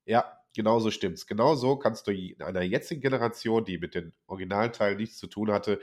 ja, 0.05 0.25
genau 0.53 0.79
so 0.79 0.91
stimmt's. 0.91 1.27
Genau 1.27 1.55
so 1.55 1.77
kannst 1.77 2.07
du 2.07 2.11
in 2.11 2.41
einer 2.41 2.61
jetzigen 2.61 3.01
Generation, 3.01 3.65
die 3.65 3.77
mit 3.77 3.95
den 3.95 4.13
Originalteilen 4.27 4.97
nichts 4.97 5.17
zu 5.17 5.27
tun 5.27 5.51
hatte, 5.51 5.79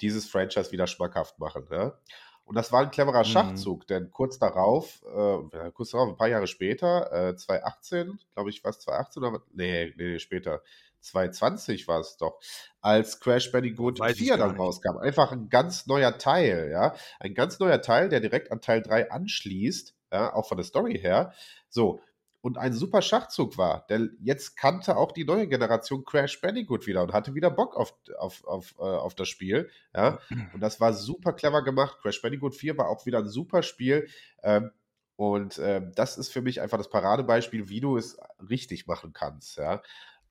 dieses 0.00 0.28
Franchise 0.28 0.72
wieder 0.72 0.86
schmackhaft 0.86 1.38
machen. 1.38 1.66
Ja? 1.70 1.98
Und 2.44 2.56
das 2.56 2.72
war 2.72 2.82
ein 2.82 2.90
cleverer 2.90 3.20
mhm. 3.20 3.24
Schachzug, 3.24 3.86
denn 3.86 4.10
kurz 4.10 4.38
darauf, 4.38 5.02
äh, 5.04 5.70
kurz 5.72 5.90
darauf, 5.90 6.08
ein 6.08 6.16
paar 6.16 6.28
Jahre 6.28 6.46
später, 6.46 7.30
äh, 7.30 7.36
2018, 7.36 8.18
glaube 8.34 8.50
ich, 8.50 8.62
war 8.64 8.70
es 8.70 8.80
2018 8.80 9.22
oder 9.22 9.42
nee, 9.52 9.92
nee, 9.96 10.18
später, 10.18 10.62
2020 11.02 11.88
war 11.88 12.00
es 12.00 12.16
doch, 12.16 12.38
als 12.80 13.20
Crash 13.20 13.50
Bandicoot 13.50 13.98
Weiß 13.98 14.16
4 14.16 14.36
dann 14.36 14.56
rauskam. 14.56 14.98
Einfach 14.98 15.32
ein 15.32 15.48
ganz 15.48 15.86
neuer 15.86 16.16
Teil, 16.18 16.70
ja. 16.70 16.94
Ein 17.18 17.34
ganz 17.34 17.58
neuer 17.58 17.80
Teil, 17.82 18.08
der 18.08 18.20
direkt 18.20 18.52
an 18.52 18.60
Teil 18.60 18.82
3 18.82 19.10
anschließt, 19.10 19.94
ja, 20.12 20.32
auch 20.32 20.46
von 20.46 20.58
der 20.58 20.64
Story 20.64 20.98
her. 20.98 21.32
So, 21.68 22.00
und 22.42 22.58
ein 22.58 22.74
super 22.74 23.02
Schachzug 23.02 23.56
war. 23.56 23.86
Denn 23.88 24.16
jetzt 24.20 24.56
kannte 24.56 24.96
auch 24.96 25.12
die 25.12 25.24
neue 25.24 25.46
Generation 25.46 26.04
Crash 26.04 26.40
Bandicoot 26.40 26.86
wieder 26.86 27.02
und 27.02 27.12
hatte 27.12 27.34
wieder 27.34 27.50
Bock 27.50 27.76
auf, 27.76 27.94
auf, 28.18 28.44
auf, 28.44 28.74
äh, 28.78 28.82
auf 28.82 29.14
das 29.14 29.28
Spiel. 29.28 29.70
Ja? 29.94 30.18
Und 30.52 30.60
das 30.60 30.80
war 30.80 30.92
super 30.92 31.32
clever 31.32 31.62
gemacht. 31.62 31.98
Crash 32.02 32.20
Bandicoot 32.20 32.54
4 32.54 32.76
war 32.76 32.88
auch 32.88 33.06
wieder 33.06 33.20
ein 33.20 33.28
super 33.28 33.62
Spiel. 33.62 34.08
Ähm, 34.42 34.72
und 35.14 35.58
äh, 35.58 35.82
das 35.94 36.18
ist 36.18 36.32
für 36.32 36.42
mich 36.42 36.60
einfach 36.60 36.78
das 36.78 36.90
Paradebeispiel, 36.90 37.68
wie 37.68 37.80
du 37.80 37.96
es 37.96 38.18
richtig 38.50 38.88
machen 38.88 39.12
kannst. 39.12 39.56
Ja? 39.56 39.80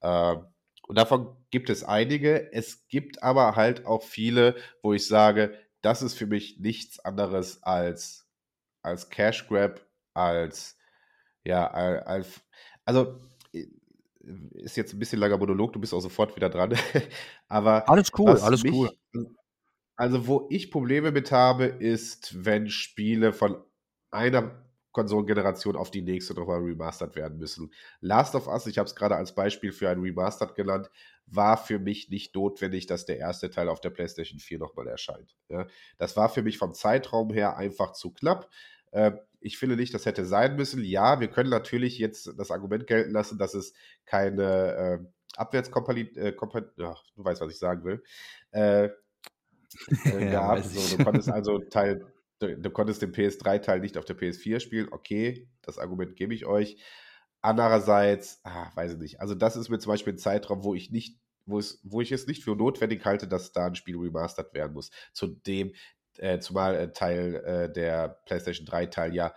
Ähm, 0.02 0.48
und 0.88 0.98
davon 0.98 1.38
gibt 1.50 1.70
es 1.70 1.86
einige. 1.86 2.52
Es 2.52 2.90
gibt 2.90 3.24
aber 3.24 3.56
halt 3.56 3.86
auch 3.86 4.04
viele, 4.04 4.56
wo 4.82 4.92
ich 4.92 5.08
sage, 5.08 5.58
das 5.82 6.02
ist 6.02 6.16
für 6.16 6.28
mich 6.28 6.60
nichts 6.60 7.00
anderes 7.00 7.64
als, 7.64 8.28
als 8.82 9.10
Cash 9.10 9.48
Grab, 9.48 9.80
als 10.14 10.78
ja, 11.46 11.68
Alf, 11.68 12.44
also 12.86 13.20
ist 14.54 14.78
jetzt 14.78 14.94
ein 14.94 15.00
bisschen 15.00 15.20
langer 15.20 15.38
Monolog, 15.38 15.74
du 15.74 15.80
bist 15.80 15.94
auch 15.94 16.00
sofort 16.00 16.36
wieder 16.36 16.50
dran. 16.50 16.76
Aber 17.48 17.90
alles 17.90 18.12
cool, 18.18 18.38
alles 18.40 18.64
mich, 18.64 18.72
cool. 18.74 18.92
Also, 19.96 20.28
wo 20.28 20.48
ich 20.50 20.72
Probleme 20.72 21.12
mit 21.12 21.32
habe, 21.32 21.66
ist, 21.66 22.46
wenn 22.46 22.70
Spiele 22.70 23.34
von 23.34 23.64
einer 24.10 24.66
Konsolengeneration 24.92 25.76
auf 25.76 25.90
die 25.90 26.02
nächste 26.02 26.34
nochmal 26.34 26.60
remastert 26.60 27.16
werden 27.16 27.38
müssen. 27.38 27.72
Last 28.02 28.36
of 28.36 28.48
Us, 28.48 28.68
ich 28.68 28.78
habe 28.78 28.88
es 28.88 28.96
gerade 28.96 29.16
als 29.16 29.34
Beispiel 29.34 29.72
für 29.72 29.90
ein 29.90 30.02
Remastered 30.02 30.54
genannt, 30.56 30.90
war 31.28 31.56
für 31.56 31.80
mich 31.80 32.10
nicht 32.10 32.36
notwendig, 32.36 32.88
dass 32.88 33.06
der 33.06 33.18
erste 33.18 33.50
Teil 33.50 33.70
auf 33.70 33.80
der 33.80 33.92
PlayStation 33.92 34.40
4 34.40 34.60
nochmal 34.60 34.88
erscheint. 34.88 35.36
Ja, 35.48 35.66
das 35.98 36.18
war 36.18 36.28
für 36.28 36.42
mich 36.42 36.58
vom 36.58 36.74
Zeitraum 36.74 37.32
her 37.32 37.56
einfach 37.56 37.94
zu 37.94 38.12
knapp. 38.12 38.50
Äh, 38.92 39.14
ich 39.40 39.58
finde 39.58 39.76
nicht, 39.76 39.94
das 39.94 40.06
hätte 40.06 40.26
sein 40.26 40.56
müssen. 40.56 40.84
Ja, 40.84 41.20
wir 41.20 41.28
können 41.28 41.50
natürlich 41.50 41.98
jetzt 41.98 42.32
das 42.38 42.52
Argument 42.52 42.86
gelten 42.86 43.12
lassen, 43.12 43.38
dass 43.38 43.54
es 43.56 43.74
keine 44.06 44.44
äh, 44.44 45.00
Abwärtskompatibilität, 45.36 46.24
äh, 46.24 46.94
du 47.16 47.24
weißt, 47.24 47.42
was 47.42 47.52
ich 47.52 47.60
sagen 47.60 47.84
will, 47.84 48.04
äh, 48.52 48.90
äh, 50.06 50.32
gab. 50.32 50.64
So, 50.64 50.98
du 50.98 51.04
konntest 51.04 51.30
also 51.32 51.60
Teil, 51.60 52.06
du, 52.40 52.56
du 52.56 52.70
konntest 52.70 53.02
den 53.02 53.14
PS3-Teil 53.14 53.80
nicht 53.80 53.98
auf 53.98 54.06
der 54.06 54.18
PS4 54.18 54.60
spielen. 54.60 54.90
Okay, 54.92 55.48
das 55.64 55.80
Argument 55.80 56.16
gebe 56.16 56.34
ich 56.34 56.46
euch. 56.46 56.78
Andererseits, 57.42 58.40
ah, 58.44 58.70
weiß 58.76 58.94
ich 58.94 59.00
nicht. 59.00 59.22
Also, 59.22 59.34
das 59.34 59.56
ist 59.56 59.70
mir 59.70 59.80
zum 59.80 59.92
Beispiel 59.92 60.14
ein 60.14 60.20
Zeitraum, 60.20 60.64
wo 60.64 60.76
ich 60.76 60.92
nicht 60.92 61.18
wo, 61.46 61.60
es, 61.60 61.80
wo 61.84 62.02
ich 62.02 62.12
es 62.12 62.28
nicht 62.28 62.44
für 62.44 62.56
notwendig 62.56 63.04
halte, 63.06 63.28
dass 63.28 63.52
da 63.52 63.66
ein 63.66 63.76
Spiel 63.76 63.98
remastert 63.98 64.54
werden 64.54 64.74
muss. 64.74 64.92
Zudem 65.12 65.74
äh, 66.18 66.40
zumal 66.40 66.76
äh, 66.76 66.92
Teil 66.92 67.36
äh, 67.36 67.72
der 67.72 68.22
PlayStation 68.26 68.66
3 68.66 68.88
Teil 68.88 69.16
ja 69.16 69.34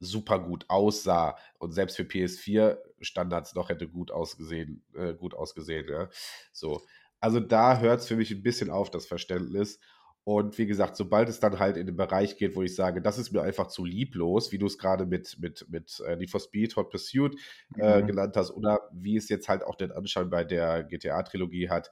super 0.00 0.38
gut 0.38 0.64
aussah 0.68 1.36
und 1.58 1.72
selbst 1.72 1.96
für 1.96 2.04
PS4 2.04 2.78
Standards 3.00 3.54
noch 3.54 3.68
hätte 3.68 3.88
gut 3.88 4.10
ausgesehen, 4.10 4.84
äh, 4.94 5.14
gut 5.14 5.34
ausgesehen, 5.34 5.86
ja. 5.88 6.08
So. 6.52 6.82
Also 7.20 7.40
da 7.40 7.80
hört 7.80 8.00
es 8.00 8.06
für 8.06 8.16
mich 8.16 8.30
ein 8.30 8.42
bisschen 8.42 8.70
auf, 8.70 8.90
das 8.90 9.06
Verständnis. 9.06 9.80
Und 10.28 10.58
wie 10.58 10.66
gesagt, 10.66 10.94
sobald 10.94 11.28
es 11.30 11.40
dann 11.40 11.58
halt 11.58 11.78
in 11.78 11.86
den 11.86 11.96
Bereich 11.96 12.36
geht, 12.36 12.54
wo 12.54 12.62
ich 12.62 12.74
sage, 12.74 13.00
das 13.00 13.16
ist 13.18 13.32
mir 13.32 13.40
einfach 13.40 13.68
zu 13.68 13.84
lieblos, 13.84 14.52
wie 14.52 14.58
du 14.58 14.66
es 14.66 14.76
gerade 14.76 15.06
mit, 15.06 15.38
mit, 15.40 15.66
mit 15.70 16.00
äh, 16.06 16.16
Need 16.16 16.30
for 16.30 16.38
Speed, 16.38 16.76
Hot 16.76 16.90
Pursuit 16.90 17.34
äh, 17.78 18.02
mhm. 18.02 18.06
genannt 18.06 18.36
hast, 18.36 18.50
oder 18.50 18.78
wie 18.92 19.16
es 19.16 19.30
jetzt 19.30 19.48
halt 19.48 19.64
auch 19.64 19.74
den 19.74 19.90
Anschein 19.90 20.28
bei 20.28 20.44
der 20.44 20.84
GTA-Trilogie 20.84 21.70
hat, 21.70 21.90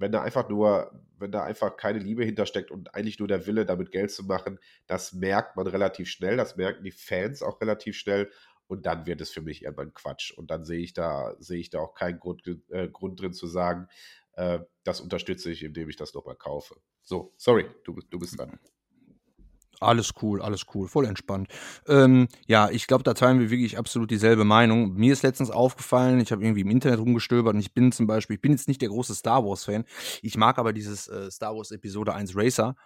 wenn 0.00 0.12
da 0.12 0.22
einfach 0.22 0.48
nur, 0.48 0.90
wenn 1.18 1.30
da 1.30 1.44
einfach 1.44 1.76
keine 1.76 1.98
Liebe 1.98 2.24
hintersteckt 2.24 2.70
und 2.70 2.94
eigentlich 2.94 3.18
nur 3.18 3.28
der 3.28 3.46
Wille, 3.46 3.66
damit 3.66 3.92
Geld 3.92 4.10
zu 4.10 4.24
machen, 4.24 4.58
das 4.86 5.12
merkt 5.12 5.56
man 5.56 5.66
relativ 5.66 6.08
schnell, 6.08 6.36
das 6.36 6.56
merken 6.56 6.82
die 6.82 6.90
Fans 6.90 7.42
auch 7.42 7.60
relativ 7.60 7.96
schnell 7.96 8.30
und 8.66 8.86
dann 8.86 9.04
wird 9.04 9.20
es 9.20 9.30
für 9.30 9.42
mich 9.42 9.62
irgendwann 9.62 9.92
Quatsch. 9.92 10.32
Und 10.32 10.50
dann 10.50 10.64
sehe 10.64 10.80
ich 10.80 10.94
da, 10.94 11.34
sehe 11.38 11.60
ich 11.60 11.70
da 11.70 11.80
auch 11.80 11.94
keinen 11.94 12.18
Grund, 12.18 12.42
äh, 12.70 12.88
Grund 12.88 13.20
drin 13.20 13.34
zu 13.34 13.46
sagen, 13.46 13.88
äh, 14.32 14.60
das 14.84 15.00
unterstütze 15.00 15.50
ich, 15.50 15.62
indem 15.62 15.90
ich 15.90 15.96
das 15.96 16.14
nochmal 16.14 16.36
kaufe. 16.36 16.76
So, 17.02 17.34
sorry, 17.36 17.66
du, 17.84 18.00
du 18.08 18.18
bist 18.18 18.38
dran. 18.38 18.58
Alles 19.82 20.12
cool, 20.20 20.42
alles 20.42 20.66
cool, 20.74 20.88
voll 20.88 21.06
entspannt. 21.06 21.48
Ähm, 21.88 22.28
ja, 22.46 22.68
ich 22.68 22.86
glaube, 22.86 23.02
da 23.02 23.14
teilen 23.14 23.40
wir 23.40 23.48
wirklich 23.48 23.78
absolut 23.78 24.10
dieselbe 24.10 24.44
Meinung. 24.44 24.92
Mir 24.92 25.14
ist 25.14 25.22
letztens 25.22 25.50
aufgefallen, 25.50 26.20
ich 26.20 26.32
habe 26.32 26.44
irgendwie 26.44 26.60
im 26.60 26.70
Internet 26.70 27.00
rumgestöbert 27.00 27.54
und 27.54 27.60
ich 27.60 27.72
bin 27.72 27.90
zum 27.90 28.06
Beispiel, 28.06 28.36
ich 28.36 28.42
bin 28.42 28.52
jetzt 28.52 28.68
nicht 28.68 28.82
der 28.82 28.90
große 28.90 29.14
Star 29.14 29.42
Wars-Fan, 29.42 29.84
ich 30.20 30.36
mag 30.36 30.58
aber 30.58 30.74
dieses 30.74 31.08
äh, 31.08 31.30
Star 31.30 31.56
Wars 31.56 31.70
Episode 31.70 32.12
1 32.12 32.36
Racer. 32.36 32.76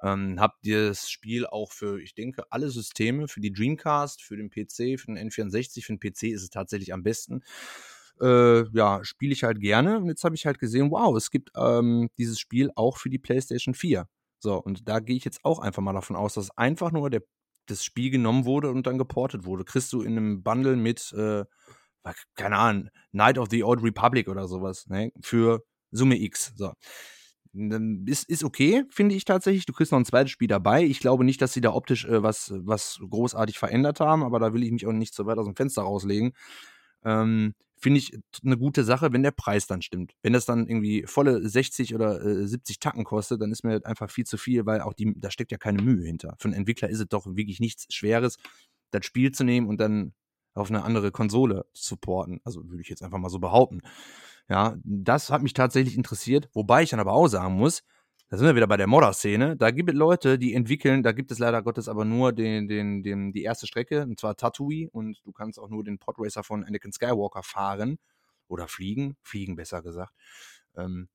Ähm, 0.00 0.40
hab 0.40 0.54
das 0.62 1.10
Spiel 1.10 1.44
auch 1.44 1.72
für, 1.72 2.00
ich 2.00 2.14
denke, 2.14 2.44
alle 2.50 2.70
Systeme, 2.70 3.28
für 3.28 3.40
die 3.40 3.52
Dreamcast, 3.52 4.22
für 4.22 4.36
den 4.36 4.48
PC, 4.48 4.98
für 4.98 5.12
den 5.12 5.18
N64, 5.18 5.84
für 5.84 5.94
den 5.94 6.00
PC 6.00 6.32
ist 6.32 6.44
es 6.44 6.50
tatsächlich 6.50 6.94
am 6.94 7.02
besten. 7.02 7.42
Äh, 8.20 8.64
ja, 8.70 9.04
spiele 9.04 9.32
ich 9.32 9.44
halt 9.44 9.60
gerne. 9.60 9.98
Und 9.98 10.08
jetzt 10.08 10.24
habe 10.24 10.34
ich 10.34 10.46
halt 10.46 10.58
gesehen, 10.58 10.90
wow, 10.90 11.16
es 11.16 11.30
gibt 11.30 11.50
ähm, 11.56 12.08
dieses 12.16 12.38
Spiel 12.38 12.70
auch 12.74 12.96
für 12.96 13.10
die 13.10 13.18
PlayStation 13.18 13.74
4. 13.74 14.08
So, 14.38 14.56
und 14.56 14.88
da 14.88 15.00
gehe 15.00 15.16
ich 15.16 15.24
jetzt 15.24 15.44
auch 15.44 15.58
einfach 15.58 15.82
mal 15.82 15.92
davon 15.92 16.16
aus, 16.16 16.34
dass 16.34 16.56
einfach 16.56 16.92
nur 16.92 17.10
der, 17.10 17.22
das 17.66 17.84
Spiel 17.84 18.10
genommen 18.10 18.44
wurde 18.44 18.70
und 18.70 18.86
dann 18.86 18.98
geportet 18.98 19.44
wurde. 19.44 19.64
Kriegst 19.64 19.92
du 19.92 20.02
in 20.02 20.16
einem 20.16 20.42
Bundle 20.42 20.76
mit, 20.76 21.12
äh, 21.12 21.44
keine 22.36 22.56
Ahnung, 22.56 22.88
Night 23.12 23.38
of 23.38 23.48
the 23.50 23.64
Old 23.64 23.82
Republic 23.82 24.28
oder 24.28 24.48
sowas, 24.48 24.86
ne? 24.88 25.12
Für 25.20 25.62
Summe 25.90 26.20
X. 26.20 26.52
So. 26.56 26.72
Ist, 28.06 28.28
ist 28.28 28.44
okay, 28.44 28.84
finde 28.90 29.14
ich 29.14 29.24
tatsächlich. 29.24 29.66
Du 29.66 29.72
kriegst 29.72 29.90
noch 29.92 29.98
ein 29.98 30.04
zweites 30.04 30.30
Spiel 30.30 30.48
dabei. 30.48 30.84
Ich 30.84 31.00
glaube 31.00 31.24
nicht, 31.24 31.40
dass 31.42 31.52
sie 31.52 31.60
da 31.60 31.72
optisch 31.72 32.04
äh, 32.04 32.22
was, 32.22 32.52
was 32.54 33.00
großartig 33.08 33.58
verändert 33.58 34.00
haben, 34.00 34.22
aber 34.22 34.38
da 34.38 34.52
will 34.52 34.62
ich 34.62 34.70
mich 34.70 34.86
auch 34.86 34.92
nicht 34.92 35.14
so 35.14 35.26
weit 35.26 35.38
aus 35.38 35.46
dem 35.46 35.56
Fenster 35.56 35.82
rauslegen. 35.82 36.32
Ähm, 37.04 37.54
finde 37.78 37.98
ich 37.98 38.18
eine 38.44 38.58
gute 38.58 38.84
Sache, 38.84 39.12
wenn 39.12 39.22
der 39.22 39.30
Preis 39.30 39.66
dann 39.66 39.82
stimmt. 39.82 40.12
Wenn 40.22 40.32
das 40.32 40.46
dann 40.46 40.66
irgendwie 40.66 41.04
volle 41.06 41.48
60 41.48 41.94
oder 41.94 42.24
äh, 42.24 42.46
70 42.46 42.78
Tacken 42.80 43.04
kostet, 43.04 43.40
dann 43.40 43.52
ist 43.52 43.64
mir 43.64 43.84
einfach 43.84 44.10
viel 44.10 44.24
zu 44.24 44.36
viel, 44.36 44.66
weil 44.66 44.80
auch 44.80 44.94
die, 44.94 45.14
da 45.16 45.30
steckt 45.30 45.52
ja 45.52 45.58
keine 45.58 45.82
Mühe 45.82 46.04
hinter. 46.04 46.36
Für 46.38 46.48
einen 46.48 46.54
Entwickler 46.54 46.88
ist 46.88 47.00
es 47.00 47.08
doch 47.08 47.26
wirklich 47.26 47.60
nichts 47.60 47.86
Schweres, 47.92 48.36
das 48.90 49.04
Spiel 49.04 49.32
zu 49.32 49.44
nehmen 49.44 49.68
und 49.68 49.80
dann 49.80 50.12
auf 50.54 50.70
eine 50.70 50.82
andere 50.82 51.12
Konsole 51.12 51.66
zu 51.72 51.90
supporten. 51.90 52.40
Also 52.44 52.68
würde 52.68 52.82
ich 52.82 52.88
jetzt 52.88 53.02
einfach 53.02 53.18
mal 53.18 53.28
so 53.28 53.38
behaupten. 53.38 53.80
Ja, 54.48 54.76
das 54.82 55.30
hat 55.30 55.42
mich 55.42 55.52
tatsächlich 55.52 55.96
interessiert, 55.96 56.48
wobei 56.54 56.82
ich 56.82 56.90
dann 56.90 57.00
aber 57.00 57.12
auch 57.12 57.28
sagen 57.28 57.54
muss, 57.54 57.82
da 58.28 58.36
sind 58.36 58.46
wir 58.46 58.54
wieder 58.54 58.66
bei 58.66 58.76
der 58.76 58.86
Modder-Szene. 58.86 59.56
Da 59.56 59.70
gibt 59.70 59.88
es 59.88 59.96
Leute, 59.96 60.38
die 60.38 60.52
entwickeln, 60.52 61.02
da 61.02 61.12
gibt 61.12 61.32
es 61.32 61.38
leider 61.38 61.62
Gottes 61.62 61.88
aber 61.88 62.04
nur 62.04 62.32
den, 62.32 62.68
den, 62.68 63.02
den, 63.02 63.32
die 63.32 63.42
erste 63.42 63.66
Strecke, 63.66 64.02
und 64.02 64.20
zwar 64.20 64.36
Tatooine, 64.36 64.90
und 64.90 65.20
du 65.24 65.32
kannst 65.32 65.58
auch 65.58 65.70
nur 65.70 65.82
den 65.82 65.98
Podracer 65.98 66.44
von 66.44 66.62
Anakin 66.62 66.92
Skywalker 66.92 67.42
fahren 67.42 67.98
oder 68.46 68.68
fliegen, 68.68 69.16
fliegen 69.22 69.56
besser 69.56 69.82
gesagt. 69.82 70.12
Ähm, 70.76 71.08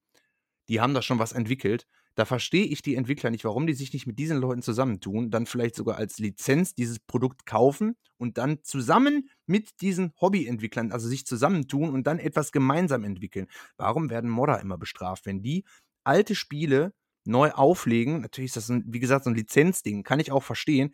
die 0.70 0.82
haben 0.82 0.94
da 0.94 1.02
schon 1.02 1.20
was 1.20 1.34
entwickelt. 1.34 1.86
Da 2.16 2.26
verstehe 2.26 2.66
ich 2.66 2.82
die 2.82 2.96
Entwickler 2.96 3.32
nicht, 3.32 3.44
warum 3.44 3.68
die 3.68 3.74
sich 3.74 3.92
nicht 3.94 4.08
mit 4.08 4.20
diesen 4.20 4.38
Leuten 4.38 4.62
zusammentun, 4.62 5.32
dann 5.32 5.46
vielleicht 5.48 5.76
sogar 5.76 5.98
als 5.98 6.20
Lizenz 6.20 6.76
dieses 6.76 7.00
Produkt 7.00 7.46
kaufen 7.46 7.96
und 8.18 8.38
dann 8.38 8.60
zusammen 8.64 9.30
mit 9.48 9.82
diesen 9.82 10.14
Hobbyentwicklern, 10.22 10.92
also 10.92 11.08
sich 11.08 11.26
zusammentun 11.26 11.90
und 11.92 12.06
dann 12.06 12.20
etwas 12.20 12.52
gemeinsam 12.52 13.04
entwickeln. 13.04 13.48
Warum 13.78 14.12
werden 14.12 14.30
Modder 14.30 14.60
immer 14.62 14.78
bestraft, 14.78 15.26
wenn 15.26 15.42
die 15.42 15.66
alte 16.04 16.36
Spiele 16.36 16.94
neu 17.26 17.52
auflegen. 17.52 18.22
Natürlich 18.22 18.50
ist 18.50 18.58
das, 18.58 18.70
ein, 18.70 18.84
wie 18.88 19.00
gesagt, 19.00 19.26
so 19.26 19.30
ein 19.30 19.36
Lizenzding, 19.36 20.04
kann 20.04 20.20
ich 20.20 20.32
auch 20.32 20.44
verstehen. 20.44 20.94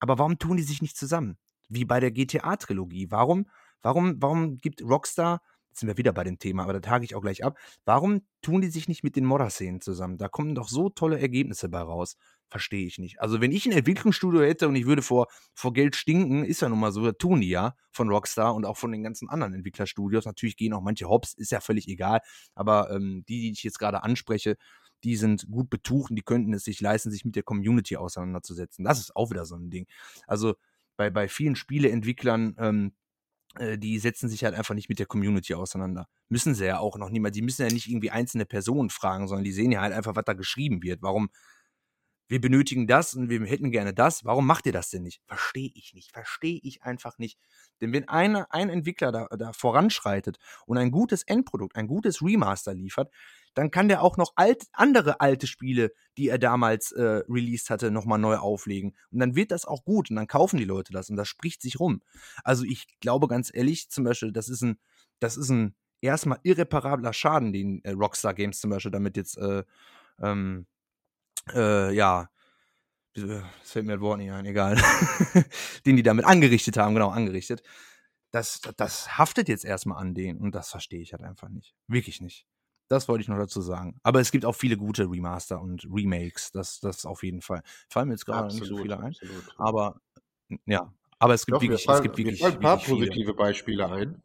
Aber 0.00 0.18
warum 0.18 0.38
tun 0.38 0.56
die 0.56 0.62
sich 0.62 0.82
nicht 0.82 0.96
zusammen? 0.96 1.38
Wie 1.68 1.84
bei 1.84 2.00
der 2.00 2.10
GTA-Trilogie. 2.10 3.10
Warum, 3.10 3.46
warum, 3.82 4.20
warum 4.20 4.56
gibt 4.58 4.82
Rockstar, 4.82 5.42
jetzt 5.68 5.80
sind 5.80 5.88
wir 5.88 5.98
wieder 5.98 6.12
bei 6.12 6.24
dem 6.24 6.38
Thema, 6.38 6.62
aber 6.64 6.72
da 6.72 6.80
tage 6.80 7.04
ich 7.04 7.14
auch 7.14 7.20
gleich 7.20 7.44
ab, 7.44 7.58
warum 7.84 8.22
tun 8.42 8.60
die 8.60 8.70
sich 8.70 8.88
nicht 8.88 9.04
mit 9.04 9.16
den 9.16 9.24
Modder-Szenen 9.24 9.80
zusammen? 9.80 10.18
Da 10.18 10.28
kommen 10.28 10.54
doch 10.54 10.68
so 10.68 10.88
tolle 10.88 11.20
Ergebnisse 11.20 11.68
bei 11.68 11.80
raus. 11.80 12.16
Verstehe 12.50 12.86
ich 12.86 12.98
nicht. 12.98 13.20
Also, 13.20 13.42
wenn 13.42 13.52
ich 13.52 13.66
ein 13.66 13.72
Entwicklungsstudio 13.72 14.40
hätte 14.40 14.68
und 14.68 14.76
ich 14.76 14.86
würde 14.86 15.02
vor, 15.02 15.26
vor 15.52 15.74
Geld 15.74 15.96
stinken, 15.96 16.44
ist 16.44 16.62
ja 16.62 16.70
nun 16.70 16.80
mal 16.80 16.92
so, 16.92 17.04
das 17.04 17.16
tun 17.18 17.42
die 17.42 17.50
ja 17.50 17.74
von 17.92 18.08
Rockstar 18.08 18.54
und 18.54 18.64
auch 18.64 18.78
von 18.78 18.90
den 18.90 19.02
ganzen 19.02 19.28
anderen 19.28 19.52
Entwicklerstudios. 19.52 20.24
Natürlich 20.24 20.56
gehen 20.56 20.72
auch 20.72 20.80
manche 20.80 21.08
Hops, 21.08 21.34
ist 21.34 21.52
ja 21.52 21.60
völlig 21.60 21.88
egal. 21.88 22.20
Aber 22.54 22.90
ähm, 22.90 23.22
die, 23.28 23.42
die 23.42 23.52
ich 23.52 23.62
jetzt 23.64 23.78
gerade 23.78 24.02
anspreche, 24.02 24.56
die 25.04 25.16
sind 25.16 25.46
gut 25.50 25.70
betucht 25.70 26.10
und 26.10 26.16
die 26.16 26.22
könnten 26.22 26.52
es 26.54 26.64
sich 26.64 26.80
leisten, 26.80 27.10
sich 27.10 27.24
mit 27.24 27.36
der 27.36 27.42
Community 27.42 27.96
auseinanderzusetzen. 27.96 28.84
Das 28.84 28.98
ist 28.98 29.14
auch 29.16 29.30
wieder 29.30 29.44
so 29.44 29.56
ein 29.56 29.70
Ding. 29.70 29.86
Also 30.26 30.54
bei, 30.96 31.10
bei 31.10 31.28
vielen 31.28 31.56
Spieleentwicklern, 31.56 32.56
ähm, 32.58 32.92
äh, 33.56 33.78
die 33.78 33.98
setzen 33.98 34.28
sich 34.28 34.44
halt 34.44 34.54
einfach 34.54 34.74
nicht 34.74 34.88
mit 34.88 34.98
der 34.98 35.06
Community 35.06 35.54
auseinander. 35.54 36.08
Müssen 36.28 36.54
sie 36.54 36.66
ja 36.66 36.78
auch 36.78 36.98
noch 36.98 37.10
niemals. 37.10 37.34
Die 37.34 37.42
müssen 37.42 37.62
ja 37.62 37.72
nicht 37.72 37.88
irgendwie 37.88 38.10
einzelne 38.10 38.46
Personen 38.46 38.90
fragen, 38.90 39.28
sondern 39.28 39.44
die 39.44 39.52
sehen 39.52 39.72
ja 39.72 39.80
halt 39.80 39.92
einfach, 39.92 40.16
was 40.16 40.24
da 40.24 40.32
geschrieben 40.32 40.82
wird. 40.82 41.02
Warum, 41.02 41.30
wir 42.28 42.40
benötigen 42.40 42.86
das 42.86 43.14
und 43.14 43.30
wir 43.30 43.44
hätten 43.46 43.70
gerne 43.70 43.94
das. 43.94 44.24
Warum 44.24 44.46
macht 44.46 44.66
ihr 44.66 44.72
das 44.72 44.90
denn 44.90 45.02
nicht? 45.02 45.22
Verstehe 45.26 45.70
ich 45.74 45.94
nicht. 45.94 46.12
Verstehe 46.12 46.60
ich 46.62 46.82
einfach 46.82 47.16
nicht. 47.18 47.38
Denn 47.80 47.92
wenn 47.92 48.06
eine, 48.08 48.52
ein 48.52 48.68
Entwickler 48.68 49.12
da, 49.12 49.28
da 49.36 49.52
voranschreitet 49.52 50.38
und 50.66 50.76
ein 50.76 50.90
gutes 50.90 51.22
Endprodukt, 51.22 51.76
ein 51.76 51.86
gutes 51.86 52.20
Remaster 52.22 52.74
liefert, 52.74 53.10
dann 53.58 53.72
kann 53.72 53.88
der 53.88 54.02
auch 54.02 54.16
noch 54.16 54.34
alt, 54.36 54.66
andere 54.72 55.20
alte 55.20 55.48
Spiele, 55.48 55.92
die 56.16 56.28
er 56.28 56.38
damals 56.38 56.92
äh, 56.92 57.22
released 57.28 57.70
hatte, 57.70 57.90
nochmal 57.90 58.20
neu 58.20 58.36
auflegen. 58.36 58.96
Und 59.10 59.18
dann 59.18 59.34
wird 59.34 59.50
das 59.50 59.64
auch 59.64 59.84
gut 59.84 60.10
und 60.10 60.16
dann 60.16 60.28
kaufen 60.28 60.58
die 60.58 60.64
Leute 60.64 60.92
das 60.92 61.10
und 61.10 61.16
das 61.16 61.26
spricht 61.26 61.60
sich 61.60 61.80
rum. 61.80 62.00
Also 62.44 62.62
ich 62.62 62.86
glaube 63.00 63.26
ganz 63.26 63.50
ehrlich, 63.52 63.90
zum 63.90 64.04
Beispiel, 64.04 64.30
das 64.30 64.48
ist 64.48 64.62
ein, 64.62 64.78
das 65.18 65.36
ist 65.36 65.48
ein 65.48 65.74
erstmal 66.00 66.38
irreparabler 66.44 67.12
Schaden, 67.12 67.52
den 67.52 67.82
äh, 67.82 67.90
Rockstar 67.90 68.32
Games 68.32 68.60
zum 68.60 68.70
Beispiel 68.70 68.92
damit 68.92 69.16
jetzt 69.16 69.36
äh, 69.38 69.64
ähm, 70.20 70.68
äh, 71.52 71.92
ja, 71.92 72.30
es 73.14 73.72
fällt 73.72 73.86
mir 73.86 73.94
das 73.94 74.00
Wort 74.00 74.18
nicht 74.18 74.30
ein, 74.30 74.46
egal, 74.46 74.76
den 75.84 75.96
die 75.96 76.04
damit 76.04 76.26
angerichtet 76.26 76.76
haben, 76.76 76.94
genau, 76.94 77.08
angerichtet. 77.08 77.64
Das, 78.30 78.60
das 78.76 79.18
haftet 79.18 79.48
jetzt 79.48 79.64
erstmal 79.64 79.98
an 79.98 80.14
denen 80.14 80.38
und 80.38 80.54
das 80.54 80.70
verstehe 80.70 81.00
ich 81.00 81.12
halt 81.12 81.24
einfach 81.24 81.48
nicht. 81.48 81.74
Wirklich 81.88 82.20
nicht. 82.20 82.46
Das 82.88 83.08
wollte 83.08 83.22
ich 83.22 83.28
noch 83.28 83.38
dazu 83.38 83.60
sagen. 83.60 83.98
Aber 84.02 84.20
es 84.20 84.30
gibt 84.30 84.44
auch 84.44 84.54
viele 84.54 84.76
gute 84.76 85.10
Remaster 85.10 85.60
und 85.60 85.86
Remakes, 85.92 86.50
das, 86.52 86.80
das 86.80 87.04
auf 87.04 87.22
jeden 87.22 87.42
Fall. 87.42 87.62
Fallen 87.88 88.08
mir 88.08 88.14
jetzt 88.14 88.26
gerade 88.26 88.54
nicht 88.54 88.66
so 88.66 88.78
viele 88.78 88.98
ein. 88.98 89.08
Absolut. 89.08 89.54
Aber 89.58 90.00
ja, 90.66 90.92
aber 91.18 91.34
es 91.34 91.44
gibt 91.44 91.56
Doch, 91.56 91.62
wirklich, 91.62 91.84
fallen, 91.84 91.96
es 91.98 92.02
gibt 92.02 92.18
wirklich, 92.18 92.44
ein 92.44 92.60
paar 92.60 92.78
positive 92.78 93.12
viele. 93.12 93.34
Beispiele 93.34 93.90
ein. 93.90 94.22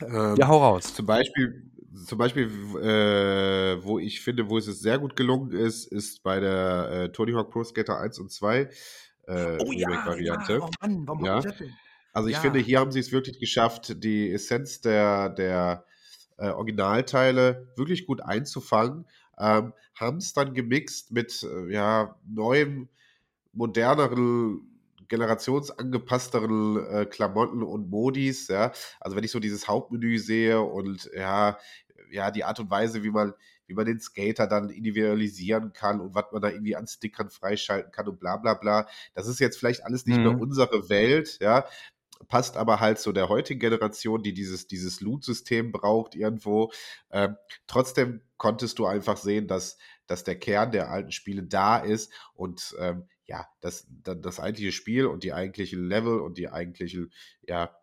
Ähm, 0.00 0.36
ja, 0.36 0.48
hau 0.48 0.58
raus. 0.58 0.94
Zum 0.94 1.06
Beispiel 1.06 1.70
zum 2.06 2.18
Beispiel, 2.18 2.46
äh, 2.80 3.84
wo 3.84 3.98
ich 3.98 4.20
finde, 4.22 4.48
wo 4.48 4.58
es 4.58 4.64
sehr 4.64 4.98
gut 4.98 5.14
gelungen 5.14 5.52
ist, 5.52 5.86
ist 5.86 6.22
bei 6.22 6.40
der 6.40 6.90
äh, 6.90 7.12
Tony 7.12 7.32
Hawk 7.32 7.50
Pro 7.50 7.62
Skater 7.64 7.98
1 7.98 8.18
und 8.18 8.30
2 8.30 8.60
äh, 8.60 8.68
oh, 9.60 9.70
Remake-Variante. 9.70 10.52
Ja, 10.54 10.60
oh 10.60 10.70
Mann, 10.80 11.06
warum 11.06 11.24
ja. 11.24 11.40
denn? 11.40 11.74
Also 12.12 12.28
ich 12.28 12.36
ja. 12.36 12.40
finde, 12.40 12.60
hier 12.60 12.78
haben 12.78 12.92
sie 12.92 13.00
es 13.00 13.12
wirklich 13.12 13.38
geschafft, 13.38 14.02
die 14.02 14.30
Essenz 14.32 14.80
der, 14.80 15.30
der 15.30 15.84
äh, 16.38 16.48
Originalteile 16.48 17.68
wirklich 17.76 18.06
gut 18.06 18.22
einzufangen, 18.22 19.06
ähm, 19.38 19.72
haben 19.94 20.18
es 20.18 20.32
dann 20.32 20.54
gemixt 20.54 21.12
mit 21.12 21.42
äh, 21.42 21.72
ja, 21.72 22.16
neuem, 22.26 22.88
moderneren 23.52 24.68
generationsangepassteren 25.08 26.86
äh, 26.86 27.04
Klamotten 27.04 27.62
und 27.62 27.90
Modis, 27.90 28.48
ja. 28.48 28.72
Also 28.98 29.14
wenn 29.14 29.24
ich 29.24 29.30
so 29.30 29.40
dieses 29.40 29.68
Hauptmenü 29.68 30.18
sehe 30.18 30.62
und 30.62 31.10
ja, 31.14 31.58
ja, 32.10 32.30
die 32.30 32.44
Art 32.44 32.60
und 32.60 32.70
Weise, 32.70 33.02
wie 33.02 33.10
man, 33.10 33.34
wie 33.66 33.74
man 33.74 33.84
den 33.84 34.00
Skater 34.00 34.46
dann 34.46 34.70
individualisieren 34.70 35.74
kann 35.74 36.00
und 36.00 36.14
was 36.14 36.26
man 36.32 36.40
da 36.40 36.48
irgendwie 36.48 36.76
an 36.76 36.86
Stickern 36.86 37.28
freischalten 37.28 37.92
kann 37.92 38.08
und 38.08 38.20
bla 38.20 38.38
bla 38.38 38.54
bla. 38.54 38.86
Das 39.14 39.26
ist 39.26 39.38
jetzt 39.38 39.58
vielleicht 39.58 39.84
alles 39.84 40.06
nicht 40.06 40.18
mhm. 40.18 40.24
mehr 40.24 40.40
unsere 40.40 40.88
Welt, 40.88 41.38
ja. 41.42 41.66
Passt 42.28 42.56
aber 42.56 42.80
halt 42.80 42.98
so 42.98 43.12
der 43.12 43.28
heutigen 43.28 43.60
Generation, 43.60 44.22
die 44.22 44.32
dieses, 44.32 44.66
dieses 44.66 45.00
Loot-System 45.00 45.72
braucht 45.72 46.14
irgendwo. 46.14 46.72
Ähm, 47.10 47.36
trotzdem 47.66 48.22
konntest 48.36 48.78
du 48.78 48.86
einfach 48.86 49.16
sehen, 49.16 49.46
dass, 49.46 49.78
dass 50.06 50.24
der 50.24 50.38
Kern 50.38 50.72
der 50.72 50.90
alten 50.90 51.12
Spiele 51.12 51.42
da 51.42 51.78
ist 51.78 52.12
und 52.34 52.74
ähm, 52.78 53.08
ja, 53.24 53.46
das, 53.60 53.86
das 53.88 54.40
eigentliche 54.40 54.72
Spiel 54.72 55.06
und 55.06 55.24
die 55.24 55.32
eigentlichen 55.32 55.88
Level 55.88 56.20
und 56.20 56.38
die 56.38 56.48
eigentlichen, 56.48 57.12
ja, 57.42 57.74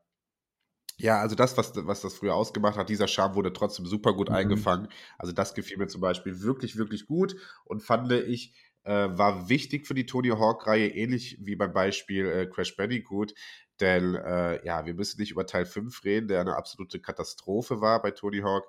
ja, 0.99 1.21
also 1.21 1.33
das, 1.33 1.55
was, 1.55 1.71
was 1.75 2.01
das 2.01 2.13
früher 2.13 2.35
ausgemacht 2.35 2.77
hat, 2.77 2.89
dieser 2.89 3.07
Charme 3.07 3.35
wurde 3.35 3.53
trotzdem 3.53 3.85
super 3.85 4.13
gut 4.13 4.29
mhm. 4.29 4.35
eingefangen. 4.35 4.89
Also 5.17 5.31
das 5.31 5.53
gefiel 5.53 5.77
mir 5.77 5.87
zum 5.87 6.01
Beispiel 6.01 6.41
wirklich, 6.41 6.75
wirklich 6.75 7.05
gut 7.05 7.37
und 7.63 7.81
fand 7.81 8.11
ich, 8.11 8.53
äh, 8.83 9.09
war 9.11 9.49
wichtig 9.49 9.87
für 9.87 9.93
die 9.93 10.05
Tony 10.05 10.29
Hawk-Reihe, 10.29 10.87
ähnlich 10.87 11.37
wie 11.41 11.55
beim 11.55 11.73
Beispiel 11.73 12.25
äh, 12.27 12.45
Crash 12.47 12.75
Bandicoot. 12.75 13.33
Denn 13.79 14.15
äh, 14.15 14.65
ja, 14.65 14.85
wir 14.85 14.93
müssen 14.93 15.21
nicht 15.21 15.31
über 15.31 15.45
Teil 15.45 15.65
5 15.65 16.03
reden, 16.03 16.27
der 16.27 16.41
eine 16.41 16.55
absolute 16.55 16.99
Katastrophe 16.99 17.81
war 17.81 18.01
bei 18.01 18.11
Tony 18.11 18.39
Hawk. 18.39 18.65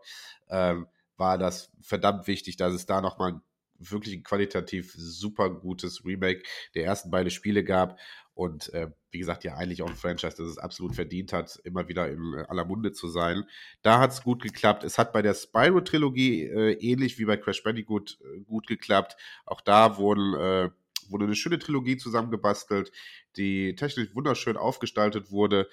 Ähm, 0.48 0.86
war 1.16 1.36
das 1.36 1.70
verdammt 1.82 2.26
wichtig, 2.26 2.56
dass 2.56 2.72
es 2.72 2.86
da 2.86 3.00
nochmal 3.00 3.40
wirklich 3.80 4.14
ein 4.14 4.22
qualitativ 4.22 4.92
super 4.96 5.50
gutes 5.50 6.04
Remake 6.04 6.42
der 6.74 6.84
ersten 6.84 7.10
beiden 7.10 7.30
Spiele 7.30 7.64
gab. 7.64 7.98
Und 8.34 8.72
äh, 8.72 8.90
wie 9.10 9.18
gesagt, 9.18 9.44
ja, 9.44 9.56
eigentlich 9.56 9.82
auch 9.82 9.88
ein 9.88 9.96
Franchise, 9.96 10.36
das 10.36 10.46
es 10.46 10.58
absolut 10.58 10.94
verdient 10.94 11.32
hat, 11.32 11.60
immer 11.64 11.88
wieder 11.88 12.08
in 12.08 12.34
aller 12.48 12.64
Munde 12.64 12.92
zu 12.92 13.08
sein. 13.08 13.44
Da 13.82 13.98
hat 13.98 14.12
es 14.12 14.22
gut 14.22 14.42
geklappt. 14.42 14.84
Es 14.84 14.98
hat 14.98 15.12
bei 15.12 15.20
der 15.20 15.34
Spyro-Trilogie 15.34 16.44
äh, 16.44 16.72
ähnlich 16.74 17.18
wie 17.18 17.24
bei 17.24 17.36
Crash 17.36 17.62
Bandicoot 17.62 18.18
äh, 18.22 18.40
gut 18.40 18.66
geklappt. 18.66 19.16
Auch 19.44 19.60
da 19.60 19.98
wurden, 19.98 20.34
äh, 20.34 20.70
wurde 21.08 21.24
eine 21.24 21.34
schöne 21.34 21.58
Trilogie 21.58 21.96
zusammengebastelt, 21.96 22.92
die 23.36 23.74
technisch 23.74 24.14
wunderschön 24.14 24.56
aufgestaltet 24.56 25.30
wurde. 25.30 25.68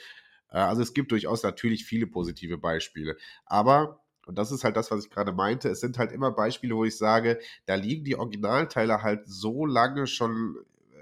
Äh, 0.49 0.57
also 0.57 0.81
es 0.81 0.93
gibt 0.93 1.11
durchaus 1.11 1.43
natürlich 1.43 1.85
viele 1.85 2.07
positive 2.07 2.57
Beispiele. 2.57 3.17
Aber 3.45 4.01
und 4.27 4.37
das 4.37 4.51
ist 4.51 4.63
halt 4.63 4.75
das, 4.75 4.91
was 4.91 5.05
ich 5.05 5.09
gerade 5.09 5.31
meinte. 5.31 5.69
Es 5.69 5.79
sind 5.79 5.97
halt 5.97 6.11
immer 6.11 6.31
Beispiele, 6.31 6.75
wo 6.75 6.83
ich 6.83 6.97
sage, 6.97 7.39
da 7.65 7.75
liegen 7.75 8.03
die 8.03 8.17
Originalteile 8.17 9.01
halt 9.01 9.21
so 9.25 9.65
lange 9.65 10.05
schon, 10.05 10.57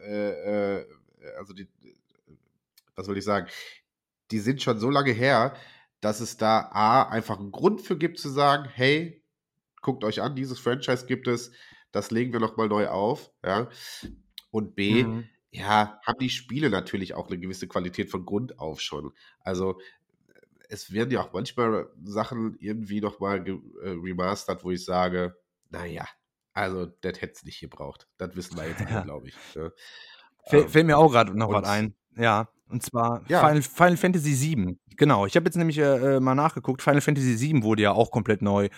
äh, 0.05 0.77
äh, 0.79 0.85
also 1.37 1.53
die, 1.53 1.67
was 2.95 3.07
soll 3.07 3.17
ich 3.17 3.23
sagen, 3.23 3.47
die 4.31 4.39
sind 4.39 4.61
schon 4.61 4.79
so 4.79 4.89
lange 4.89 5.11
her, 5.11 5.55
dass 6.01 6.19
es 6.19 6.37
da 6.37 6.69
A, 6.71 7.03
einfach 7.03 7.39
einen 7.39 7.51
Grund 7.51 7.81
für 7.81 7.97
gibt 7.97 8.19
zu 8.19 8.29
sagen, 8.29 8.69
hey, 8.71 9.23
guckt 9.81 10.03
euch 10.03 10.21
an, 10.21 10.35
dieses 10.35 10.59
Franchise 10.59 11.07
gibt 11.07 11.27
es, 11.27 11.51
das 11.91 12.11
legen 12.11 12.31
wir 12.31 12.39
nochmal 12.39 12.67
neu 12.67 12.87
auf, 12.89 13.31
ja. 13.43 13.69
Und 14.51 14.75
B, 14.75 15.03
mhm. 15.03 15.29
ja, 15.49 15.99
haben 16.05 16.19
die 16.19 16.29
Spiele 16.29 16.69
natürlich 16.69 17.15
auch 17.15 17.27
eine 17.27 17.39
gewisse 17.39 17.67
Qualität 17.67 18.11
von 18.11 18.25
Grund 18.25 18.59
auf 18.59 18.81
schon. 18.81 19.13
Also 19.39 19.79
es 20.69 20.91
werden 20.91 21.11
ja 21.11 21.21
auch 21.21 21.33
manchmal 21.33 21.87
Sachen 22.03 22.57
irgendwie 22.59 23.01
nochmal 23.01 23.45
äh, 23.47 23.53
remastert, 23.83 24.63
wo 24.63 24.71
ich 24.71 24.83
sage, 24.83 25.35
naja, 25.69 26.07
also 26.53 26.85
das 26.85 27.21
hätte 27.21 27.33
es 27.33 27.43
nicht 27.43 27.59
gebraucht. 27.59 28.07
Das 28.17 28.35
wissen 28.35 28.57
wir 28.57 28.67
jetzt 28.67 28.81
ja. 28.81 29.01
glaube 29.03 29.27
ich. 29.29 29.35
Ne? 29.55 29.71
Fällt, 30.47 30.65
ähm, 30.65 30.69
fällt 30.69 30.85
mir 30.87 30.97
auch 30.97 31.11
gerade 31.11 31.37
noch 31.37 31.51
was 31.51 31.67
ein. 31.67 31.95
Ja, 32.15 32.47
und 32.69 32.81
zwar 32.81 33.23
ja. 33.27 33.39
Final, 33.39 33.61
Final, 33.61 33.97
Fantasy 33.97 34.55
VII. 34.55 34.79
Genau, 34.95 35.25
ich 35.25 35.35
habe 35.35 35.45
jetzt 35.45 35.57
nämlich 35.57 35.77
äh, 35.77 36.15
äh, 36.15 36.19
mal 36.19 36.35
nachgeguckt. 36.35 36.81
Final 36.81 37.01
Fantasy 37.01 37.39
VII 37.39 37.63
wurde 37.63 37.83
ja 37.83 37.91
auch 37.91 38.11
komplett 38.11 38.41
neu 38.41 38.69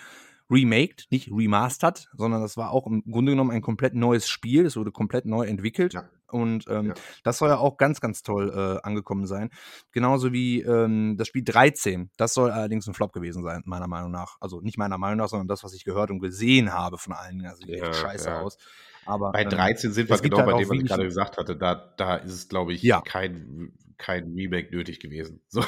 remaked, 0.50 1.06
nicht 1.10 1.30
remastered, 1.30 2.08
sondern 2.16 2.40
das 2.40 2.56
war 2.56 2.70
auch 2.72 2.86
im 2.86 3.02
Grunde 3.04 3.32
genommen 3.32 3.50
ein 3.50 3.62
komplett 3.62 3.94
neues 3.94 4.28
Spiel. 4.28 4.66
Es 4.66 4.76
wurde 4.76 4.90
komplett 4.90 5.26
neu 5.26 5.46
entwickelt. 5.46 5.94
Ja. 5.94 6.08
Und 6.30 6.66
ähm, 6.68 6.88
ja. 6.88 6.94
das 7.22 7.38
soll 7.38 7.48
ja 7.48 7.58
auch 7.58 7.76
ganz, 7.76 8.00
ganz 8.00 8.22
toll 8.22 8.52
äh, 8.54 8.86
angekommen 8.86 9.26
sein. 9.26 9.50
Genauso 9.92 10.32
wie 10.32 10.60
ähm, 10.62 11.16
das 11.16 11.28
Spiel 11.28 11.42
13. 11.44 12.10
Das 12.16 12.34
soll 12.34 12.50
allerdings 12.50 12.86
ein 12.86 12.94
Flop 12.94 13.12
gewesen 13.12 13.42
sein, 13.42 13.62
meiner 13.64 13.88
Meinung 13.88 14.10
nach. 14.10 14.36
Also 14.40 14.60
nicht 14.60 14.78
meiner 14.78 14.98
Meinung 14.98 15.18
nach, 15.18 15.28
sondern 15.28 15.48
das, 15.48 15.64
was 15.64 15.72
ich 15.74 15.84
gehört 15.84 16.10
und 16.10 16.20
gesehen 16.20 16.72
habe 16.72 16.98
von 16.98 17.14
allen. 17.14 17.44
Also 17.46 17.66
sieht 17.66 17.78
ja, 17.78 17.88
echt 17.88 17.96
scheiße 17.96 18.28
ja. 18.28 18.40
aus. 18.40 18.58
Aber, 19.06 19.32
bei 19.32 19.44
13 19.44 19.88
ähm, 19.88 19.94
sind 19.94 20.10
wir 20.10 20.18
genau 20.18 20.36
halt 20.38 20.46
bei 20.46 20.58
dem, 20.58 20.68
was 20.68 20.76
ich 20.76 20.86
gerade 20.86 21.04
gesagt 21.04 21.38
hatte. 21.38 21.56
Da, 21.56 21.94
da 21.96 22.16
ist 22.16 22.32
es, 22.32 22.48
glaube 22.48 22.74
ich, 22.74 22.82
ja. 22.82 23.00
kein, 23.00 23.72
kein 23.96 24.34
Remake 24.34 24.74
nötig 24.74 25.00
gewesen. 25.00 25.40
So, 25.48 25.64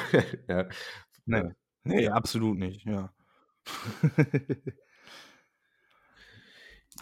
ja. 0.47 0.67
Nee, 1.25 1.43
nee, 1.83 2.07
absolut 2.07 2.57
nicht, 2.57 2.85
ja. 2.85 3.11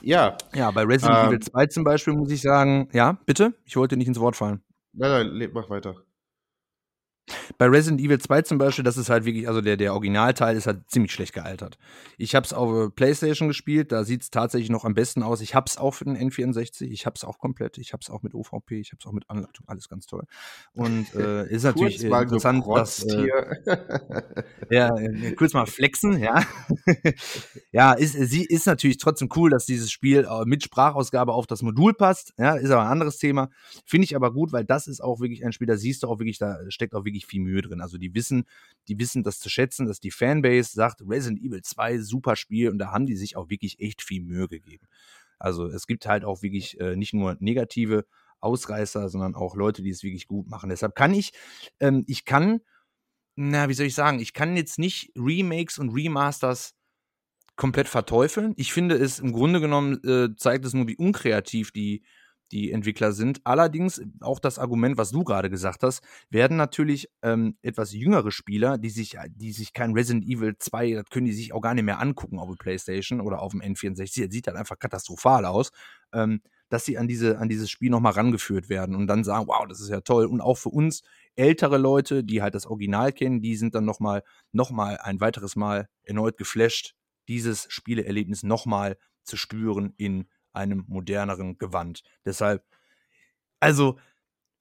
Ja. 0.02 0.38
Ja, 0.54 0.72
bei 0.72 0.84
Resident 0.84 1.18
ähm, 1.18 1.28
Evil 1.28 1.40
2 1.40 1.66
zum 1.68 1.84
Beispiel 1.84 2.14
muss 2.14 2.32
ich 2.32 2.42
sagen, 2.42 2.90
ja, 2.94 3.18
bitte? 3.26 3.54
Ich 3.66 3.76
wollte 3.76 3.98
nicht 3.98 4.08
ins 4.08 4.20
Wort 4.20 4.36
fallen. 4.36 4.62
Nein, 4.94 5.38
nein, 5.38 5.50
mach 5.54 5.70
weiter. 5.70 5.96
Bei 7.60 7.66
Resident 7.68 8.00
Evil 8.00 8.18
2 8.18 8.44
zum 8.44 8.58
Beispiel, 8.58 8.86
das 8.86 8.96
ist 8.96 9.10
halt 9.10 9.26
wirklich, 9.26 9.46
also 9.50 9.60
der, 9.60 9.76
der 9.76 9.92
Originalteil 9.92 10.56
ist 10.56 10.66
halt 10.66 10.90
ziemlich 10.90 11.12
schlecht 11.12 11.34
gealtert. 11.34 11.78
Ich 12.18 12.34
habe 12.34 12.46
es 12.46 12.54
auf 12.54 12.96
PlayStation 12.96 13.50
gespielt, 13.50 13.92
da 13.92 14.06
sieht 14.06 14.22
es 14.22 14.32
tatsächlich 14.32 14.70
noch 14.70 14.86
am 14.86 14.94
besten 14.94 15.24
aus. 15.24 15.42
Ich 15.42 15.56
habe 15.56 15.66
es 15.68 15.78
auch 15.78 15.94
für 15.94 16.06
den 16.06 16.16
N64, 16.16 16.84
ich 16.84 17.06
habe 17.06 17.16
es 17.18 17.26
auch 17.26 17.38
komplett, 17.38 17.78
ich 17.78 17.92
habe 17.92 18.00
es 18.02 18.10
auch 18.10 18.24
mit 18.24 18.34
OVP, 18.34 18.80
ich 18.80 18.94
habe 18.94 19.00
es 19.02 19.06
auch 19.06 19.12
mit 19.12 19.30
Anleitung, 19.30 19.66
alles 19.68 19.90
ganz 19.90 20.06
toll. 20.06 20.24
Und 20.74 21.14
äh, 21.16 21.48
ist 21.50 21.64
natürlich 21.64 21.98
Kurz 21.98 22.10
mal 22.10 22.24
interessant, 22.24 22.64
dass, 22.66 23.04
äh, 23.04 23.18
hier. 23.18 23.58
ja, 24.72 24.98
äh, 24.98 25.34
kurz 25.34 25.54
mal 25.54 25.66
flexen, 25.66 26.18
ja. 26.18 26.42
ja, 27.74 27.92
ist, 27.92 28.14
sie 28.14 28.46
ist 28.46 28.68
natürlich 28.68 29.00
trotzdem 29.00 29.28
cool, 29.36 29.50
dass 29.50 29.66
dieses 29.66 29.92
Spiel 29.92 30.26
äh, 30.30 30.46
mit 30.46 30.64
Sprachausgabe 30.64 31.34
auf 31.34 31.46
das 31.46 31.62
Modul 31.62 31.94
passt. 31.94 32.34
Ja, 32.38 32.54
ist 32.54 32.72
aber 32.72 32.84
ein 32.84 32.92
anderes 32.92 33.18
Thema. 33.18 33.50
Finde 33.86 34.06
ich 34.06 34.16
aber 34.16 34.32
gut, 34.32 34.54
weil 34.54 34.64
das 34.64 34.88
ist 34.88 35.02
auch 35.02 35.20
wirklich 35.20 35.44
ein 35.44 35.52
Spiel, 35.52 35.68
da 35.68 35.76
siehst 35.76 36.04
du 36.04 36.08
auch 36.08 36.20
wirklich, 36.20 36.38
da 36.38 36.58
steckt 36.70 36.96
auch 36.96 37.04
wirklich 37.04 37.26
viel 37.26 37.42
Mühe 37.42 37.49
drin. 37.58 37.82
Also 37.82 37.98
die 37.98 38.14
wissen, 38.14 38.46
die 38.88 39.00
wissen 39.00 39.24
das 39.24 39.40
zu 39.40 39.50
schätzen, 39.50 39.86
dass 39.86 40.00
die 40.00 40.12
Fanbase 40.12 40.72
sagt, 40.74 41.02
Resident 41.08 41.42
Evil 41.42 41.62
2, 41.62 42.00
super 42.00 42.36
Spiel 42.36 42.70
und 42.70 42.80
da 42.80 42.92
haben 42.92 43.06
die 43.06 43.16
sich 43.16 43.36
auch 43.36 43.50
wirklich 43.50 43.80
echt 43.80 44.02
viel 44.02 44.22
Mühe 44.22 44.48
gegeben. 44.48 44.88
Also 45.40 45.68
es 45.68 45.88
gibt 45.88 46.06
halt 46.06 46.26
auch 46.26 46.42
wirklich 46.42 46.80
äh, 46.80 46.96
nicht 46.96 47.14
nur 47.14 47.38
negative 47.40 48.06
Ausreißer, 48.42 49.10
sondern 49.10 49.36
auch 49.36 49.56
Leute, 49.56 49.82
die 49.82 49.90
es 49.90 50.04
wirklich 50.04 50.28
gut 50.28 50.48
machen. 50.48 50.70
Deshalb 50.70 50.96
kann 50.96 51.14
ich, 51.14 51.32
ähm, 51.80 52.04
ich 52.08 52.26
kann, 52.26 52.62
na, 53.36 53.70
wie 53.70 53.74
soll 53.74 53.86
ich 53.86 53.96
sagen, 53.96 54.20
ich 54.20 54.34
kann 54.34 54.56
jetzt 54.56 54.80
nicht 54.80 55.12
Remakes 55.16 55.78
und 55.78 55.90
Remasters 55.90 56.76
komplett 57.56 57.90
verteufeln. 57.90 58.54
Ich 58.58 58.72
finde 58.72 58.96
es 58.96 59.20
im 59.20 59.34
Grunde 59.34 59.60
genommen 59.60 60.02
äh, 60.06 60.36
zeigt 60.36 60.66
es 60.66 60.74
nur, 60.74 60.88
wie 60.88 60.96
unkreativ 60.96 61.72
die, 61.72 62.04
die 62.52 62.72
Entwickler 62.72 63.12
sind. 63.12 63.42
Allerdings, 63.44 64.02
auch 64.22 64.40
das 64.40 64.60
Argument, 64.60 64.98
was 64.98 65.12
du 65.12 65.24
gerade 65.24 65.50
gesagt 65.50 65.84
hast, 65.84 66.02
werden 66.30 66.58
natürlich 66.58 67.10
ähm, 67.22 67.58
etwas 67.62 67.94
jüngere 67.94 68.32
Spieler, 68.32 68.78
die 68.78 68.90
sich, 68.90 69.18
die 69.36 69.52
sich 69.52 69.74
kein 69.74 69.94
Resident 69.94 70.26
Evil 70.26 70.56
2, 70.58 70.94
das 70.94 71.06
können 71.10 71.26
die 71.26 71.34
sich 71.34 71.54
auch 71.54 71.62
gar 71.62 71.74
nicht 71.74 71.86
mehr 71.86 72.00
angucken 72.00 72.40
auf 72.40 72.50
der 72.50 72.56
Playstation 72.56 73.22
oder 73.22 73.42
auf 73.42 73.52
dem 73.52 73.62
N64. 73.62 74.26
Das 74.26 74.34
sieht 74.34 74.48
halt 74.48 74.58
einfach 74.58 74.80
katastrophal 74.80 75.46
aus. 75.46 75.72
Ähm, 76.14 76.42
dass 76.70 76.86
sie 76.86 76.98
an, 76.98 77.08
diese, 77.08 77.40
an 77.40 77.50
dieses 77.50 77.70
Spiel 77.70 77.90
nochmal 77.90 78.14
rangeführt 78.14 78.70
werden 78.70 78.96
und 78.96 79.08
dann 79.08 79.24
sagen, 79.24 79.48
wow, 79.48 79.66
das 79.68 79.82
ist 79.82 79.90
ja 79.90 80.02
toll. 80.02 80.26
Und 80.26 80.40
auch 80.40 80.58
für 80.58 80.70
uns 80.70 81.02
ältere 81.36 81.78
Leute, 81.78 82.24
die 82.24 82.42
halt 82.42 82.56
das 82.56 82.68
Original 82.68 83.12
kennen, 83.12 83.42
die 83.42 83.56
sind 83.56 83.76
dann 83.76 83.86
nochmal 83.86 84.24
noch 84.52 84.70
mal 84.70 84.98
ein 84.98 85.20
weiteres 85.20 85.56
Mal 85.56 85.90
erneut 86.04 86.38
geflasht, 86.38 86.94
dieses 87.28 87.66
Spieleerlebnis 87.70 88.44
nochmal 88.44 88.98
zu 89.24 89.36
spüren 89.36 89.94
in 89.98 90.28
einem 90.60 90.86
moderneren 90.88 91.58
Gewand. 91.58 92.04
Deshalb, 92.26 92.64
also, 93.60 93.98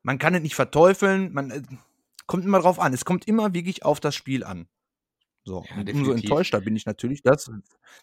man 0.02 0.18
kann 0.18 0.34
es 0.34 0.42
nicht 0.42 0.54
verteufeln, 0.54 1.32
man 1.32 1.50
äh, 1.50 1.62
kommt 2.26 2.44
immer 2.44 2.60
drauf 2.60 2.78
an. 2.78 2.92
Es 2.94 3.04
kommt 3.04 3.26
immer 3.26 3.54
wirklich 3.54 3.84
auf 3.84 4.00
das 4.00 4.14
Spiel 4.14 4.44
an. 4.44 4.68
So, 5.44 5.64
Ja, 5.70 5.76
und 5.80 5.90
umso 5.92 6.12
enttäuschter 6.12 6.60
bin 6.60 6.76
ich 6.76 6.84
natürlich, 6.84 7.22
dass 7.22 7.50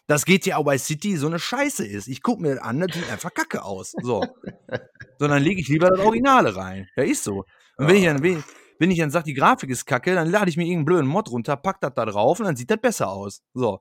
das 0.08 0.24
GTA 0.24 0.60
bei 0.62 0.78
City 0.78 1.16
so 1.16 1.28
eine 1.28 1.38
Scheiße 1.38 1.86
ist. 1.86 2.08
Ich 2.08 2.22
gucke 2.22 2.42
mir 2.42 2.56
das 2.56 2.64
an, 2.64 2.80
das 2.80 2.96
sieht 2.96 3.08
einfach 3.08 3.32
kacke 3.32 3.62
aus. 3.62 3.94
So. 4.02 4.24
Sondern 5.18 5.42
lege 5.42 5.60
ich 5.60 5.68
lieber 5.68 5.90
das 5.90 6.00
Originale 6.00 6.56
rein. 6.56 6.88
Ja, 6.96 7.04
ist 7.04 7.22
so. 7.22 7.44
Und 7.76 7.86
wenn 7.88 7.96
ich 7.96 8.04
dann, 8.04 8.22
wenn, 8.22 8.42
wenn 8.80 8.90
ich 8.90 8.98
dann 8.98 9.10
sage, 9.10 9.26
die 9.26 9.34
Grafik 9.34 9.70
ist 9.70 9.86
kacke, 9.86 10.14
dann 10.14 10.28
lade 10.28 10.50
ich 10.50 10.56
mir 10.56 10.64
irgendeinen 10.64 10.86
blöden 10.86 11.06
Mod 11.06 11.30
runter, 11.30 11.56
pack 11.56 11.80
das 11.80 11.94
da 11.94 12.04
drauf 12.04 12.40
und 12.40 12.46
dann 12.46 12.56
sieht 12.56 12.70
das 12.70 12.80
besser 12.80 13.10
aus. 13.10 13.42
So. 13.54 13.80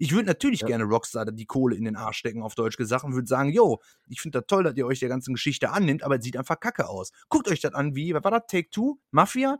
Ich 0.00 0.12
würde 0.12 0.26
natürlich 0.26 0.62
Ja. 0.62 0.66
gerne 0.66 0.84
Rockstar 0.84 1.26
die 1.26 1.44
Kohle 1.44 1.76
in 1.76 1.84
den 1.84 1.94
Arsch 1.94 2.16
stecken, 2.16 2.42
auf 2.42 2.54
Deutsch 2.54 2.78
gesagt, 2.78 3.04
und 3.04 3.12
würde 3.14 3.28
sagen, 3.28 3.50
yo, 3.50 3.80
ich 4.08 4.20
finde 4.22 4.40
das 4.40 4.46
toll, 4.46 4.64
dass 4.64 4.74
ihr 4.76 4.86
euch 4.86 4.98
der 4.98 5.10
ganzen 5.10 5.34
Geschichte 5.34 5.70
annimmt, 5.70 6.02
aber 6.02 6.16
es 6.16 6.24
sieht 6.24 6.38
einfach 6.38 6.58
kacke 6.58 6.88
aus. 6.88 7.12
Guckt 7.28 7.48
euch 7.48 7.60
das 7.60 7.74
an, 7.74 7.94
wie, 7.94 8.14
was 8.14 8.24
war 8.24 8.30
das, 8.30 8.42
Take 8.48 8.70
Two? 8.70 8.98
Mafia? 9.10 9.58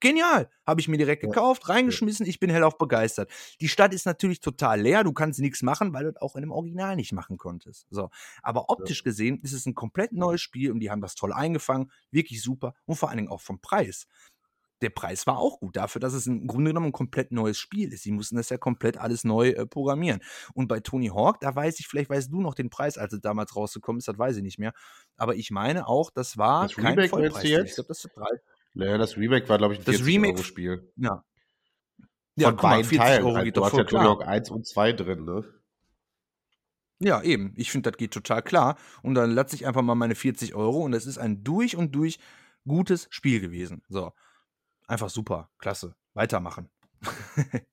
Genial. 0.00 0.50
Habe 0.66 0.80
ich 0.80 0.88
mir 0.88 0.96
direkt 0.96 1.22
Ja. 1.22 1.28
gekauft, 1.28 1.68
reingeschmissen, 1.68 2.26
ich 2.26 2.40
bin 2.40 2.50
hellauf 2.50 2.76
begeistert. 2.76 3.30
Die 3.60 3.68
Stadt 3.68 3.94
ist 3.94 4.04
natürlich 4.06 4.40
total 4.40 4.80
leer, 4.80 5.04
du 5.04 5.12
kannst 5.12 5.38
nichts 5.38 5.62
machen, 5.62 5.92
weil 5.92 6.04
du 6.04 6.12
das 6.12 6.22
auch 6.22 6.34
in 6.34 6.40
dem 6.40 6.50
Original 6.50 6.96
nicht 6.96 7.12
machen 7.12 7.36
konntest. 7.36 7.86
So. 7.90 8.10
Aber 8.42 8.68
optisch 8.70 9.04
gesehen 9.04 9.38
ist 9.42 9.52
es 9.52 9.64
ein 9.66 9.74
komplett 9.76 10.12
neues 10.12 10.40
Spiel 10.40 10.72
und 10.72 10.80
die 10.80 10.90
haben 10.90 11.02
das 11.02 11.14
toll 11.14 11.32
eingefangen, 11.32 11.92
wirklich 12.10 12.42
super 12.42 12.74
und 12.86 12.96
vor 12.96 13.10
allen 13.10 13.18
Dingen 13.18 13.28
auch 13.30 13.40
vom 13.42 13.60
Preis. 13.60 14.06
Der 14.82 14.90
Preis 14.90 15.26
war 15.26 15.38
auch 15.38 15.60
gut 15.60 15.76
dafür, 15.76 16.00
dass 16.00 16.12
es 16.12 16.26
im 16.26 16.46
Grunde 16.46 16.70
genommen 16.70 16.86
ein 16.86 16.92
komplett 16.92 17.32
neues 17.32 17.58
Spiel 17.58 17.92
ist. 17.92 18.02
Sie 18.02 18.12
mussten 18.12 18.36
das 18.36 18.50
ja 18.50 18.58
komplett 18.58 18.98
alles 18.98 19.24
neu 19.24 19.50
äh, 19.50 19.64
programmieren. 19.66 20.20
Und 20.54 20.68
bei 20.68 20.80
Tony 20.80 21.08
Hawk, 21.08 21.40
da 21.40 21.54
weiß 21.54 21.80
ich, 21.80 21.86
vielleicht 21.86 22.10
weißt 22.10 22.30
du 22.32 22.40
noch 22.40 22.54
den 22.54 22.68
Preis, 22.68 22.98
als 22.98 23.12
es 23.12 23.20
damals 23.20 23.56
rausgekommen 23.56 24.00
ist, 24.00 24.08
das 24.08 24.18
weiß 24.18 24.36
ich 24.36 24.42
nicht 24.42 24.58
mehr. 24.58 24.72
Aber 25.16 25.34
ich 25.36 25.50
meine 25.50 25.86
auch, 25.88 26.10
das 26.10 26.36
war 26.36 26.64
Das 26.64 26.74
kein 26.76 26.86
Remake 26.88 27.08
Vollpreis. 27.08 27.44
Ich 27.44 27.74
glaube, 27.74 27.88
das 27.88 28.02
drei. 28.02 28.40
Naja, 28.74 28.98
das 28.98 29.16
Remake 29.16 29.48
war, 29.48 29.58
glaube 29.58 29.74
ich, 29.74 29.80
ein 29.80 29.84
Das 29.84 29.96
40 29.96 30.14
Remake- 30.14 30.34
Euro 30.34 30.42
Spiel. 30.42 30.92
Ja. 30.96 31.24
Von 32.40 32.56
guck 32.56 32.62
mal, 32.62 32.82
beiden 32.82 32.98
Teilen. 32.98 33.24
Euro 33.24 33.34
halt. 33.36 33.44
geht 33.44 33.56
du 33.56 33.64
hast 33.64 33.76
ja 33.76 33.84
Tony. 33.84 34.04
Hawk 34.04 34.26
1 34.26 34.50
und 34.50 34.66
2 34.66 34.92
drin, 34.94 35.24
ne? 35.24 35.44
Ja, 36.98 37.20
eben. 37.22 37.52
Ich 37.56 37.70
finde, 37.70 37.90
das 37.90 37.98
geht 37.98 38.12
total 38.12 38.42
klar. 38.42 38.76
Und 39.02 39.14
dann 39.14 39.30
lasse 39.32 39.54
ich 39.56 39.66
einfach 39.66 39.82
mal 39.82 39.94
meine 39.94 40.14
40 40.14 40.54
Euro 40.54 40.80
und 40.82 40.92
es 40.92 41.06
ist 41.06 41.18
ein 41.18 41.42
durch 41.44 41.76
und 41.76 41.94
durch 41.94 42.18
gutes 42.66 43.08
Spiel 43.10 43.40
gewesen. 43.40 43.82
So. 43.88 44.12
Einfach 44.92 45.08
super. 45.08 45.48
Klasse. 45.56 45.96
Weitermachen. 46.12 46.68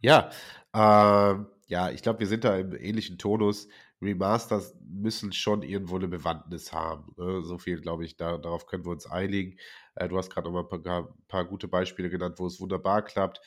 Ja, 0.00 0.30
ähm, 0.74 1.46
ja, 1.68 1.90
ich 1.90 2.02
glaube, 2.02 2.20
wir 2.20 2.26
sind 2.26 2.44
da 2.44 2.56
im 2.56 2.74
ähnlichen 2.74 3.18
Tonus. 3.18 3.68
Remasters 4.02 4.74
müssen 4.80 5.32
schon 5.32 5.62
irgendwo 5.62 5.96
eine 5.96 6.08
Bewandtnis 6.08 6.72
haben. 6.72 7.14
Ne? 7.16 7.42
So 7.42 7.58
viel, 7.58 7.80
glaube 7.80 8.04
ich, 8.04 8.16
da, 8.16 8.36
darauf 8.38 8.66
können 8.66 8.84
wir 8.84 8.90
uns 8.92 9.06
einigen. 9.06 9.58
Äh, 9.94 10.08
du 10.08 10.18
hast 10.18 10.30
gerade 10.30 10.48
noch 10.50 10.52
mal 10.52 10.68
ein 10.70 10.82
paar, 10.82 11.14
paar 11.28 11.44
gute 11.46 11.68
Beispiele 11.68 12.10
genannt, 12.10 12.38
wo 12.38 12.46
es 12.46 12.60
wunderbar 12.60 13.02
klappt. 13.02 13.40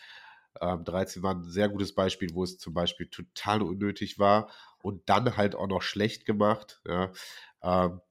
Ähm, 0.59 0.83
13 0.83 1.21
war 1.23 1.35
ein 1.35 1.43
sehr 1.43 1.69
gutes 1.69 1.93
Beispiel, 1.93 2.33
wo 2.33 2.43
es 2.43 2.57
zum 2.57 2.73
Beispiel 2.73 3.07
total 3.07 3.61
unnötig 3.61 4.17
war 4.17 4.49
und 4.81 5.07
dann 5.07 5.37
halt 5.37 5.55
auch 5.55 5.67
noch 5.67 5.83
schlecht 5.83 6.25
gemacht. 6.25 6.81
Ja, 6.87 7.11
ähm, 7.61 8.01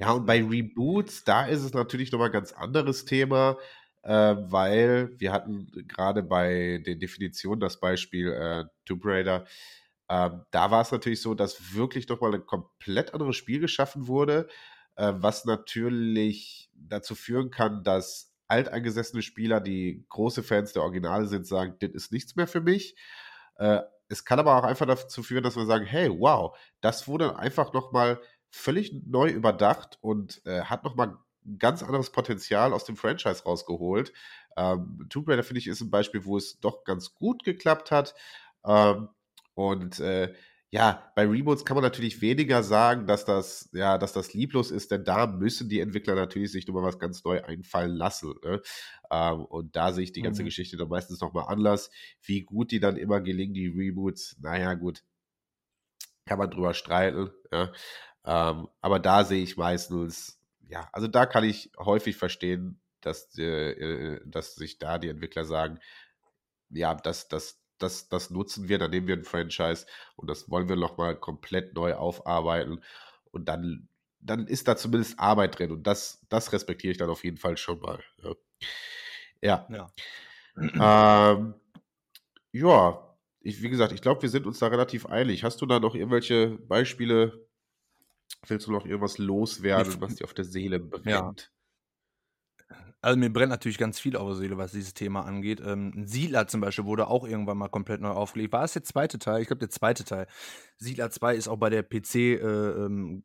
ja 0.00 0.12
und 0.12 0.26
bei 0.26 0.42
Reboots, 0.42 1.24
da 1.24 1.46
ist 1.46 1.62
es 1.62 1.74
natürlich 1.74 2.10
nochmal 2.10 2.28
ein 2.28 2.32
ganz 2.32 2.52
anderes 2.52 3.04
Thema 3.04 3.56
äh, 4.02 4.36
weil 4.38 5.10
wir 5.18 5.32
hatten 5.32 5.70
gerade 5.88 6.22
bei 6.22 6.82
den 6.86 7.00
Definitionen 7.00 7.60
das 7.60 7.80
Beispiel 7.80 8.32
äh, 8.32 8.64
Tomb 8.86 9.04
Raider. 9.04 9.46
Ähm, 10.08 10.42
da 10.50 10.70
war 10.70 10.82
es 10.82 10.92
natürlich 10.92 11.20
so, 11.20 11.34
dass 11.34 11.74
wirklich 11.74 12.08
nochmal 12.08 12.34
ein 12.34 12.46
komplett 12.46 13.14
anderes 13.14 13.36
Spiel 13.36 13.60
geschaffen 13.60 14.06
wurde, 14.06 14.48
äh, 14.96 15.12
was 15.16 15.44
natürlich 15.44 16.70
dazu 16.74 17.14
führen 17.14 17.50
kann, 17.50 17.84
dass 17.84 18.34
alteingesessene 18.48 19.22
Spieler, 19.22 19.60
die 19.60 20.04
große 20.08 20.42
Fans 20.42 20.72
der 20.72 20.82
Originale 20.82 21.26
sind, 21.26 21.46
sagen, 21.46 21.76
das 21.80 21.90
ist 21.90 22.12
nichts 22.12 22.34
mehr 22.36 22.48
für 22.48 22.60
mich. 22.60 22.96
Äh, 23.56 23.80
es 24.08 24.24
kann 24.24 24.40
aber 24.40 24.56
auch 24.56 24.64
einfach 24.64 24.86
dazu 24.86 25.22
führen, 25.22 25.44
dass 25.44 25.56
wir 25.56 25.66
sagen, 25.66 25.84
hey, 25.84 26.10
wow, 26.10 26.58
das 26.80 27.06
wurde 27.06 27.38
einfach 27.38 27.72
nochmal 27.72 28.20
völlig 28.50 28.92
neu 29.06 29.30
überdacht 29.30 29.98
und 30.00 30.42
äh, 30.46 30.62
hat 30.62 30.84
nochmal 30.84 31.16
ein 31.46 31.58
ganz 31.58 31.82
anderes 31.82 32.10
Potenzial 32.10 32.72
aus 32.72 32.84
dem 32.84 32.96
Franchise 32.96 33.44
rausgeholt. 33.44 34.12
Ähm, 34.56 35.06
Tomb 35.08 35.28
Raider, 35.28 35.42
finde 35.42 35.60
ich, 35.60 35.66
ist 35.66 35.80
ein 35.80 35.90
Beispiel, 35.90 36.24
wo 36.24 36.36
es 36.36 36.60
doch 36.60 36.84
ganz 36.84 37.14
gut 37.14 37.44
geklappt 37.44 37.90
hat. 37.90 38.14
Ähm, 38.64 39.08
und 39.54 40.00
äh, 40.00 40.34
ja, 40.72 41.10
bei 41.16 41.26
Reboots 41.26 41.64
kann 41.64 41.74
man 41.74 41.82
natürlich 41.82 42.20
weniger 42.20 42.62
sagen, 42.62 43.06
dass 43.06 43.24
das, 43.24 43.70
ja, 43.72 43.98
dass 43.98 44.12
das 44.12 44.34
lieblos 44.34 44.70
ist, 44.70 44.92
denn 44.92 45.02
da 45.04 45.26
müssen 45.26 45.68
die 45.68 45.80
Entwickler 45.80 46.14
natürlich 46.14 46.52
sich 46.52 46.66
nochmal 46.68 46.84
was 46.84 46.98
ganz 47.00 47.24
neu 47.24 47.42
einfallen 47.42 47.90
lassen. 47.92 48.34
Ne? 48.44 48.62
Ähm, 49.10 49.44
und 49.46 49.74
da 49.74 49.92
sehe 49.92 50.04
ich 50.04 50.12
die 50.12 50.22
ganze 50.22 50.44
Mhm. 50.44 50.44
Geschichte 50.44 50.76
dann 50.76 50.88
meistens 50.88 51.20
nochmal 51.20 51.46
anders. 51.48 51.90
Wie 52.22 52.42
gut 52.42 52.70
die 52.70 52.78
dann 52.80 52.96
immer 52.96 53.20
gelingen, 53.20 53.54
die 53.54 53.66
Reboots, 53.68 54.36
naja, 54.40 54.74
gut, 54.74 55.02
kann 56.26 56.38
man 56.38 56.50
drüber 56.50 56.74
streiten. 56.74 57.30
Ja? 57.52 57.72
Ähm, 58.24 58.68
aber 58.80 58.98
da 58.98 59.24
sehe 59.24 59.42
ich 59.42 59.56
meistens, 59.56 60.40
ja, 60.68 60.88
also 60.92 61.08
da 61.08 61.26
kann 61.26 61.44
ich 61.44 61.72
häufig 61.78 62.16
verstehen, 62.16 62.80
dass, 63.00 63.36
äh, 63.38 63.72
äh, 63.72 64.20
dass 64.24 64.54
sich 64.54 64.78
da 64.78 64.98
die 64.98 65.08
Entwickler 65.08 65.44
sagen, 65.44 65.78
ja, 66.70 66.94
das, 66.94 67.28
das, 67.28 67.60
das, 67.78 68.08
das 68.08 68.30
nutzen 68.30 68.68
wir, 68.68 68.78
dann 68.78 68.90
nehmen 68.90 69.06
wir 69.06 69.16
ein 69.16 69.24
Franchise 69.24 69.86
und 70.16 70.28
das 70.28 70.50
wollen 70.50 70.68
wir 70.68 70.76
nochmal 70.76 71.16
komplett 71.16 71.74
neu 71.74 71.94
aufarbeiten. 71.94 72.82
Und 73.30 73.48
dann, 73.48 73.88
dann 74.20 74.46
ist 74.46 74.68
da 74.68 74.76
zumindest 74.76 75.18
Arbeit 75.18 75.58
drin 75.58 75.72
und 75.72 75.86
das, 75.86 76.24
das 76.28 76.52
respektiere 76.52 76.92
ich 76.92 76.98
dann 76.98 77.10
auf 77.10 77.24
jeden 77.24 77.38
Fall 77.38 77.56
schon 77.56 77.80
mal. 77.80 78.02
Ja. 79.42 79.66
Ja. 79.70 79.92
Ja, 80.56 81.32
ähm, 81.32 81.54
ja 82.52 83.16
ich, 83.40 83.62
wie 83.62 83.70
gesagt, 83.70 83.92
ich 83.92 84.02
glaube, 84.02 84.22
wir 84.22 84.28
sind 84.28 84.46
uns 84.46 84.58
da 84.58 84.66
relativ 84.66 85.06
einig. 85.06 85.44
Hast 85.44 85.62
du 85.62 85.66
da 85.66 85.80
noch 85.80 85.94
irgendwelche 85.94 86.58
Beispiele? 86.68 87.48
Willst 88.46 88.66
du 88.66 88.72
noch 88.72 88.86
irgendwas 88.86 89.18
loswerden, 89.18 90.00
was 90.00 90.16
dir 90.16 90.24
auf 90.24 90.34
der 90.34 90.44
Seele 90.44 90.80
brennt? 90.80 91.52
Also 93.02 93.18
mir 93.18 93.32
brennt 93.32 93.48
natürlich 93.48 93.78
ganz 93.78 93.98
viel 93.98 94.14
auf 94.14 94.28
der 94.28 94.36
Seele, 94.36 94.58
was 94.58 94.72
dieses 94.72 94.92
Thema 94.92 95.22
angeht. 95.24 95.62
Ähm, 95.64 96.06
Siedler 96.06 96.46
zum 96.48 96.60
Beispiel 96.60 96.84
wurde 96.84 97.06
auch 97.06 97.26
irgendwann 97.26 97.56
mal 97.56 97.68
komplett 97.68 98.02
neu 98.02 98.10
aufgelegt. 98.10 98.52
War 98.52 98.64
es 98.64 98.74
der 98.74 98.84
zweite 98.84 99.18
Teil? 99.18 99.40
Ich 99.40 99.46
glaube, 99.46 99.60
der 99.60 99.70
zweite 99.70 100.04
Teil. 100.04 100.26
Siedler 100.76 101.10
2 101.10 101.34
ist 101.34 101.48
auch 101.48 101.56
bei 101.56 101.70
der 101.70 101.82
PC 101.82 102.14
äh, 102.14 102.36
ähm, 102.36 103.22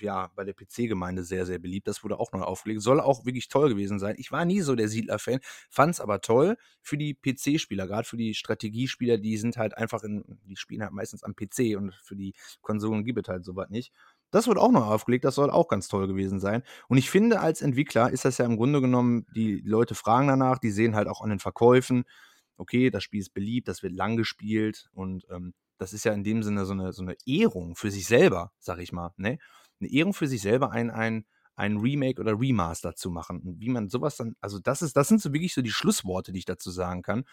ja, 0.00 0.32
bei 0.34 0.42
der 0.42 0.54
PC-Gemeinde 0.54 1.22
sehr, 1.22 1.46
sehr 1.46 1.60
beliebt. 1.60 1.86
Das 1.86 2.02
wurde 2.02 2.18
auch 2.18 2.32
neu 2.32 2.40
aufgelegt. 2.40 2.82
Soll 2.82 3.00
auch 3.00 3.24
wirklich 3.24 3.48
toll 3.48 3.68
gewesen 3.68 4.00
sein. 4.00 4.16
Ich 4.18 4.32
war 4.32 4.44
nie 4.44 4.60
so 4.60 4.74
der 4.74 4.88
Siedler-Fan, 4.88 5.38
fand 5.70 5.94
es 5.94 6.00
aber 6.00 6.20
toll 6.20 6.56
für 6.82 6.96
die 6.96 7.14
PC-Spieler, 7.14 7.86
gerade 7.86 8.08
für 8.08 8.16
die 8.16 8.34
Strategiespieler, 8.34 9.18
die 9.18 9.36
sind 9.36 9.56
halt 9.56 9.76
einfach 9.76 10.02
in, 10.02 10.24
die 10.44 10.56
spielen 10.56 10.82
halt 10.82 10.92
meistens 10.92 11.22
am 11.22 11.34
PC 11.34 11.76
und 11.76 11.94
für 12.02 12.16
die 12.16 12.34
Konsolen 12.60 13.04
gibt 13.04 13.20
es 13.20 13.28
halt 13.28 13.44
sowas 13.44 13.68
nicht. 13.70 13.92
Das 14.30 14.48
wird 14.48 14.58
auch 14.58 14.72
neu 14.72 14.80
aufgelegt, 14.80 15.24
das 15.24 15.36
soll 15.36 15.50
auch 15.50 15.68
ganz 15.68 15.88
toll 15.88 16.08
gewesen 16.08 16.40
sein. 16.40 16.62
Und 16.88 16.98
ich 16.98 17.10
finde, 17.10 17.40
als 17.40 17.62
Entwickler 17.62 18.10
ist 18.10 18.24
das 18.24 18.38
ja 18.38 18.44
im 18.44 18.56
Grunde 18.56 18.80
genommen, 18.80 19.26
die 19.34 19.62
Leute 19.64 19.94
fragen 19.94 20.26
danach, 20.28 20.58
die 20.58 20.70
sehen 20.70 20.96
halt 20.96 21.08
auch 21.08 21.20
an 21.20 21.30
den 21.30 21.38
Verkäufen, 21.38 22.04
okay, 22.56 22.90
das 22.90 23.04
Spiel 23.04 23.20
ist 23.20 23.34
beliebt, 23.34 23.68
das 23.68 23.82
wird 23.82 23.92
lang 23.94 24.16
gespielt 24.16 24.88
und 24.92 25.26
ähm, 25.30 25.54
das 25.78 25.92
ist 25.92 26.04
ja 26.04 26.12
in 26.12 26.24
dem 26.24 26.42
Sinne 26.42 26.64
so 26.64 26.72
eine, 26.72 26.92
so 26.92 27.02
eine 27.02 27.16
Ehrung 27.26 27.76
für 27.76 27.90
sich 27.90 28.06
selber, 28.06 28.52
sag 28.58 28.78
ich 28.78 28.92
mal, 28.92 29.12
ne? 29.16 29.38
Eine 29.78 29.90
Ehrung 29.90 30.14
für 30.14 30.26
sich 30.26 30.40
selber, 30.40 30.70
ein, 30.70 30.90
ein, 30.90 31.26
ein 31.54 31.76
Remake 31.76 32.20
oder 32.20 32.38
Remaster 32.40 32.94
zu 32.94 33.10
machen. 33.10 33.40
Und 33.42 33.60
wie 33.60 33.68
man 33.68 33.88
sowas 33.88 34.16
dann, 34.16 34.36
also 34.40 34.58
das 34.58 34.80
ist, 34.80 34.96
das 34.96 35.08
sind 35.08 35.20
so 35.20 35.34
wirklich 35.34 35.52
so 35.52 35.60
die 35.60 35.70
Schlussworte, 35.70 36.32
die 36.32 36.38
ich 36.38 36.44
dazu 36.46 36.70
sagen 36.70 37.02
kann. 37.02 37.24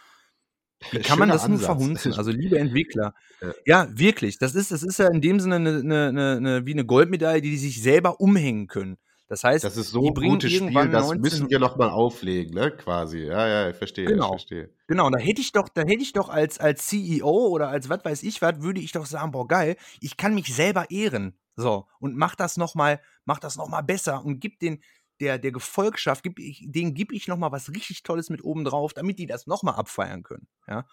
Wie 0.92 1.00
kann 1.00 1.20
man 1.20 1.30
das 1.30 1.44
Ansatz. 1.46 1.60
nur 1.60 1.60
verhunzen? 1.78 2.14
Also, 2.14 2.32
liebe 2.32 2.58
Entwickler, 2.60 3.14
ja. 3.42 3.54
ja. 3.66 3.88
wirklich, 3.98 4.38
das 4.38 4.56
ist, 4.56 4.72
das 4.72 4.84
ist 4.84 5.00
ja 5.00 5.08
in 5.08 5.22
dem 5.22 5.40
Sinne 5.40 5.56
eine, 5.56 5.80
eine, 5.80 6.36
eine, 6.38 6.66
wie 6.66 6.74
eine 6.74 6.86
Goldmedaille, 6.86 7.42
die 7.42 7.52
die 7.52 7.58
sich 7.58 7.82
selber 7.82 8.20
umhängen 8.20 8.68
können. 8.68 8.98
Das 9.34 9.44
heißt, 9.44 9.64
das 9.64 9.78
ist 9.78 9.90
so 9.90 10.06
ein 10.06 10.14
gutes 10.14 10.52
Spiel, 10.52 10.90
das 10.90 11.16
müssen 11.16 11.50
wir 11.50 11.58
noch 11.58 11.78
mal 11.78 11.90
auflegen, 11.90 12.54
ne? 12.54 12.70
Quasi. 12.70 13.20
Ja, 13.20 13.48
ja, 13.48 13.70
ich 13.70 13.76
verstehe. 13.76 14.06
Genau. 14.06 14.26
Ich 14.26 14.30
verstehe. 14.30 14.70
Genau, 14.88 15.10
da 15.10 15.18
hätte 15.18 15.42
ich 15.42 15.52
doch, 15.52 15.70
da 15.70 15.82
hätte 15.82 16.04
ich 16.04 16.14
doch 16.14 16.30
als, 16.30 16.60
als 16.60 16.86
CEO 16.88 17.48
oder 17.48 17.70
als 17.70 17.90
was 17.90 18.06
weiß 18.06 18.22
ich 18.24 18.42
was, 18.42 18.62
würde 18.62 18.82
ich 18.82 18.92
doch 18.92 19.06
sagen, 19.06 19.32
boah, 19.32 19.48
geil, 19.48 19.76
ich 20.02 20.18
kann 20.18 20.36
mich 20.36 20.54
selber 20.54 20.92
ehren. 20.92 21.36
So, 21.56 21.88
und 22.00 22.16
mach 22.16 22.36
das 22.36 22.58
noch 22.58 22.76
mal, 22.76 23.00
mach 23.26 23.40
das 23.40 23.56
noch 23.56 23.70
mal 23.70 23.82
besser 23.82 24.24
und 24.24 24.40
gib 24.40 24.60
den, 24.60 24.84
der, 25.24 25.40
der 25.40 25.52
Gefolgschaft, 25.52 26.24
gib 26.24 26.38
ich, 26.40 26.64
denen 26.68 26.94
gebe 26.94 27.16
ich 27.16 27.28
noch 27.28 27.38
mal 27.38 27.52
was 27.52 27.70
richtig 27.70 28.04
Tolles 28.04 28.30
mit 28.30 28.44
oben 28.44 28.66
drauf, 28.66 28.94
damit 28.94 29.20
die 29.20 29.26
das 29.26 29.48
noch 29.48 29.64
mal 29.64 29.72
abfeiern 29.72 30.24
können. 30.24 30.48
Ja? 30.68 30.86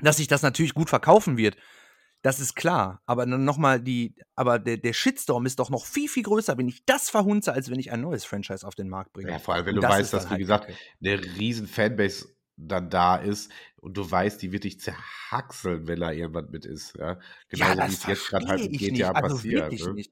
Dass 0.00 0.16
sich 0.16 0.26
das 0.26 0.42
natürlich 0.42 0.74
gut 0.74 0.90
verkaufen 0.90 1.36
wird, 1.36 1.56
das 2.22 2.40
ist 2.40 2.56
klar. 2.56 3.00
Aber 3.06 3.24
dann 3.24 3.44
nochmal 3.44 3.80
die, 3.80 4.16
aber 4.34 4.58
der, 4.58 4.76
der 4.76 4.92
Shitstorm 4.92 5.46
ist 5.46 5.60
doch 5.60 5.70
noch 5.70 5.86
viel, 5.86 6.08
viel 6.08 6.24
größer, 6.24 6.58
wenn 6.58 6.68
ich 6.68 6.84
das 6.84 7.08
verhunze, 7.08 7.52
als 7.52 7.70
wenn 7.70 7.78
ich 7.78 7.92
ein 7.92 8.00
neues 8.00 8.24
Franchise 8.24 8.66
auf 8.66 8.74
den 8.74 8.88
Markt 8.88 9.12
bringe. 9.12 9.30
Ja, 9.30 9.38
vor 9.38 9.54
allem, 9.54 9.66
wenn 9.66 9.76
und 9.76 9.82
du 9.82 9.88
das 9.88 9.98
weißt, 9.98 10.12
dass, 10.12 10.26
wie 10.26 10.30
halt 10.30 10.40
gesagt, 10.40 10.72
eine 11.00 11.22
riesen 11.22 11.68
Fanbase 11.68 12.34
dann 12.56 12.90
da 12.90 13.14
ist 13.14 13.52
und 13.76 13.96
du 13.96 14.10
weißt, 14.10 14.42
die 14.42 14.50
wird 14.50 14.64
dich 14.64 14.80
zerhackseln, 14.80 15.86
wenn 15.86 16.00
da 16.00 16.10
jemand 16.10 16.50
mit 16.50 16.64
ist. 16.64 16.96
Ja? 16.96 17.20
Genauso 17.48 17.78
ja, 17.78 17.88
wie 17.88 17.92
es 17.92 18.06
jetzt 18.06 18.28
gerade 18.28 18.48
halt 18.48 18.70
mit 18.72 18.80
GTA 18.80 19.12
also 19.12 19.36
passiert. 19.36 19.72
Ne? 19.72 20.04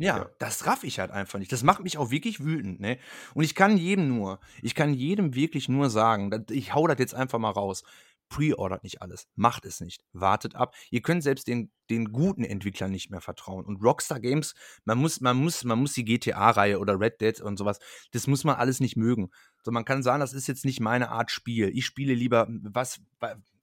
Ja, 0.00 0.18
ja, 0.18 0.30
das 0.38 0.64
raff 0.66 0.84
ich 0.84 1.00
halt 1.00 1.10
einfach 1.10 1.40
nicht. 1.40 1.50
Das 1.50 1.64
macht 1.64 1.82
mich 1.82 1.98
auch 1.98 2.10
wirklich 2.10 2.44
wütend, 2.44 2.78
ne? 2.78 2.98
Und 3.34 3.42
ich 3.42 3.56
kann 3.56 3.76
jedem 3.76 4.08
nur, 4.08 4.38
ich 4.62 4.76
kann 4.76 4.94
jedem 4.94 5.34
wirklich 5.34 5.68
nur 5.68 5.90
sagen, 5.90 6.46
ich 6.50 6.72
hau 6.72 6.86
das 6.86 6.98
jetzt 7.00 7.14
einfach 7.14 7.40
mal 7.40 7.50
raus. 7.50 7.82
Pre-ordert 8.28 8.84
nicht 8.84 9.02
alles. 9.02 9.26
Macht 9.34 9.64
es 9.64 9.80
nicht. 9.80 10.02
Wartet 10.12 10.54
ab. 10.54 10.74
Ihr 10.90 11.00
könnt 11.00 11.22
selbst 11.22 11.48
den, 11.48 11.72
den 11.90 12.12
guten 12.12 12.44
Entwicklern 12.44 12.90
nicht 12.90 13.10
mehr 13.10 13.22
vertrauen. 13.22 13.64
Und 13.64 13.82
Rockstar 13.82 14.20
Games, 14.20 14.54
man 14.84 14.98
muss, 14.98 15.20
man 15.20 15.36
muss, 15.36 15.64
man 15.64 15.80
muss 15.80 15.94
die 15.94 16.04
GTA-Reihe 16.04 16.78
oder 16.78 17.00
Red 17.00 17.20
Dead 17.20 17.40
und 17.40 17.56
sowas, 17.56 17.78
das 18.12 18.26
muss 18.26 18.44
man 18.44 18.56
alles 18.56 18.80
nicht 18.80 18.96
mögen. 18.96 19.30
So, 19.64 19.72
man 19.72 19.86
kann 19.86 20.02
sagen, 20.02 20.20
das 20.20 20.34
ist 20.34 20.46
jetzt 20.46 20.66
nicht 20.66 20.80
meine 20.80 21.08
Art 21.08 21.30
Spiel. 21.30 21.70
Ich 21.74 21.86
spiele 21.86 22.14
lieber 22.14 22.46
was, 22.48 23.00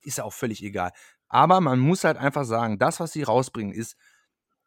ist 0.02 0.18
ja 0.18 0.24
auch 0.24 0.34
völlig 0.34 0.64
egal. 0.64 0.92
Aber 1.30 1.62
man 1.62 1.80
muss 1.80 2.04
halt 2.04 2.18
einfach 2.18 2.46
sagen, 2.46 2.80
das, 2.80 3.00
was 3.00 3.14
sie 3.14 3.24
rausbringen, 3.24 3.74
ist 3.74 3.96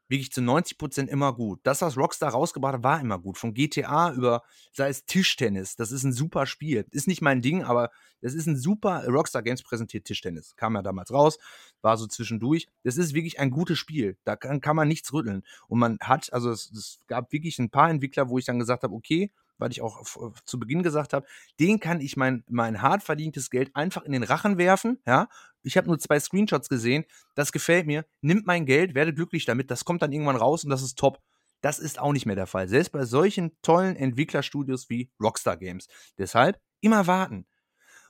wirklich 0.09 0.32
zu 0.32 0.40
90 0.40 0.78
Prozent 0.78 1.11
immer 1.11 1.32
gut. 1.32 1.61
Das, 1.62 1.82
was 1.82 1.96
Rockstar 1.96 2.30
rausgebracht 2.30 2.74
hat, 2.74 2.82
war 2.82 3.00
immer 3.00 3.18
gut. 3.18 3.38
Von 3.38 3.54
GTA 3.54 4.12
über, 4.12 4.42
sei 4.72 4.88
es 4.88 5.04
Tischtennis, 5.04 5.76
das 5.76 5.92
ist 5.92 6.02
ein 6.04 6.12
super 6.12 6.46
Spiel. 6.46 6.86
Ist 6.90 7.09
nicht 7.09 7.22
mein 7.22 7.42
Ding, 7.42 7.62
aber 7.62 7.90
das 8.20 8.34
ist 8.34 8.46
ein 8.46 8.56
super, 8.56 9.06
Rockstar 9.06 9.42
Games 9.42 9.62
präsentiert 9.62 10.04
Tischtennis. 10.04 10.56
Kam 10.56 10.74
ja 10.74 10.82
damals 10.82 11.12
raus, 11.12 11.38
war 11.82 11.96
so 11.96 12.06
zwischendurch. 12.06 12.66
Das 12.82 12.96
ist 12.96 13.14
wirklich 13.14 13.38
ein 13.38 13.50
gutes 13.50 13.78
Spiel. 13.78 14.16
Da 14.24 14.36
kann, 14.36 14.61
kann 14.61 14.76
man 14.76 14.88
nichts 14.88 15.12
rütteln. 15.12 15.44
Und 15.68 15.78
man 15.78 15.98
hat, 16.00 16.32
also 16.32 16.50
es, 16.50 16.70
es 16.72 17.00
gab 17.06 17.32
wirklich 17.32 17.59
ein 17.59 17.70
paar 17.70 17.90
Entwickler, 17.90 18.28
wo 18.28 18.38
ich 18.38 18.44
dann 18.44 18.59
gesagt 18.59 18.82
habe, 18.82 18.94
okay, 18.94 19.30
weil 19.59 19.70
ich 19.70 19.82
auch 19.82 20.02
zu 20.44 20.59
Beginn 20.59 20.82
gesagt 20.82 21.12
habe, 21.12 21.26
den 21.61 21.80
kann 21.80 22.00
ich 22.00 22.16
mein, 22.16 22.44
mein 22.48 22.80
hart 22.82 23.02
verdientes 23.02 23.50
Geld 23.50 23.74
einfach 23.74 24.02
in 24.02 24.12
den 24.12 24.22
Rachen 24.22 24.59
werfen, 24.59 24.98
ja. 25.06 25.28
Ich 25.62 25.76
habe 25.76 25.88
nur 25.88 25.98
zwei 25.98 26.18
Screenshots 26.18 26.68
gesehen, 26.68 27.04
das 27.34 27.52
gefällt 27.52 27.86
mir, 27.86 28.06
nimmt 28.20 28.46
mein 28.46 28.64
Geld, 28.64 28.94
werde 28.94 29.12
glücklich 29.12 29.44
damit, 29.44 29.70
das 29.70 29.84
kommt 29.84 30.02
dann 30.02 30.12
irgendwann 30.12 30.36
raus 30.36 30.64
und 30.64 30.70
das 30.70 30.82
ist 30.82 30.96
top. 30.96 31.20
Das 31.61 31.78
ist 31.78 31.98
auch 31.98 32.12
nicht 32.12 32.26
mehr 32.26 32.36
der 32.36 32.46
Fall. 32.46 32.68
Selbst 32.68 32.90
bei 32.90 33.04
solchen 33.04 33.50
tollen 33.62 33.96
Entwicklerstudios 33.96 34.88
wie 34.88 35.11
Rockstar 35.20 35.56
Games. 35.56 35.88
Deshalb 36.16 36.61
immer 36.80 37.06
warten. 37.06 37.46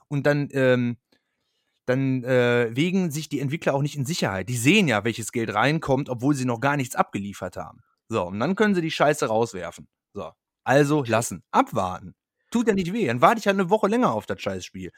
Und 0.07 0.25
dann, 0.25 0.49
ähm, 0.51 0.97
dann 1.85 2.23
äh, 2.23 2.69
wegen 2.75 3.09
sich 3.09 3.29
die 3.29 3.39
Entwickler 3.39 3.73
auch 3.73 3.81
nicht 3.81 3.95
in 3.95 4.05
Sicherheit. 4.05 4.49
Die 4.49 4.57
sehen 4.57 4.87
ja, 4.87 5.03
welches 5.03 5.31
Geld 5.31 5.53
reinkommt, 5.53 6.09
obwohl 6.09 6.35
sie 6.35 6.45
noch 6.45 6.59
gar 6.59 6.77
nichts 6.77 6.95
abgeliefert 6.95 7.57
haben. 7.57 7.81
So, 8.07 8.25
und 8.25 8.39
dann 8.39 8.55
können 8.55 8.75
sie 8.75 8.81
die 8.81 8.91
Scheiße 8.91 9.27
rauswerfen. 9.27 9.87
So, 10.13 10.31
also 10.69 11.03
lassen. 11.03 11.43
Abwarten. 11.49 12.13
Tut 12.51 12.67
ja 12.67 12.75
nicht 12.75 12.93
weh. 12.93 13.07
Dann 13.07 13.21
warte 13.21 13.39
ich 13.39 13.47
halt 13.47 13.55
eine 13.55 13.71
Woche 13.71 13.87
länger 13.87 14.13
auf 14.13 14.27
das 14.27 14.39
Scheißspiel. 14.39 14.91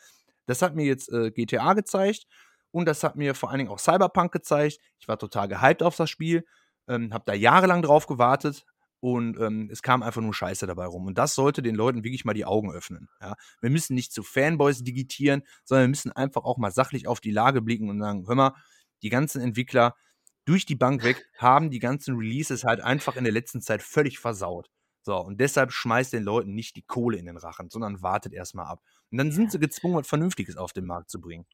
Das 0.45 0.61
hat 0.61 0.75
mir 0.75 0.85
jetzt 0.85 1.09
äh, 1.13 1.31
GTA 1.31 1.73
gezeigt 1.73 2.25
und 2.71 2.85
das 2.85 3.05
hat 3.05 3.15
mir 3.15 3.35
vor 3.35 3.49
allen 3.49 3.59
Dingen 3.59 3.71
auch 3.71 3.79
Cyberpunk 3.79 4.33
gezeigt. 4.33 4.79
Ich 4.99 5.07
war 5.07 5.17
total 5.17 5.47
gehypt 5.47 5.81
auf 5.81 5.95
das 5.95 6.09
Spiel, 6.09 6.45
ähm, 6.89 7.13
habe 7.13 7.23
da 7.25 7.33
jahrelang 7.33 7.81
drauf 7.83 8.05
gewartet 8.05 8.65
und 8.99 9.39
ähm, 9.39 9.69
es 9.71 9.81
kam 9.81 10.03
einfach 10.03 10.21
nur 10.21 10.33
Scheiße 10.33 10.67
dabei 10.67 10.87
rum. 10.87 11.05
Und 11.07 11.17
das 11.17 11.35
sollte 11.35 11.61
den 11.61 11.75
Leuten 11.75 12.03
wirklich 12.03 12.25
mal 12.25 12.33
die 12.33 12.45
Augen 12.45 12.73
öffnen. 12.73 13.07
Ja? 13.21 13.35
Wir 13.61 13.69
müssen 13.69 13.95
nicht 13.95 14.11
zu 14.11 14.23
Fanboys 14.23 14.83
digitieren, 14.83 15.43
sondern 15.63 15.85
wir 15.85 15.89
müssen 15.89 16.11
einfach 16.11 16.43
auch 16.43 16.57
mal 16.57 16.71
sachlich 16.71 17.07
auf 17.07 17.21
die 17.21 17.31
Lage 17.31 17.61
blicken 17.61 17.89
und 17.89 18.01
sagen, 18.01 18.27
hör 18.27 18.35
mal, 18.35 18.55
die 19.03 19.09
ganzen 19.09 19.41
Entwickler 19.41 19.95
durch 20.43 20.65
die 20.65 20.75
Bank 20.75 21.05
weg 21.05 21.25
haben 21.37 21.69
die 21.69 21.79
ganzen 21.79 22.17
Releases 22.17 22.65
halt 22.65 22.81
einfach 22.81 23.15
in 23.15 23.23
der 23.23 23.31
letzten 23.31 23.61
Zeit 23.61 23.81
völlig 23.81 24.19
versaut. 24.19 24.69
So, 25.01 25.17
und 25.17 25.39
deshalb 25.39 25.71
schmeißt 25.71 26.13
den 26.13 26.23
Leuten 26.23 26.53
nicht 26.53 26.75
die 26.75 26.83
Kohle 26.83 27.17
in 27.17 27.25
den 27.25 27.37
Rachen, 27.37 27.69
sondern 27.69 28.01
wartet 28.01 28.33
erstmal 28.33 28.67
ab. 28.67 28.81
Und 29.09 29.17
dann 29.17 29.31
sind 29.31 29.51
sie 29.51 29.59
gezwungen, 29.59 29.95
was 29.95 30.07
Vernünftiges 30.07 30.57
auf 30.57 30.73
den 30.73 30.85
Markt 30.85 31.09
zu 31.09 31.19
bringen. 31.19 31.45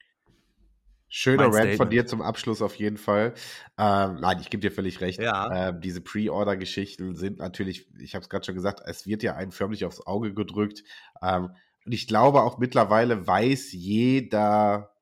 Schöner 1.10 1.46
Rant 1.50 1.76
von 1.76 1.88
dir 1.88 2.06
zum 2.06 2.20
Abschluss 2.20 2.60
auf 2.60 2.74
jeden 2.74 2.98
Fall. 2.98 3.32
Ähm, 3.78 4.18
nein, 4.20 4.38
ich 4.40 4.50
gebe 4.50 4.60
dir 4.60 4.70
völlig 4.70 5.00
recht. 5.00 5.18
Ja. 5.18 5.70
Ähm, 5.70 5.80
diese 5.80 6.02
Pre-Order-Geschichten 6.02 7.14
sind 7.14 7.38
natürlich, 7.38 7.88
ich 7.98 8.14
habe 8.14 8.22
es 8.22 8.28
gerade 8.28 8.44
schon 8.44 8.54
gesagt, 8.54 8.82
es 8.84 9.06
wird 9.06 9.22
ja 9.22 9.34
einen 9.34 9.50
förmlich 9.50 9.86
aufs 9.86 10.06
Auge 10.06 10.34
gedrückt. 10.34 10.84
Ähm, 11.22 11.50
und 11.86 11.92
ich 11.92 12.06
glaube 12.06 12.42
auch 12.42 12.58
mittlerweile 12.58 13.26
weiß 13.26 13.72
jeder, 13.72 14.94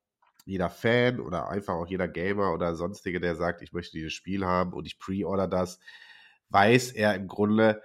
jeder 0.44 0.70
Fan 0.70 1.18
oder 1.18 1.48
einfach 1.48 1.74
auch 1.74 1.88
jeder 1.88 2.06
Gamer 2.06 2.54
oder 2.54 2.76
sonstige, 2.76 3.18
der 3.18 3.34
sagt, 3.34 3.62
ich 3.62 3.72
möchte 3.72 3.96
dieses 3.96 4.12
Spiel 4.12 4.46
haben 4.46 4.72
und 4.74 4.86
ich 4.86 5.00
pre-order 5.00 5.48
das, 5.48 5.80
weiß 6.50 6.92
er 6.92 7.16
im 7.16 7.26
Grunde, 7.26 7.82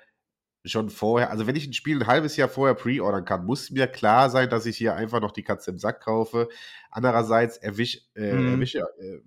schon 0.64 0.90
vorher, 0.90 1.32
also 1.32 1.48
wenn 1.48 1.56
ich 1.56 1.68
ein 1.68 1.74
Spiel 1.74 2.02
ein 2.02 2.08
halbes 2.08 2.38
Jahr 2.38 2.50
vorher 2.50 2.76
pre-ordern 2.76 3.26
kann, 3.26 3.46
muss 3.46 3.72
mir 3.72 3.88
klar 3.88 4.30
sein, 4.30 4.50
dass 4.50 4.66
ich 4.66 4.78
hier 4.78 4.96
einfach 4.96 5.20
noch 5.20 5.32
die 5.32 5.44
Katze 5.44 5.72
im 5.72 5.78
Sack 5.78 6.02
kaufe. 6.02 6.50
Andererseits 6.92 7.58
erwisch, 7.58 8.02
äh, 8.16 8.34
mhm. 8.34 8.54
erwische, 8.54 8.80
äh, 9.00 9.20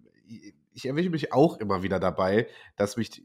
ich 0.72 0.86
erwische 0.86 1.10
mich 1.10 1.32
auch 1.32 1.58
immer 1.58 1.82
wieder 1.82 1.98
dabei, 1.98 2.48
dass 2.76 2.96
mich 2.96 3.24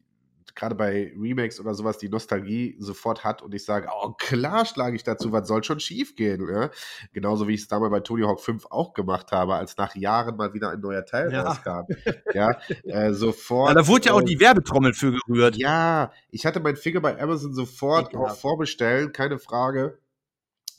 gerade 0.56 0.76
bei 0.76 1.14
Remakes 1.18 1.60
oder 1.60 1.74
sowas 1.74 1.98
die 1.98 2.10
Nostalgie 2.10 2.76
sofort 2.80 3.24
hat 3.24 3.42
und 3.42 3.54
ich 3.54 3.66
sage, 3.66 3.88
oh 3.92 4.14
klar 4.14 4.66
schlage 4.66 4.96
ich 4.96 5.04
dazu, 5.04 5.32
was 5.32 5.48
soll 5.48 5.64
schon 5.64 5.80
schief 5.80 6.16
gehen? 6.16 6.48
Ja? 6.48 6.70
Genauso 7.14 7.48
wie 7.48 7.54
ich 7.54 7.62
es 7.62 7.68
damals 7.68 7.92
bei 7.92 8.00
Tony 8.00 8.24
Hawk 8.24 8.42
5 8.42 8.68
auch 8.70 8.94
gemacht 8.94 9.32
habe, 9.32 9.56
als 9.56 9.78
nach 9.78 9.96
Jahren 9.96 10.36
mal 10.38 10.54
wieder 10.54 10.72
ein 10.72 10.80
neuer 10.80 11.06
Teil 11.06 11.32
ja. 11.32 11.44
rauskam. 11.44 11.94
Ja, 12.34 12.60
äh, 12.84 13.14
sofort. 13.14 13.70
Ja, 13.70 13.76
da 13.76 13.88
wurde 13.88 14.08
ja 14.08 14.14
auch 14.14 14.22
die 14.22 14.34
ähm, 14.34 14.40
Werbetrommel 14.40 14.94
für 14.94 15.12
gerührt. 15.12 15.56
Ja, 15.58 16.12
ich 16.30 16.46
hatte 16.46 16.60
meinen 16.60 16.78
Finger 16.78 17.02
bei 17.02 17.20
Amazon 17.22 17.54
sofort 17.54 18.16
auch 18.16 18.36
vorbestellen, 18.36 19.12
keine 19.12 19.40
Frage. 19.40 20.00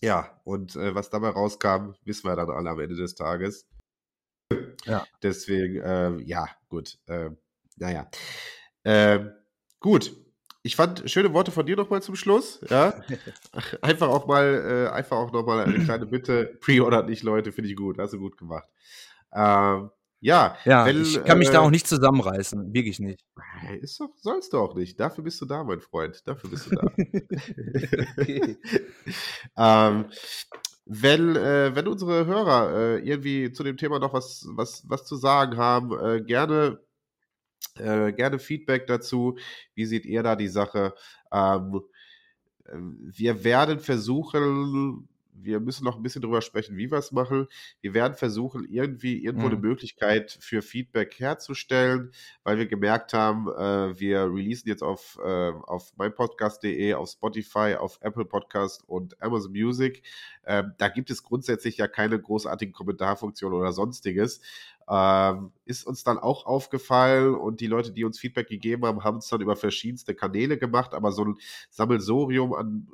Ja, 0.02 0.40
und 0.44 0.76
äh, 0.76 0.94
was 0.94 1.10
dabei 1.10 1.28
rauskam, 1.28 1.92
wissen 2.04 2.26
wir 2.26 2.36
dann 2.36 2.50
alle 2.50 2.70
am 2.70 2.80
Ende 2.80 2.96
des 2.96 3.14
Tages. 3.14 3.66
Ja. 4.84 5.06
Deswegen, 5.22 5.80
äh, 5.80 6.16
ja, 6.22 6.48
gut. 6.68 6.98
Äh, 7.06 7.30
naja. 7.76 8.10
Ähm, 8.84 9.32
Gut. 9.80 10.16
Ich 10.62 10.76
fand 10.76 11.10
schöne 11.10 11.32
Worte 11.32 11.50
von 11.50 11.64
dir 11.64 11.74
nochmal 11.74 12.02
zum 12.02 12.14
Schluss. 12.14 12.60
Ja. 12.68 12.94
Einfach 13.80 14.08
auch 14.08 14.26
mal, 14.26 14.88
äh, 14.90 14.94
einfach 14.94 15.16
auch 15.16 15.32
nochmal 15.32 15.60
eine 15.60 15.82
kleine 15.82 16.04
Bitte. 16.04 16.58
Pre-ordert 16.60 17.08
nicht, 17.08 17.22
Leute, 17.22 17.50
finde 17.50 17.70
ich 17.70 17.76
gut. 17.76 17.96
Hast 17.98 18.12
du 18.12 18.18
gut 18.18 18.36
gemacht. 18.36 18.68
Ähm, 19.32 19.90
ja, 20.20 20.54
ja 20.66 20.84
wenn, 20.84 21.00
ich 21.00 21.24
kann 21.24 21.38
mich 21.38 21.48
äh, 21.48 21.52
da 21.52 21.60
auch 21.60 21.70
nicht 21.70 21.86
zusammenreißen, 21.86 22.74
wirklich 22.74 23.00
nicht. 23.00 23.24
Ist 23.80 23.98
doch, 24.00 24.10
sollst 24.18 24.52
du 24.52 24.58
auch 24.58 24.74
nicht. 24.74 25.00
Dafür 25.00 25.24
bist 25.24 25.40
du 25.40 25.46
da, 25.46 25.64
mein 25.64 25.80
Freund. 25.80 26.20
Dafür 26.26 26.50
bist 26.50 26.70
du 26.70 26.74
da. 26.74 26.92
ähm, 29.88 30.04
wenn, 30.84 31.36
äh, 31.36 31.74
wenn 31.74 31.88
unsere 31.88 32.26
Hörer 32.26 32.74
äh, 32.74 32.98
irgendwie 32.98 33.52
zu 33.52 33.62
dem 33.62 33.78
Thema 33.78 33.98
noch 33.98 34.12
was, 34.12 34.46
was, 34.50 34.82
was 34.88 35.06
zu 35.06 35.16
sagen 35.16 35.56
haben, 35.56 35.98
äh, 35.98 36.20
gerne 36.20 36.80
Äh, 37.76 38.12
gerne 38.12 38.38
Feedback 38.38 38.86
dazu. 38.86 39.38
Wie 39.74 39.86
seht 39.86 40.04
ihr 40.04 40.22
da 40.22 40.36
die 40.36 40.48
Sache? 40.48 40.94
Ähm, 41.32 41.80
äh, 42.64 42.74
wir 42.74 43.44
werden 43.44 43.80
versuchen, 43.80 45.08
wir 45.42 45.60
müssen 45.60 45.84
noch 45.84 45.96
ein 45.96 46.02
bisschen 46.02 46.22
drüber 46.22 46.42
sprechen, 46.42 46.76
wie 46.76 46.90
wir 46.90 46.98
es 46.98 47.12
machen. 47.12 47.46
Wir 47.80 47.94
werden 47.94 48.14
versuchen, 48.14 48.66
irgendwie 48.68 49.22
irgendwo 49.22 49.46
mhm. 49.46 49.52
eine 49.52 49.60
Möglichkeit 49.62 50.36
für 50.40 50.62
Feedback 50.62 51.18
herzustellen, 51.18 52.12
weil 52.42 52.58
wir 52.58 52.66
gemerkt 52.66 53.12
haben, 53.12 53.48
äh, 53.48 53.98
wir 53.98 54.24
releasen 54.24 54.68
jetzt 54.68 54.82
auf, 54.82 55.18
äh, 55.22 55.50
auf 55.50 55.96
meinpodcast.de, 55.96 56.94
auf 56.94 57.10
Spotify, 57.10 57.76
auf 57.78 57.98
Apple 58.02 58.24
Podcast 58.24 58.82
und 58.86 59.20
Amazon 59.22 59.52
Music. 59.52 60.02
Äh, 60.42 60.64
da 60.78 60.88
gibt 60.88 61.10
es 61.10 61.22
grundsätzlich 61.22 61.76
ja 61.78 61.88
keine 61.88 62.20
großartigen 62.20 62.72
Kommentarfunktionen 62.72 63.58
oder 63.58 63.72
sonstiges. 63.72 64.40
Ähm, 64.92 65.52
ist 65.64 65.86
uns 65.86 66.02
dann 66.02 66.18
auch 66.18 66.46
aufgefallen 66.46 67.36
und 67.36 67.60
die 67.60 67.68
Leute, 67.68 67.92
die 67.92 68.04
uns 68.04 68.18
Feedback 68.18 68.48
gegeben 68.48 68.84
haben, 68.84 69.04
haben 69.04 69.18
es 69.18 69.28
dann 69.28 69.40
über 69.40 69.54
verschiedenste 69.54 70.16
Kanäle 70.16 70.58
gemacht, 70.58 70.94
aber 70.94 71.12
so 71.12 71.24
ein 71.24 71.36
Sammelsorium 71.70 72.52
an, 72.52 72.88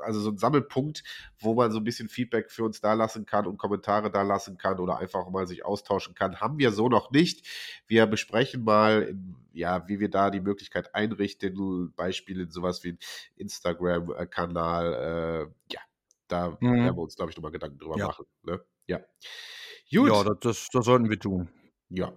also 0.00 0.20
so 0.20 0.30
ein 0.30 0.38
Sammelpunkt, 0.38 1.02
wo 1.38 1.54
man 1.54 1.72
so 1.72 1.78
ein 1.78 1.84
bisschen 1.84 2.08
Feedback 2.08 2.50
für 2.50 2.64
uns 2.64 2.80
da 2.80 2.94
lassen 2.94 3.26
kann 3.26 3.46
und 3.46 3.58
Kommentare 3.58 4.10
da 4.10 4.22
lassen 4.22 4.56
kann 4.56 4.78
oder 4.78 4.98
einfach 4.98 5.28
mal 5.28 5.46
sich 5.46 5.62
austauschen 5.62 6.14
kann, 6.14 6.40
haben 6.40 6.58
wir 6.58 6.72
so 6.72 6.88
noch 6.88 7.10
nicht. 7.10 7.46
Wir 7.86 8.06
besprechen 8.06 8.64
mal, 8.64 9.02
in, 9.02 9.34
ja, 9.52 9.86
wie 9.88 10.00
wir 10.00 10.08
da 10.08 10.30
die 10.30 10.40
Möglichkeit 10.40 10.94
einrichten, 10.94 11.92
Beispiele 11.96 12.44
in 12.44 12.50
sowas 12.50 12.82
wie 12.82 12.92
ein 12.92 12.98
Instagram-Kanal, 13.36 14.94
äh, 14.94 15.74
ja, 15.74 15.80
da 16.28 16.56
mhm. 16.60 16.84
werden 16.84 16.96
wir 16.96 17.02
uns, 17.02 17.16
glaube 17.16 17.30
ich, 17.30 17.36
nochmal 17.36 17.52
Gedanken 17.52 17.78
drüber 17.78 17.98
ja. 17.98 18.06
machen. 18.06 18.24
Ne? 18.42 18.60
Ja. 18.86 19.00
Gut. 19.90 20.08
Ja, 20.08 20.24
das, 20.34 20.68
das, 20.72 20.84
sollten 20.84 21.08
wir 21.08 21.18
tun. 21.18 21.48
Ja. 21.90 22.12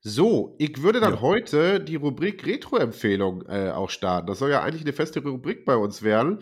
So, 0.00 0.56
ich 0.58 0.82
würde 0.82 1.00
dann 1.00 1.14
ja. 1.14 1.20
heute 1.20 1.78
die 1.80 1.96
Rubrik 1.96 2.46
Retro-Empfehlung 2.46 3.44
äh, 3.46 3.70
auch 3.70 3.90
starten. 3.90 4.26
Das 4.26 4.38
soll 4.38 4.50
ja 4.50 4.62
eigentlich 4.62 4.82
eine 4.82 4.94
feste 4.94 5.22
Rubrik 5.22 5.66
bei 5.66 5.76
uns 5.76 6.02
werden. 6.02 6.40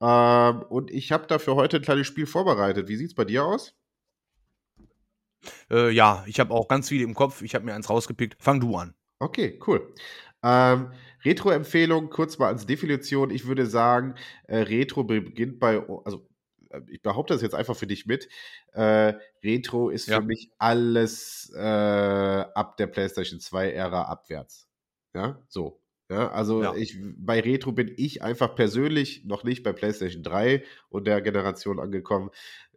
Ähm, 0.00 0.62
und 0.68 0.92
ich 0.92 1.10
habe 1.10 1.26
dafür 1.26 1.56
heute 1.56 1.78
ein 1.78 1.82
kleines 1.82 2.06
Spiel 2.06 2.26
vorbereitet. 2.26 2.88
Wie 2.88 2.96
sieht 2.96 3.08
es 3.08 3.14
bei 3.14 3.24
dir 3.24 3.44
aus? 3.44 3.74
Äh, 5.70 5.90
ja, 5.90 6.24
ich 6.26 6.38
habe 6.38 6.54
auch 6.54 6.68
ganz 6.68 6.88
viele 6.88 7.02
im 7.04 7.14
Kopf. 7.14 7.42
Ich 7.42 7.54
habe 7.56 7.64
mir 7.64 7.74
eins 7.74 7.90
rausgepickt. 7.90 8.36
Fang 8.40 8.60
du 8.60 8.76
an. 8.76 8.94
Okay, 9.18 9.58
cool. 9.66 9.92
Ähm, 10.42 10.92
Retro-Empfehlung, 11.24 12.10
kurz 12.10 12.38
mal 12.38 12.48
als 12.48 12.64
Definition. 12.64 13.30
Ich 13.30 13.46
würde 13.46 13.66
sagen, 13.66 14.14
äh, 14.44 14.58
Retro 14.58 15.04
beginnt 15.04 15.58
bei, 15.58 15.82
also 16.04 16.29
ich 16.88 17.02
behaupte 17.02 17.34
das 17.34 17.42
jetzt 17.42 17.54
einfach 17.54 17.76
für 17.76 17.86
dich 17.86 18.06
mit. 18.06 18.28
Äh, 18.72 19.14
Retro 19.42 19.90
ist 19.90 20.06
ja. 20.06 20.20
für 20.20 20.26
mich 20.26 20.50
alles 20.58 21.52
äh, 21.54 21.60
ab 21.60 22.76
der 22.76 22.86
PlayStation 22.86 23.40
2-Ära 23.40 24.02
abwärts. 24.02 24.68
Ja, 25.14 25.42
so. 25.48 25.80
Ja, 26.08 26.30
also 26.32 26.62
ja. 26.62 26.74
ich 26.74 26.98
bei 27.00 27.38
Retro 27.38 27.70
bin 27.70 27.92
ich 27.96 28.22
einfach 28.22 28.56
persönlich 28.56 29.24
noch 29.24 29.44
nicht 29.44 29.62
bei 29.62 29.72
PlayStation 29.72 30.24
3 30.24 30.64
und 30.88 31.06
der 31.06 31.20
Generation 31.22 31.78
angekommen. 31.78 32.30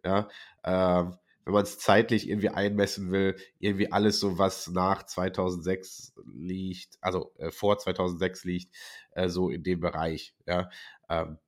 Ja, 0.04 0.28
ähm, 0.62 1.16
wenn 1.44 1.52
man 1.52 1.64
es 1.64 1.78
zeitlich 1.78 2.28
irgendwie 2.28 2.48
einmessen 2.48 3.10
will, 3.10 3.36
irgendwie 3.58 3.92
alles 3.92 4.20
so, 4.20 4.38
was 4.38 4.68
nach 4.68 5.04
2006 5.04 6.14
liegt, 6.32 6.96
also 7.00 7.32
äh, 7.38 7.50
vor 7.50 7.78
2006 7.78 8.44
liegt, 8.44 8.74
äh, 9.12 9.28
so 9.28 9.50
in 9.50 9.62
dem 9.62 9.80
Bereich. 9.80 10.34
Ja, 10.46 10.70
ähm, 11.08 11.38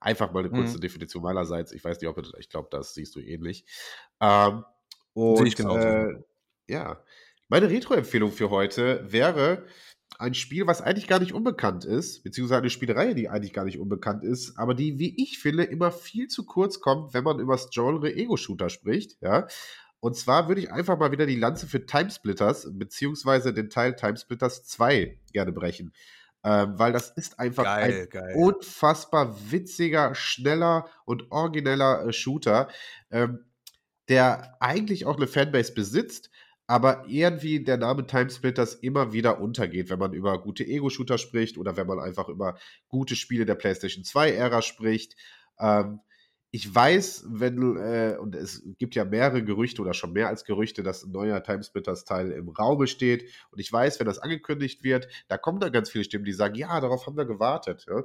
Einfach 0.00 0.32
mal 0.32 0.40
eine 0.40 0.50
kurze 0.50 0.76
mhm. 0.76 0.80
Definition 0.80 1.22
meinerseits. 1.22 1.72
Ich 1.72 1.84
weiß 1.84 2.00
nicht, 2.00 2.08
ob 2.08 2.22
ich 2.38 2.48
glaube, 2.48 2.68
das 2.70 2.94
siehst 2.94 3.14
du 3.16 3.20
ähnlich. 3.20 3.64
Ähm, 4.20 4.64
und, 5.14 5.38
Sehe 5.38 5.46
ich 5.46 5.56
genau. 5.56 5.76
Äh, 5.76 6.22
ja, 6.68 7.02
meine 7.48 7.70
Retro-Empfehlung 7.70 8.32
für 8.32 8.50
heute 8.50 9.04
wäre 9.10 9.66
ein 10.18 10.34
Spiel, 10.34 10.66
was 10.66 10.82
eigentlich 10.82 11.08
gar 11.08 11.20
nicht 11.20 11.32
unbekannt 11.32 11.84
ist, 11.84 12.22
beziehungsweise 12.22 12.60
eine 12.60 12.70
Spielereihe, 12.70 13.14
die 13.14 13.28
eigentlich 13.28 13.52
gar 13.52 13.64
nicht 13.64 13.78
unbekannt 13.78 14.24
ist, 14.24 14.56
aber 14.58 14.74
die, 14.74 14.98
wie 14.98 15.14
ich 15.22 15.38
finde, 15.38 15.64
immer 15.64 15.90
viel 15.90 16.28
zu 16.28 16.44
kurz 16.46 16.80
kommt, 16.80 17.12
wenn 17.14 17.24
man 17.24 17.38
über 17.38 17.54
das 17.54 17.70
Genre 17.70 18.12
Ego-Shooter 18.14 18.68
spricht, 18.68 19.20
ja. 19.20 19.46
Und 20.00 20.16
zwar 20.16 20.48
würde 20.48 20.60
ich 20.60 20.70
einfach 20.70 20.98
mal 20.98 21.10
wieder 21.10 21.26
die 21.26 21.36
Lanze 21.36 21.66
für 21.66 21.84
Timesplitters, 21.84 22.68
beziehungsweise 22.72 23.52
den 23.52 23.70
Teil 23.70 23.96
Timesplitters 23.96 24.64
2 24.64 25.18
gerne 25.32 25.52
brechen 25.52 25.92
ähm, 26.46 26.78
weil 26.78 26.92
das 26.92 27.10
ist 27.10 27.40
einfach 27.40 27.64
geil, 27.64 28.02
ein 28.02 28.08
geil. 28.08 28.34
unfassbar 28.36 29.36
witziger, 29.50 30.14
schneller 30.14 30.88
und 31.04 31.32
origineller 31.32 32.06
äh, 32.06 32.12
Shooter, 32.12 32.68
ähm, 33.10 33.44
der 34.08 34.56
eigentlich 34.60 35.06
auch 35.06 35.16
eine 35.16 35.26
Fanbase 35.26 35.74
besitzt, 35.74 36.30
aber 36.68 37.04
irgendwie 37.08 37.64
der 37.64 37.78
Name 37.78 38.06
Timesplitters 38.06 38.76
immer 38.76 39.12
wieder 39.12 39.40
untergeht, 39.40 39.90
wenn 39.90 39.98
man 39.98 40.12
über 40.12 40.40
gute 40.40 40.64
Ego-Shooter 40.64 41.18
spricht 41.18 41.58
oder 41.58 41.76
wenn 41.76 41.88
man 41.88 41.98
einfach 41.98 42.28
über 42.28 42.56
gute 42.86 43.16
Spiele 43.16 43.44
der 43.44 43.56
PlayStation 43.56 44.04
2-Ära 44.04 44.62
spricht. 44.62 45.16
Ähm, 45.58 45.98
ich 46.56 46.74
weiß, 46.74 47.26
wenn, 47.28 47.76
äh, 47.76 48.16
und 48.18 48.34
es 48.34 48.62
gibt 48.78 48.94
ja 48.94 49.04
mehrere 49.04 49.44
Gerüchte 49.44 49.82
oder 49.82 49.92
schon 49.92 50.14
mehr 50.14 50.28
als 50.28 50.46
Gerüchte, 50.46 50.82
dass 50.82 51.04
ein 51.04 51.10
neuer 51.10 51.42
Timesplitters-Teil 51.42 52.30
im 52.30 52.48
Raum 52.48 52.86
steht. 52.86 53.30
Und 53.50 53.58
ich 53.58 53.70
weiß, 53.70 54.00
wenn 54.00 54.06
das 54.06 54.20
angekündigt 54.20 54.82
wird, 54.82 55.06
da 55.28 55.36
kommen 55.36 55.60
dann 55.60 55.70
ganz 55.70 55.90
viele 55.90 56.04
Stimmen, 56.04 56.24
die 56.24 56.32
sagen, 56.32 56.54
ja, 56.54 56.80
darauf 56.80 57.06
haben 57.06 57.18
wir 57.18 57.26
gewartet. 57.26 57.84
Ja? 57.86 58.02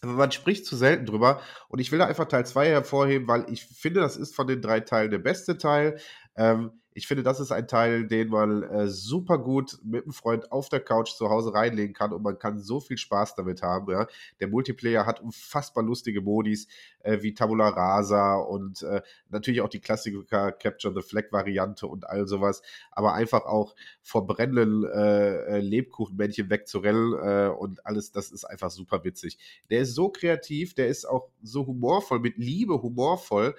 Aber 0.00 0.12
man 0.14 0.32
spricht 0.32 0.66
zu 0.66 0.74
selten 0.74 1.06
drüber. 1.06 1.40
Und 1.68 1.78
ich 1.78 1.92
will 1.92 2.00
da 2.00 2.06
einfach 2.06 2.24
Teil 2.24 2.44
2 2.44 2.66
hervorheben, 2.70 3.28
weil 3.28 3.46
ich 3.48 3.64
finde, 3.64 4.00
das 4.00 4.16
ist 4.16 4.34
von 4.34 4.48
den 4.48 4.60
drei 4.62 4.80
Teilen 4.80 5.12
der 5.12 5.18
beste 5.18 5.56
Teil. 5.56 6.00
Ähm, 6.34 6.72
ich 6.92 7.06
finde, 7.06 7.22
das 7.22 7.38
ist 7.38 7.52
ein 7.52 7.68
Teil, 7.68 8.06
den 8.06 8.28
man 8.28 8.62
äh, 8.64 8.88
super 8.88 9.38
gut 9.38 9.78
mit 9.84 10.04
einem 10.04 10.12
Freund 10.12 10.50
auf 10.50 10.68
der 10.68 10.80
Couch 10.80 11.10
zu 11.10 11.30
Hause 11.30 11.54
reinlegen 11.54 11.94
kann 11.94 12.12
und 12.12 12.22
man 12.22 12.38
kann 12.38 12.58
so 12.58 12.80
viel 12.80 12.98
Spaß 12.98 13.36
damit 13.36 13.62
haben. 13.62 13.90
Ja. 13.92 14.08
Der 14.40 14.48
Multiplayer 14.48 15.06
hat 15.06 15.20
unfassbar 15.20 15.84
lustige 15.84 16.20
Modis 16.20 16.66
äh, 17.00 17.22
wie 17.22 17.32
Tabula 17.32 17.68
Rasa 17.68 18.36
und 18.36 18.82
äh, 18.82 19.02
natürlich 19.28 19.60
auch 19.60 19.68
die 19.68 19.80
Klassiker 19.80 20.52
Capture 20.52 20.92
the 20.92 21.02
Flag 21.02 21.30
Variante 21.30 21.86
und 21.86 22.08
all 22.08 22.26
sowas, 22.26 22.62
aber 22.90 23.14
einfach 23.14 23.44
auch 23.44 23.76
vor 24.02 24.26
brennenden 24.26 24.84
äh, 24.84 25.58
äh, 25.58 25.60
Lebkuchenmännchen 25.60 26.50
wegzurennen 26.50 27.14
äh, 27.14 27.48
und 27.50 27.86
alles, 27.86 28.10
das 28.10 28.32
ist 28.32 28.44
einfach 28.44 28.70
super 28.70 29.04
witzig. 29.04 29.38
Der 29.70 29.80
ist 29.80 29.94
so 29.94 30.08
kreativ, 30.08 30.74
der 30.74 30.88
ist 30.88 31.04
auch 31.04 31.28
so 31.42 31.66
humorvoll, 31.66 32.18
mit 32.18 32.36
Liebe 32.36 32.82
humorvoll. 32.82 33.54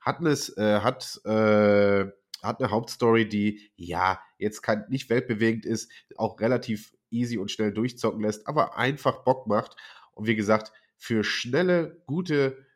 Hat, 0.00 0.20
es, 0.22 0.56
äh, 0.56 0.80
hat, 0.80 1.20
äh, 1.24 2.06
hat 2.42 2.60
eine 2.60 2.70
Hauptstory, 2.70 3.28
die 3.28 3.70
ja 3.76 4.20
jetzt 4.38 4.62
kein, 4.62 4.84
nicht 4.88 5.10
weltbewegend 5.10 5.66
ist, 5.66 5.90
auch 6.16 6.40
relativ 6.40 6.94
easy 7.10 7.38
und 7.38 7.50
schnell 7.50 7.72
durchzocken 7.72 8.20
lässt, 8.20 8.46
aber 8.46 8.76
einfach 8.76 9.24
Bock 9.24 9.46
macht. 9.46 9.76
Und 10.12 10.26
wie 10.26 10.36
gesagt, 10.36 10.72
für 10.96 11.24
schnelle, 11.24 12.02
gute 12.06 12.66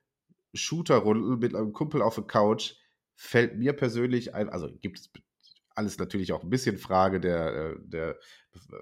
Shooter-Runden 0.55 1.39
mit 1.39 1.55
einem 1.55 1.73
Kumpel 1.73 2.03
auf 2.03 2.15
der 2.15 2.25
Couch 2.25 2.75
fällt 3.17 3.57
mir 3.57 3.73
persönlich 3.73 4.35
ein, 4.35 4.49
also 4.49 4.69
gibt 4.81 4.99
es 4.99 5.11
alles 5.75 5.99
natürlich 5.99 6.33
auch 6.33 6.43
ein 6.43 6.51
bisschen 6.51 6.79
Frage 6.79 7.21
der, 7.21 7.55
äh, 7.55 7.77
der 7.81 8.19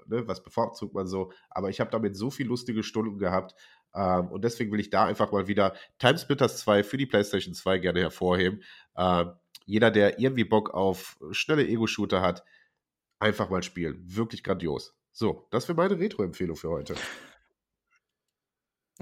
ne, 0.05 0.27
was 0.27 0.43
bevorzugt 0.43 0.93
man 0.93 1.07
so, 1.07 1.31
aber 1.49 1.69
ich 1.69 1.79
habe 1.79 1.91
damit 1.91 2.15
so 2.15 2.29
viele 2.29 2.49
lustige 2.49 2.83
Stunden 2.83 3.17
gehabt, 3.17 3.55
ähm, 3.95 4.27
und 4.27 4.43
deswegen 4.43 4.71
will 4.71 4.79
ich 4.79 4.89
da 4.89 5.05
einfach 5.05 5.31
mal 5.31 5.47
wieder 5.47 5.73
Timesplitters 5.99 6.57
2 6.59 6.83
für 6.83 6.97
die 6.97 7.05
PlayStation 7.05 7.53
2 7.53 7.79
gerne 7.79 8.01
hervorheben. 8.01 8.63
Ähm, 8.97 9.31
jeder, 9.65 9.91
der 9.91 10.19
irgendwie 10.19 10.43
Bock 10.43 10.73
auf 10.73 11.17
schnelle 11.31 11.67
Ego-Shooter 11.67 12.21
hat, 12.21 12.43
einfach 13.19 13.49
mal 13.49 13.63
spielen. 13.63 14.01
Wirklich 14.03 14.43
grandios. 14.43 14.95
So, 15.11 15.47
das 15.51 15.67
wäre 15.67 15.77
meine 15.77 15.99
Retro-Empfehlung 15.99 16.57
für 16.57 16.69
heute. 16.69 16.95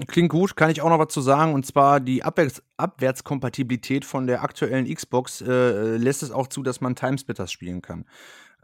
Klingt 0.06 0.30
gut, 0.30 0.56
kann 0.56 0.70
ich 0.70 0.80
auch 0.80 0.88
noch 0.88 0.98
was 0.98 1.12
zu 1.12 1.20
sagen. 1.20 1.54
Und 1.54 1.66
zwar 1.66 2.00
die 2.00 2.22
Abwärts 2.22 2.62
Abwärtskompatibilität 2.76 4.04
von 4.04 4.26
der 4.26 4.42
aktuellen 4.42 4.92
Xbox 4.92 5.40
äh, 5.42 5.96
lässt 5.96 6.22
es 6.22 6.30
auch 6.30 6.46
zu, 6.46 6.62
dass 6.62 6.80
man 6.80 6.96
Timesplitters 6.96 7.52
spielen 7.52 7.82
kann. 7.82 8.06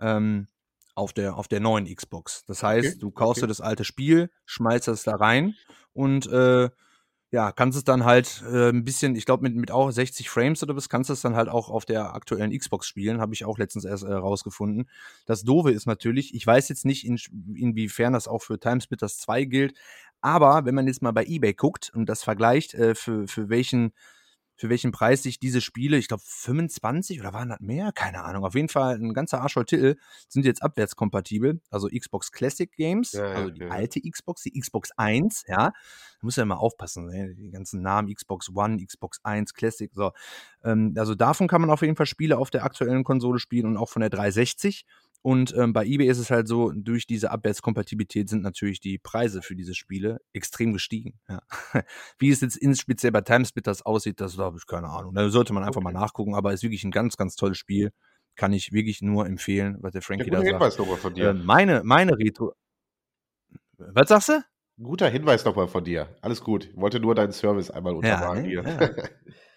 Ähm, 0.01 0.49
auf 0.99 1.13
der, 1.13 1.37
auf 1.37 1.49
der 1.49 1.61
neuen 1.61 1.87
Xbox. 1.87 2.45
Das 2.47 2.63
heißt, 2.63 2.89
okay, 2.89 2.99
du 2.99 3.11
kaufst 3.11 3.39
okay. 3.39 3.47
dir 3.47 3.49
das 3.49 3.61
alte 3.61 3.85
Spiel, 3.85 4.31
schmeißt 4.47 4.89
das 4.89 5.05
da 5.05 5.17
rein 5.17 5.55
und 5.93 6.27
äh, 6.27 6.69
ja, 7.31 7.53
kannst 7.53 7.77
es 7.77 7.85
dann 7.85 8.05
halt 8.05 8.43
äh, 8.51 8.71
ein 8.71 8.85
bisschen, 8.85 9.15
ich 9.15 9.27
glaube, 9.27 9.43
mit, 9.43 9.55
mit 9.55 9.71
auch 9.71 9.91
60 9.91 10.31
Frames 10.31 10.63
oder 10.63 10.75
was, 10.75 10.89
kannst 10.89 11.11
du 11.11 11.15
es 11.15 11.21
dann 11.21 11.37
halt 11.37 11.51
auch 11.51 11.69
auf 11.69 11.85
der 11.85 12.15
aktuellen 12.15 12.57
Xbox 12.57 12.87
spielen, 12.87 13.21
habe 13.21 13.35
ich 13.35 13.45
auch 13.45 13.59
letztens 13.59 13.85
erst 13.85 14.05
äh, 14.05 14.13
rausgefunden. 14.13 14.89
Das 15.27 15.43
Doofe 15.43 15.71
ist 15.71 15.87
natürlich, 15.87 16.35
ich 16.35 16.47
weiß 16.47 16.71
jetzt 16.71 16.87
nicht, 16.87 17.07
in, 17.07 17.19
inwiefern 17.55 18.15
das 18.15 18.29
auch 18.29 18.43
für 18.43 18.59
Timesplitters 18.59 19.19
2 19.19 19.45
gilt, 19.45 19.75
aber 20.23 20.65
wenn 20.65 20.75
man 20.75 20.87
jetzt 20.87 21.03
mal 21.03 21.13
bei 21.13 21.25
eBay 21.27 21.53
guckt 21.53 21.93
und 21.95 22.09
das 22.09 22.23
vergleicht, 22.23 22.73
äh, 22.75 22.95
für, 22.95 23.29
für 23.29 23.51
welchen 23.51 23.93
für 24.59 24.69
welchen 24.69 24.91
Preis 24.91 25.23
sich 25.23 25.39
diese 25.39 25.61
Spiele, 25.61 25.99
ich 25.99 26.09
glaube 26.09 26.25
25 26.27 27.21
oder 27.21 27.33
waren 27.33 27.49
das 27.49 27.61
mehr? 27.61 27.93
Keine 27.93 28.25
Ahnung. 28.25 28.45
Auf 28.45 28.57
jeden 28.57 28.69
Fall 28.69 28.97
ein 28.97 29.15
ganzer 29.15 29.41
Arsch 29.41 29.55
voll 29.55 29.65
Titel 29.65 29.95
sind 30.29 30.45
jetzt 30.45 30.65
abwärtskompatibel. 30.65 31.61
Also 31.71 31.89
Xbox 31.89 32.33
Classic 32.33 32.71
Games, 32.73 33.13
ja, 33.13 33.23
also 33.23 33.51
die 33.51 33.61
ja. 33.61 33.69
alte 33.69 34.01
Xbox, 34.01 34.43
die 34.43 34.59
Xbox 34.59 34.91
1, 34.97 35.45
ja. 35.47 35.69
Da 35.69 35.73
muss 36.23 36.35
ja 36.35 36.43
immer 36.43 36.59
aufpassen, 36.59 37.07
ne? 37.07 37.37
die 37.37 37.51
ganzen 37.51 37.83
Namen 37.83 38.13
Xbox 38.13 38.51
One, 38.53 38.85
Xbox 38.85 39.21
1, 39.23 39.55
Classic, 39.55 39.93
so. 39.95 40.11
Ähm, 40.65 40.93
also 40.97 41.15
davon 41.15 41.47
kann 41.47 41.61
man 41.61 41.71
auf 41.71 41.83
jeden 41.83 41.95
Fall 41.95 42.07
Spiele 42.07 42.37
auf 42.37 42.51
der 42.51 42.65
aktuellen 42.65 43.05
Konsole 43.05 43.39
spielen 43.39 43.67
und 43.67 43.77
auch 43.77 43.89
von 43.89 44.01
der 44.01 44.11
360. 44.11 44.85
Und 45.29 45.55
ähm, 45.59 45.75
bei 45.75 45.85
eBay 45.85 46.09
ist 46.09 46.17
es 46.17 46.31
halt 46.31 46.49
so, 46.49 46.73
durch 46.75 47.07
diese 47.07 47.31
Abwärtskompatibilität 47.31 48.31
sind 48.31 48.43
natürlich 48.43 48.81
die 48.81 48.97
Preise 48.97 49.43
für 49.43 49.55
diese 49.55 49.75
Spiele 49.75 50.23
extrem 50.33 50.73
gestiegen. 50.73 51.21
Ja. 51.29 51.43
Wie 52.19 52.31
es 52.31 52.41
jetzt 52.41 52.57
inspeziell 52.57 53.13
bei 53.13 53.21
Timesplitters 53.21 53.85
aussieht, 53.85 54.23
das 54.23 54.39
habe 54.39 54.57
ich 54.57 54.67
keine 54.67 54.89
Ahnung. 54.89 55.15
Da 55.15 55.29
sollte 55.29 55.53
man 55.53 55.65
einfach 55.65 55.83
okay. 55.83 55.93
mal 55.93 56.01
nachgucken, 56.01 56.35
aber 56.35 56.55
es 56.55 56.61
ist 56.61 56.63
wirklich 56.63 56.83
ein 56.85 56.93
ganz, 56.93 57.19
ganz 57.19 57.37
tolles 57.37 57.59
Spiel. 57.59 57.91
Kann 58.37 58.55
ich 58.55 58.73
wirklich 58.73 59.03
nur 59.03 59.27
empfehlen, 59.27 59.77
was 59.81 59.93
der 59.93 60.01
Frankie 60.01 60.31
ja, 60.31 60.39
da 60.39 60.41
Hinweis 60.41 60.77
sagt. 60.77 60.79
Nochmal 60.79 60.97
von 60.97 61.13
dir. 61.13 61.29
Äh, 61.29 61.35
meine, 61.35 61.83
meine 61.85 62.17
Retro. 62.17 62.55
Was 63.77 64.09
sagst 64.09 64.31
du? 64.31 64.43
Guter 64.83 65.11
Hinweis 65.11 65.45
nochmal 65.45 65.69
von 65.69 65.85
dir. 65.85 66.09
Alles 66.23 66.41
gut. 66.41 66.71
Ich 66.71 66.77
wollte 66.79 67.01
nur 67.01 67.15
deinen 67.15 67.33
Service 67.33 67.71
einmal 67.71 67.95
untermalen 67.95 68.47
ja, 68.49 68.63
ne? 68.63 68.71
hier. 68.79 68.97
Ja. 68.97 69.35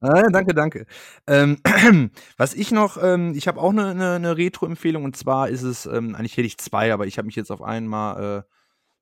Ah, 0.00 0.22
danke, 0.30 0.54
danke. 0.54 0.86
Ähm, 1.26 1.58
was 2.36 2.54
ich 2.54 2.70
noch, 2.70 3.02
ähm, 3.02 3.32
ich 3.34 3.48
habe 3.48 3.60
auch 3.60 3.70
eine 3.70 3.94
ne, 3.96 4.20
ne, 4.20 4.36
Retro-Empfehlung 4.36 5.02
und 5.04 5.16
zwar 5.16 5.48
ist 5.48 5.62
es, 5.62 5.86
ähm, 5.86 6.14
eigentlich 6.14 6.36
hätte 6.36 6.46
ich 6.46 6.58
zwei, 6.58 6.92
aber 6.92 7.06
ich 7.06 7.18
habe 7.18 7.26
mich 7.26 7.34
jetzt 7.34 7.50
auf 7.50 7.62
einmal 7.62 8.44
äh, 8.46 8.52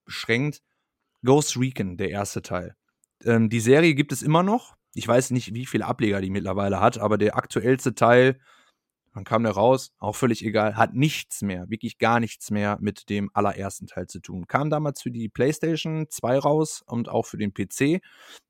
beschränkt. 0.07 0.62
Ghost 1.24 1.59
Recon, 1.59 1.97
der 1.99 2.11
erste 2.11 2.42
Teil. 2.42 2.76
Ähm, 3.24 3.51
die 3.51 3.61
Serie 3.61 3.94
gibt 3.94 4.12
es 4.12 4.22
immer 4.22 4.42
noch. 4.42 4.76
Ich 4.94 5.09
weiß 5.09 5.32
nicht, 5.32 5.55
wie 5.55 5.66
viele 5.66 5.86
Ableger 5.86 6.20
die 6.22 6.30
mittlerweile 6.30 6.80
hat, 6.80 6.99
aber 6.99 7.18
der 7.18 7.36
aktuellste 7.36 7.94
Teil 7.94 8.40
dann 9.17 9.25
kam 9.25 9.45
der 9.45 9.53
raus, 9.53 9.93
auch 9.99 10.14
völlig 10.14 10.45
egal, 10.45 10.77
hat 10.77 10.93
nichts 10.93 11.41
mehr, 11.41 11.71
wirklich 11.71 11.97
gar 11.97 12.21
nichts 12.21 12.51
mehr 12.51 12.77
mit 12.83 13.09
dem 13.09 13.31
allerersten 13.33 13.87
Teil 13.87 14.07
zu 14.09 14.21
tun. 14.21 14.47
Kam 14.47 14.69
damals 14.69 15.01
für 15.01 15.11
die 15.11 15.31
PlayStation 15.31 16.07
2 16.11 16.39
raus 16.39 16.83
und 16.87 17.09
auch 17.09 17.25
für 17.25 17.39
den 17.39 17.55
PC. 17.55 18.03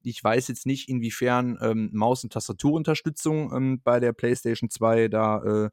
Ich 0.02 0.24
weiß 0.24 0.48
jetzt 0.48 0.66
nicht, 0.66 0.88
inwiefern 0.88 1.56
ähm, 1.62 1.90
Maus- 1.92 2.24
und 2.24 2.32
Tastaturunterstützung 2.32 3.52
ähm, 3.54 3.80
bei 3.84 4.00
der 4.00 4.12
PlayStation 4.12 4.68
2 4.68 5.06
da 5.06 5.66
äh, 5.66 5.70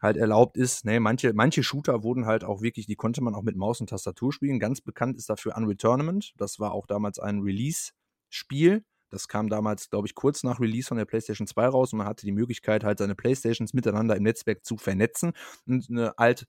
halt 0.00 0.16
erlaubt 0.16 0.56
ist. 0.56 0.84
Nee, 0.84 1.00
manche, 1.00 1.32
manche 1.34 1.64
Shooter 1.64 2.04
wurden 2.04 2.26
halt 2.26 2.44
auch 2.44 2.62
wirklich, 2.62 2.86
die 2.86 2.94
konnte 2.94 3.24
man 3.24 3.34
auch 3.34 3.42
mit 3.42 3.56
Maus 3.56 3.80
und 3.80 3.90
Tastatur 3.90 4.32
spielen. 4.32 4.60
Ganz 4.60 4.80
bekannt 4.80 5.16
ist 5.16 5.28
dafür 5.28 5.56
Unreal 5.56 5.74
Tournament. 5.74 6.32
Das 6.36 6.60
war 6.60 6.70
auch 6.70 6.86
damals 6.86 7.18
ein 7.18 7.40
Release-Spiel 7.40 8.84
das 9.16 9.28
kam 9.28 9.48
damals, 9.48 9.90
glaube 9.90 10.06
ich, 10.06 10.14
kurz 10.14 10.42
nach 10.42 10.60
Release 10.60 10.88
von 10.88 10.98
der 10.98 11.06
PlayStation 11.06 11.46
2 11.46 11.68
raus 11.68 11.92
und 11.92 11.98
man 11.98 12.06
hatte 12.06 12.26
die 12.26 12.32
Möglichkeit, 12.32 12.84
halt 12.84 12.98
seine 12.98 13.14
PlayStations 13.14 13.72
miteinander 13.72 14.14
im 14.14 14.22
Netzwerk 14.22 14.64
zu 14.64 14.76
vernetzen 14.76 15.32
und 15.66 15.88
eine 15.90 16.18
alt, 16.18 16.46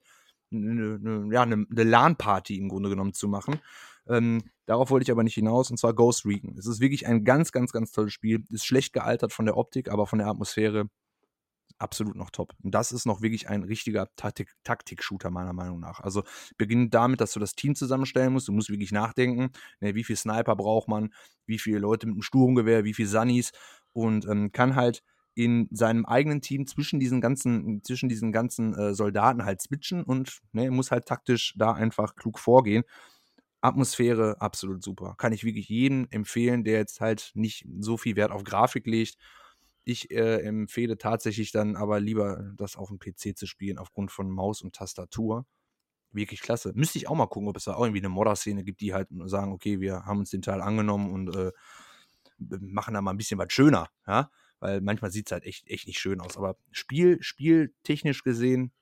eine, 0.52 1.00
eine, 1.02 1.34
ja, 1.34 1.44
eine, 1.44 1.66
eine 1.70 1.84
LAN-Party 1.84 2.58
im 2.58 2.70
Grunde 2.70 2.90
genommen 2.90 3.14
zu 3.14 3.28
machen. 3.28 3.60
Ähm, 4.10 4.44
darauf 4.66 4.90
wollte 4.90 5.04
ich 5.04 5.12
aber 5.12 5.24
nicht 5.24 5.36
hinaus, 5.36 5.72
und 5.72 5.78
zwar 5.78 5.94
Ghost 5.94 6.26
Recon. 6.26 6.58
Es 6.58 6.66
ist 6.68 6.80
wirklich 6.80 7.08
ein 7.08 7.24
ganz, 7.24 7.52
ganz, 7.52 7.72
ganz 7.72 7.92
tolles 7.92 8.14
Spiel. 8.14 8.44
Ist 8.50 8.66
schlecht 8.66 8.94
gealtert 8.94 9.34
von 9.34 9.46
der 9.46 9.58
Optik, 9.58 9.90
aber 9.90 10.08
von 10.08 10.20
der 10.20 10.28
Atmosphäre 10.28 10.90
absolut 11.80 12.16
noch 12.16 12.30
top. 12.30 12.54
Und 12.64 12.74
das 12.74 12.92
ist 12.92 13.06
noch 13.06 13.22
wirklich 13.22 13.50
ein 13.50 13.64
richtiger 13.64 14.08
Taktik-Shooter, 14.16 15.30
meiner 15.30 15.54
Meinung 15.54 15.80
nach. 15.80 16.00
Also 16.00 16.24
beginnt 16.58 16.94
damit, 16.94 17.22
dass 17.22 17.34
du 17.34 17.40
das 17.40 17.54
Team 17.54 17.76
zusammenstellen 17.76 18.34
musst. 18.34 18.48
Du 18.48 18.52
musst 18.52 18.70
wirklich 18.70 18.92
nachdenken, 18.92 19.52
ne, 19.80 19.96
wie 19.96 20.04
viel 20.04 20.16
Sniper 20.16 20.56
braucht 20.56 20.88
man, 20.88 21.14
wie 21.46 21.60
viele 21.60 21.80
Leute 21.80 22.08
mit 22.08 22.16
einem 22.16 22.22
Sturmgewehr, 22.22 22.84
wie 22.84 22.94
viele 22.94 23.08
Sunnies 23.10 23.52
und 23.94 24.26
ähm, 24.28 24.52
kann 24.52 24.76
halt 24.76 25.04
in 25.36 25.68
seinem 25.72 26.06
eigenen 26.06 26.42
Team 26.42 26.66
zwischen 26.66 27.00
diesen 27.00 27.22
ganzen, 27.22 27.84
zwischen 27.84 28.10
diesen 28.10 28.32
ganzen 28.32 28.74
äh, 28.74 28.94
Soldaten 28.96 29.46
halt 29.46 29.62
switchen 29.62 30.04
und 30.04 30.40
ne, 30.52 30.72
muss 30.72 30.92
halt 30.92 31.06
taktisch 31.06 31.54
da 31.56 31.74
einfach 31.74 32.16
klug 32.16 32.40
vorgehen. 32.40 32.84
Atmosphäre 33.62 34.40
absolut 34.40 34.84
super. 34.84 35.16
Kann 35.18 35.34
ich 35.34 35.44
wirklich 35.44 35.70
jedem 35.70 36.08
empfehlen, 36.10 36.64
der 36.64 36.78
jetzt 36.78 37.02
halt 37.02 37.32
nicht 37.36 37.68
so 37.80 37.98
viel 37.98 38.16
Wert 38.16 38.32
auf 38.32 38.44
Grafik 38.44 38.88
legt 38.88 39.18
ich 39.88 40.12
äh, 40.12 40.42
empfehle 40.42 40.98
tatsächlich 40.98 41.54
dann 41.54 41.78
aber 41.78 42.02
lieber, 42.02 42.52
das 42.58 42.76
auf 42.76 42.90
dem 42.90 43.00
PC 43.00 43.38
zu 43.38 43.48
spielen, 43.48 43.78
aufgrund 43.78 44.12
von 44.12 44.30
Maus 44.30 44.62
und 44.62 44.76
Tastatur. 44.76 45.46
Wirklich 46.12 46.42
klasse. 46.42 46.74
Müsste 46.76 46.98
ich 46.98 47.08
auch 47.08 47.16
mal 47.16 47.28
gucken, 47.28 47.48
ob 47.48 47.56
es 47.56 47.64
da 47.64 47.76
auch 47.76 47.84
irgendwie 47.84 48.02
eine 48.02 48.10
Modder-Szene 48.10 48.66
gibt, 48.66 48.82
die 48.82 48.94
halt 48.94 49.08
sagen, 49.26 49.54
okay, 49.54 49.80
wir 49.80 50.06
haben 50.06 50.20
uns 50.20 50.30
den 50.30 50.42
Teil 50.42 50.62
angenommen 50.62 51.14
und 51.14 51.34
äh, 51.34 51.52
machen 52.38 52.96
da 52.96 53.02
mal 53.02 53.12
ein 53.12 53.18
bisschen 53.18 53.40
was 53.40 53.54
schöner, 53.54 53.90
ja. 54.06 54.30
Weil 54.60 54.82
manchmal 54.82 55.12
sieht 55.12 55.28
es 55.28 55.32
halt 55.32 55.46
echt, 55.46 55.68
echt 55.68 55.88
nicht 55.88 56.00
schön 56.00 56.20
aus. 56.20 56.36
Aber 56.36 56.58
Spiel, 56.72 57.22
spieltechnisch 57.22 58.24
gesehen, 58.24 58.74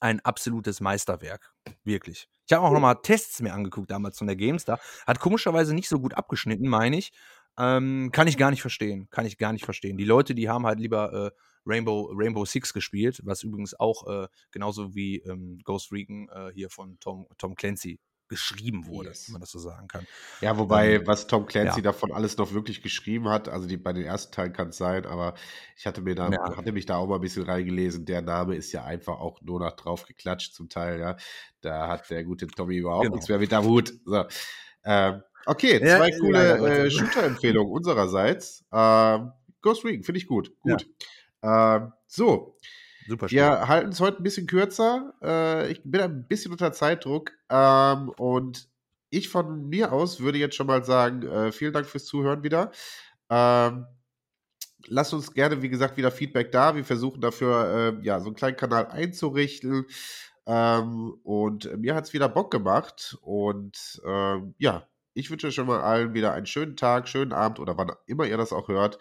ein 0.00 0.20
absolutes 0.20 0.80
Meisterwerk. 0.80 1.54
Wirklich. 1.84 2.28
Ich 2.46 2.52
habe 2.52 2.66
auch 2.66 2.72
nochmal 2.72 3.00
Tests 3.02 3.40
mir 3.40 3.54
angeguckt 3.54 3.90
damals 3.90 4.18
von 4.18 4.26
der 4.26 4.36
GameStar. 4.36 4.80
Hat 5.06 5.20
komischerweise 5.20 5.74
nicht 5.74 5.88
so 5.88 5.98
gut 5.98 6.14
abgeschnitten, 6.14 6.68
meine 6.68 6.98
ich. 6.98 7.12
Ähm, 7.58 8.10
kann 8.12 8.28
ich 8.28 8.36
gar 8.36 8.50
nicht 8.50 8.60
verstehen. 8.60 9.08
Kann 9.10 9.26
ich 9.26 9.38
gar 9.38 9.52
nicht 9.52 9.64
verstehen. 9.64 9.96
Die 9.96 10.04
Leute, 10.04 10.34
die 10.34 10.48
haben 10.48 10.66
halt 10.66 10.78
lieber 10.78 11.12
äh, 11.12 11.30
Rainbow, 11.66 12.12
Rainbow 12.14 12.44
Six 12.44 12.72
gespielt, 12.72 13.20
was 13.24 13.42
übrigens 13.42 13.78
auch 13.78 14.06
äh, 14.06 14.28
genauso 14.52 14.94
wie 14.94 15.18
ähm, 15.20 15.58
Ghost 15.64 15.90
Recon 15.92 16.28
äh, 16.28 16.52
hier 16.54 16.70
von 16.70 16.98
Tom, 17.00 17.26
Tom 17.38 17.54
Clancy 17.54 17.98
geschrieben 18.28 18.86
wurde, 18.86 19.10
yes. 19.10 19.28
wenn 19.28 19.34
man 19.34 19.40
das 19.40 19.50
so 19.50 19.58
sagen 19.58 19.86
kann. 19.86 20.06
Ja, 20.40 20.58
wobei, 20.58 20.94
ähm, 20.94 21.06
was 21.06 21.26
Tom 21.26 21.46
Clancy 21.46 21.78
ja. 21.78 21.84
davon 21.84 22.10
alles 22.12 22.36
noch 22.36 22.52
wirklich 22.52 22.82
geschrieben 22.82 23.28
hat, 23.28 23.48
also 23.48 23.68
die, 23.68 23.76
bei 23.76 23.92
den 23.92 24.04
ersten 24.04 24.32
Teilen 24.32 24.52
kann 24.52 24.70
es 24.70 24.78
sein, 24.78 25.06
aber 25.06 25.34
ich 25.76 25.86
hatte 25.86 26.02
mir 26.02 26.14
da, 26.14 26.30
ja. 26.30 26.56
hatte 26.56 26.72
mich 26.72 26.86
da 26.86 26.96
auch 26.96 27.06
mal 27.06 27.16
ein 27.16 27.20
bisschen 27.20 27.44
reingelesen, 27.44 28.04
der 28.04 28.22
Name 28.22 28.56
ist 28.56 28.72
ja 28.72 28.84
einfach 28.84 29.20
auch 29.20 29.40
nur 29.42 29.60
noch 29.60 29.76
drauf 29.76 30.06
geklatscht 30.06 30.54
zum 30.54 30.68
Teil, 30.68 30.98
ja. 30.98 31.16
Da 31.60 31.88
hat 31.88 32.10
der 32.10 32.24
gute 32.24 32.46
Tommy 32.48 32.76
überhaupt 32.76 33.04
genau. 33.04 33.14
nichts 33.14 33.28
mehr 33.28 33.38
mit 33.38 33.52
der 33.52 33.62
Hut. 33.64 33.92
So. 34.04 34.24
Ähm, 34.84 35.22
Okay, 35.46 35.78
zwei 35.78 36.08
ja, 36.08 36.18
coole 36.18 36.86
äh, 36.86 36.90
Shooter-Empfehlungen 36.90 37.72
unsererseits. 37.72 38.64
Ähm, 38.72 39.32
Ghost 39.62 39.84
Recon, 39.84 40.02
finde 40.02 40.18
ich 40.18 40.26
gut. 40.26 40.52
Gut. 40.60 40.86
Ja. 41.42 41.76
Ähm, 41.76 41.92
so. 42.06 42.56
Super 43.08 43.30
Wir 43.30 43.68
halten 43.68 43.90
es 43.90 44.00
heute 44.00 44.18
ein 44.18 44.24
bisschen 44.24 44.48
kürzer. 44.48 45.14
Äh, 45.22 45.70
ich 45.70 45.80
bin 45.84 46.00
ein 46.00 46.26
bisschen 46.26 46.50
unter 46.50 46.72
Zeitdruck. 46.72 47.30
Ähm, 47.48 48.08
und 48.10 48.68
ich 49.10 49.28
von 49.28 49.68
mir 49.68 49.92
aus 49.92 50.20
würde 50.20 50.38
jetzt 50.38 50.56
schon 50.56 50.66
mal 50.66 50.84
sagen, 50.84 51.22
äh, 51.22 51.52
vielen 51.52 51.72
Dank 51.72 51.86
fürs 51.86 52.06
Zuhören 52.06 52.42
wieder. 52.42 52.72
Ähm, 53.30 53.86
lasst 54.88 55.14
uns 55.14 55.32
gerne, 55.32 55.62
wie 55.62 55.68
gesagt, 55.68 55.96
wieder 55.96 56.10
Feedback 56.10 56.50
da. 56.50 56.74
Wir 56.74 56.84
versuchen 56.84 57.20
dafür, 57.20 57.98
äh, 58.00 58.04
ja, 58.04 58.18
so 58.18 58.26
einen 58.26 58.36
kleinen 58.36 58.56
Kanal 58.56 58.86
einzurichten. 58.88 59.86
Ähm, 60.46 61.14
und 61.22 61.76
mir 61.78 61.94
hat 61.94 62.04
es 62.04 62.12
wieder 62.12 62.28
Bock 62.28 62.50
gemacht. 62.50 63.16
Und 63.20 64.00
ähm, 64.04 64.54
ja, 64.58 64.88
ich 65.16 65.30
wünsche 65.30 65.50
schon 65.50 65.66
mal 65.66 65.80
allen 65.80 66.12
wieder 66.14 66.32
einen 66.34 66.46
schönen 66.46 66.76
Tag, 66.76 67.08
schönen 67.08 67.32
Abend 67.32 67.58
oder 67.58 67.76
wann 67.78 67.92
immer 68.06 68.26
ihr 68.26 68.36
das 68.36 68.52
auch 68.52 68.68
hört 68.68 68.98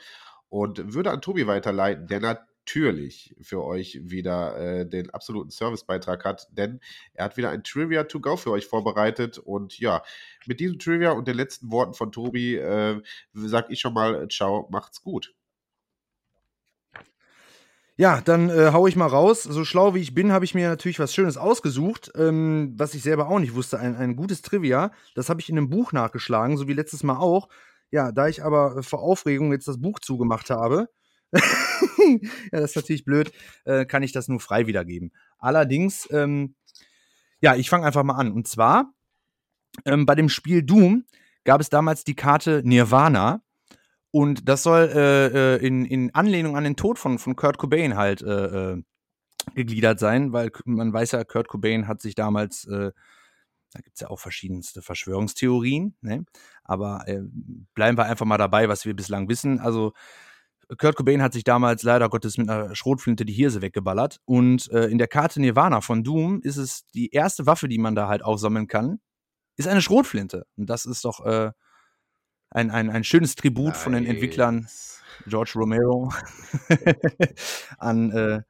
und 0.48 0.94
würde 0.94 1.12
an 1.12 1.22
Tobi 1.22 1.46
weiterleiten, 1.46 2.08
der 2.08 2.22
natürlich 2.22 3.36
für 3.42 3.64
euch 3.64 4.00
wieder 4.02 4.58
äh, 4.58 4.90
den 4.90 5.10
absoluten 5.10 5.52
Servicebeitrag 5.52 6.24
hat, 6.24 6.48
denn 6.52 6.80
er 7.14 7.26
hat 7.26 7.38
wieder 7.38 7.50
ein 7.50 7.64
Trivia 7.64 8.06
to 8.06 8.22
go 8.22 8.38
für 8.38 8.52
euch 8.52 8.66
vorbereitet 8.66 9.38
und 9.38 9.78
ja, 9.78 10.04
mit 10.46 10.62
diesem 10.62 10.80
Trivia 10.80 11.12
und 11.12 11.28
den 11.28 11.36
letzten 11.36 11.70
Worten 11.72 11.94
von 11.94 12.14
Tobi 12.14 12.56
äh, 12.56 13.02
sage 13.34 13.74
ich 13.74 13.82
schon 13.82 13.94
mal, 13.94 14.28
ciao, 14.30 14.70
macht's 14.72 15.02
gut. 15.02 15.36
Ja, 17.98 18.20
dann 18.20 18.50
äh, 18.50 18.72
hau 18.74 18.88
ich 18.88 18.98
mal 18.98 19.08
raus. 19.08 19.44
So 19.44 19.64
schlau 19.64 19.96
wie 19.96 20.02
ich 20.02 20.14
bin, 20.14 20.34
habe 20.34 20.44
ich 20.44 20.54
mir 20.54 20.68
natürlich 20.68 21.00
was 21.00 21.14
Schönes 21.14 21.38
ausgesucht, 21.38 22.12
ähm, 22.16 22.74
was 22.78 22.94
ich 22.94 23.04
selber 23.04 23.30
auch 23.30 23.40
nicht 23.40 23.56
wusste. 23.56 23.80
Ein, 23.80 23.96
ein 23.96 24.16
gutes 24.18 24.42
Trivia. 24.42 24.92
Das 25.16 25.30
habe 25.30 25.40
ich 25.40 25.50
in 25.50 25.58
einem 25.58 25.70
Buch 25.70 25.94
nachgeschlagen, 25.94 26.58
so 26.58 26.68
wie 26.68 26.74
letztes 26.74 27.04
Mal 27.04 27.18
auch. 27.18 27.48
Ja, 27.92 28.12
da 28.12 28.28
ich 28.28 28.44
aber 28.44 28.84
vor 28.84 29.02
Aufregung 29.02 29.54
jetzt 29.54 29.68
das 29.70 29.80
Buch 29.80 30.00
zugemacht 30.00 30.50
habe, 30.50 30.90
ja, 31.34 32.20
das 32.52 32.72
ist 32.72 32.76
natürlich 32.76 33.06
blöd, 33.06 33.32
äh, 33.64 33.86
kann 33.86 34.04
ich 34.04 34.12
das 34.12 34.28
nur 34.28 34.40
frei 34.40 34.68
wiedergeben. 34.68 35.12
Allerdings, 35.38 36.08
ähm, 36.12 36.56
ja, 37.42 37.56
ich 37.56 37.70
fange 37.70 37.86
einfach 37.86 38.04
mal 38.04 38.16
an. 38.16 38.32
Und 38.32 38.48
zwar, 38.48 38.94
ähm, 39.86 40.06
bei 40.06 40.16
dem 40.16 40.30
Spiel 40.30 40.64
Doom 40.64 41.06
gab 41.46 41.62
es 41.62 41.70
damals 41.70 42.04
die 42.04 42.16
Karte 42.16 42.62
Nirvana. 42.66 43.42
Und 44.16 44.48
das 44.48 44.64
soll 44.64 44.94
äh, 44.96 45.56
äh, 45.58 45.68
in, 45.68 45.84
in 45.84 46.16
Anlehnung 46.16 46.56
an 46.56 46.64
den 46.64 46.78
Tod 46.78 46.98
von, 47.00 47.20
von 47.20 47.36
Kurt 47.36 47.58
Cobain 47.58 47.98
halt 47.98 48.22
äh, 48.22 48.76
äh, 48.76 48.84
gegliedert 49.56 50.00
sein, 50.00 50.32
weil 50.32 50.52
man 50.64 50.94
weiß 50.94 51.12
ja, 51.12 51.26
Kurt 51.26 51.50
Cobain 51.50 51.86
hat 51.86 52.02
sich 52.02 52.16
damals, 52.16 52.64
äh, 52.64 52.94
da 53.74 53.80
gibt 53.82 53.96
es 53.96 54.00
ja 54.00 54.10
auch 54.10 54.22
verschiedenste 54.22 54.82
Verschwörungstheorien, 54.82 55.98
ne? 56.00 56.24
aber 56.64 57.04
äh, 57.08 57.24
bleiben 57.74 57.98
wir 57.98 58.06
einfach 58.06 58.26
mal 58.26 58.38
dabei, 58.38 58.70
was 58.70 58.86
wir 58.86 58.96
bislang 58.96 59.28
wissen. 59.28 59.60
Also 59.60 59.92
Kurt 60.78 60.96
Cobain 60.96 61.22
hat 61.22 61.34
sich 61.34 61.44
damals 61.44 61.84
leider 61.84 62.08
Gottes 62.08 62.38
mit 62.38 62.50
einer 62.50 62.74
Schrotflinte 62.74 63.26
die 63.26 63.34
Hirse 63.34 63.62
weggeballert. 63.62 64.22
Und 64.24 64.72
äh, 64.72 64.86
in 64.86 64.98
der 64.98 65.10
Karte 65.10 65.42
Nirvana 65.42 65.82
von 65.82 66.06
Doom 66.06 66.40
ist 66.40 66.56
es 66.56 66.88
die 66.94 67.10
erste 67.10 67.48
Waffe, 67.48 67.68
die 67.68 67.80
man 67.80 67.96
da 67.96 68.08
halt 68.08 68.24
aufsammeln 68.24 68.68
kann, 68.68 69.02
ist 69.58 69.68
eine 69.68 69.82
Schrotflinte. 69.82 70.46
Und 70.56 70.70
das 70.70 70.86
ist 70.86 71.04
doch 71.04 71.26
äh, 71.26 71.52
ein, 72.56 72.72
ein, 72.72 72.90
ein 72.90 73.04
schönes 73.04 73.36
Tribut 73.36 73.74
nice. 73.74 73.84
von 73.84 73.94
den 73.94 74.06
Entwicklern 74.06 74.68
George 75.28 75.54
Romero 75.56 76.12
an, 77.78 78.12
äh, 78.12 78.42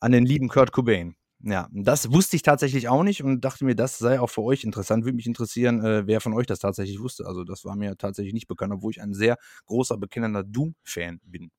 an 0.00 0.12
den 0.12 0.24
lieben 0.24 0.48
Kurt 0.48 0.72
Cobain. 0.72 1.14
Ja, 1.42 1.68
das 1.72 2.12
wusste 2.12 2.36
ich 2.36 2.42
tatsächlich 2.42 2.88
auch 2.88 3.02
nicht 3.02 3.22
und 3.22 3.42
dachte 3.42 3.64
mir, 3.64 3.74
das 3.74 3.98
sei 3.98 4.20
auch 4.20 4.28
für 4.28 4.42
euch 4.42 4.64
interessant. 4.64 5.04
Würde 5.04 5.16
mich 5.16 5.26
interessieren, 5.26 5.82
äh, 5.84 6.06
wer 6.06 6.20
von 6.20 6.34
euch 6.34 6.46
das 6.46 6.58
tatsächlich 6.58 7.00
wusste. 7.00 7.26
Also, 7.26 7.44
das 7.44 7.64
war 7.64 7.76
mir 7.76 7.96
tatsächlich 7.96 8.34
nicht 8.34 8.46
bekannt, 8.46 8.74
obwohl 8.74 8.92
ich 8.92 9.00
ein 9.00 9.14
sehr 9.14 9.36
großer, 9.64 9.96
bekennender 9.96 10.44
Doom-Fan 10.44 11.20
bin. 11.24 11.50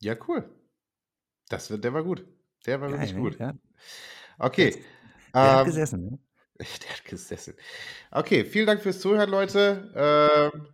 Ja, 0.00 0.16
cool. 0.26 0.48
Das 1.48 1.68
der 1.68 1.94
war 1.94 2.02
gut. 2.02 2.24
Der 2.66 2.80
war 2.80 2.90
Geil, 2.90 2.98
wirklich 2.98 3.16
gut. 3.16 3.38
Ja. 3.38 3.54
Okay. 4.38 4.70
Der, 4.70 5.42
der 5.42 5.52
hat 5.52 5.60
Ähm, 5.60 5.66
gesessen, 5.66 6.04
ne? 6.04 6.18
Der 6.58 6.90
hat 6.90 7.04
gesessen. 7.04 7.54
Okay, 8.10 8.44
vielen 8.44 8.66
Dank 8.66 8.82
fürs 8.82 9.00
Zuhören, 9.00 9.30
Leute. 9.30 9.92
Ähm, 9.94 10.68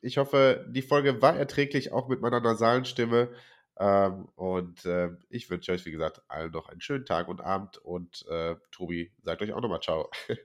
ich 0.00 0.18
hoffe, 0.18 0.66
die 0.68 0.82
Folge 0.82 1.22
war 1.22 1.36
erträglich, 1.36 1.92
auch 1.92 2.08
mit 2.08 2.20
meiner 2.20 2.40
nasalen 2.40 2.84
Stimme. 2.84 3.30
Ähm, 3.78 4.28
und 4.34 4.84
äh, 4.84 5.10
ich 5.28 5.48
wünsche 5.50 5.72
euch, 5.72 5.84
wie 5.86 5.92
gesagt, 5.92 6.22
allen 6.28 6.50
noch 6.50 6.68
einen 6.68 6.80
schönen 6.80 7.06
Tag 7.06 7.28
und 7.28 7.40
Abend. 7.40 7.78
Und 7.78 8.26
äh, 8.28 8.56
Tobi, 8.72 9.12
sagt 9.22 9.42
euch 9.42 9.52
auch 9.52 9.60
nochmal 9.60 9.80
Ciao. 9.80 10.10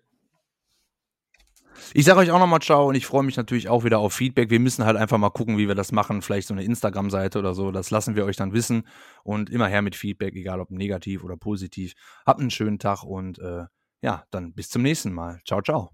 Ich 1.95 2.05
sage 2.05 2.19
euch 2.19 2.29
auch 2.29 2.37
nochmal 2.37 2.61
Ciao 2.61 2.87
und 2.87 2.93
ich 2.93 3.07
freue 3.07 3.23
mich 3.23 3.35
natürlich 3.35 3.67
auch 3.67 3.83
wieder 3.83 3.97
auf 3.97 4.13
Feedback. 4.13 4.51
Wir 4.51 4.59
müssen 4.59 4.85
halt 4.85 4.95
einfach 4.95 5.17
mal 5.17 5.31
gucken, 5.31 5.57
wie 5.57 5.67
wir 5.67 5.73
das 5.73 5.91
machen. 5.91 6.21
Vielleicht 6.21 6.47
so 6.47 6.53
eine 6.53 6.63
Instagram-Seite 6.63 7.39
oder 7.39 7.55
so. 7.55 7.71
Das 7.71 7.89
lassen 7.89 8.15
wir 8.15 8.25
euch 8.25 8.35
dann 8.35 8.53
wissen. 8.53 8.87
Und 9.23 9.49
immer 9.49 9.67
her 9.67 9.81
mit 9.81 9.95
Feedback, 9.95 10.35
egal 10.35 10.59
ob 10.59 10.69
negativ 10.69 11.23
oder 11.23 11.35
positiv. 11.35 11.93
Habt 12.27 12.39
einen 12.39 12.51
schönen 12.51 12.77
Tag 12.77 13.03
und 13.03 13.39
äh, 13.39 13.65
ja, 14.03 14.25
dann 14.31 14.53
bis 14.53 14.69
zum 14.69 14.83
nächsten 14.83 15.13
Mal. 15.13 15.41
Ciao, 15.45 15.61
ciao. 15.61 15.92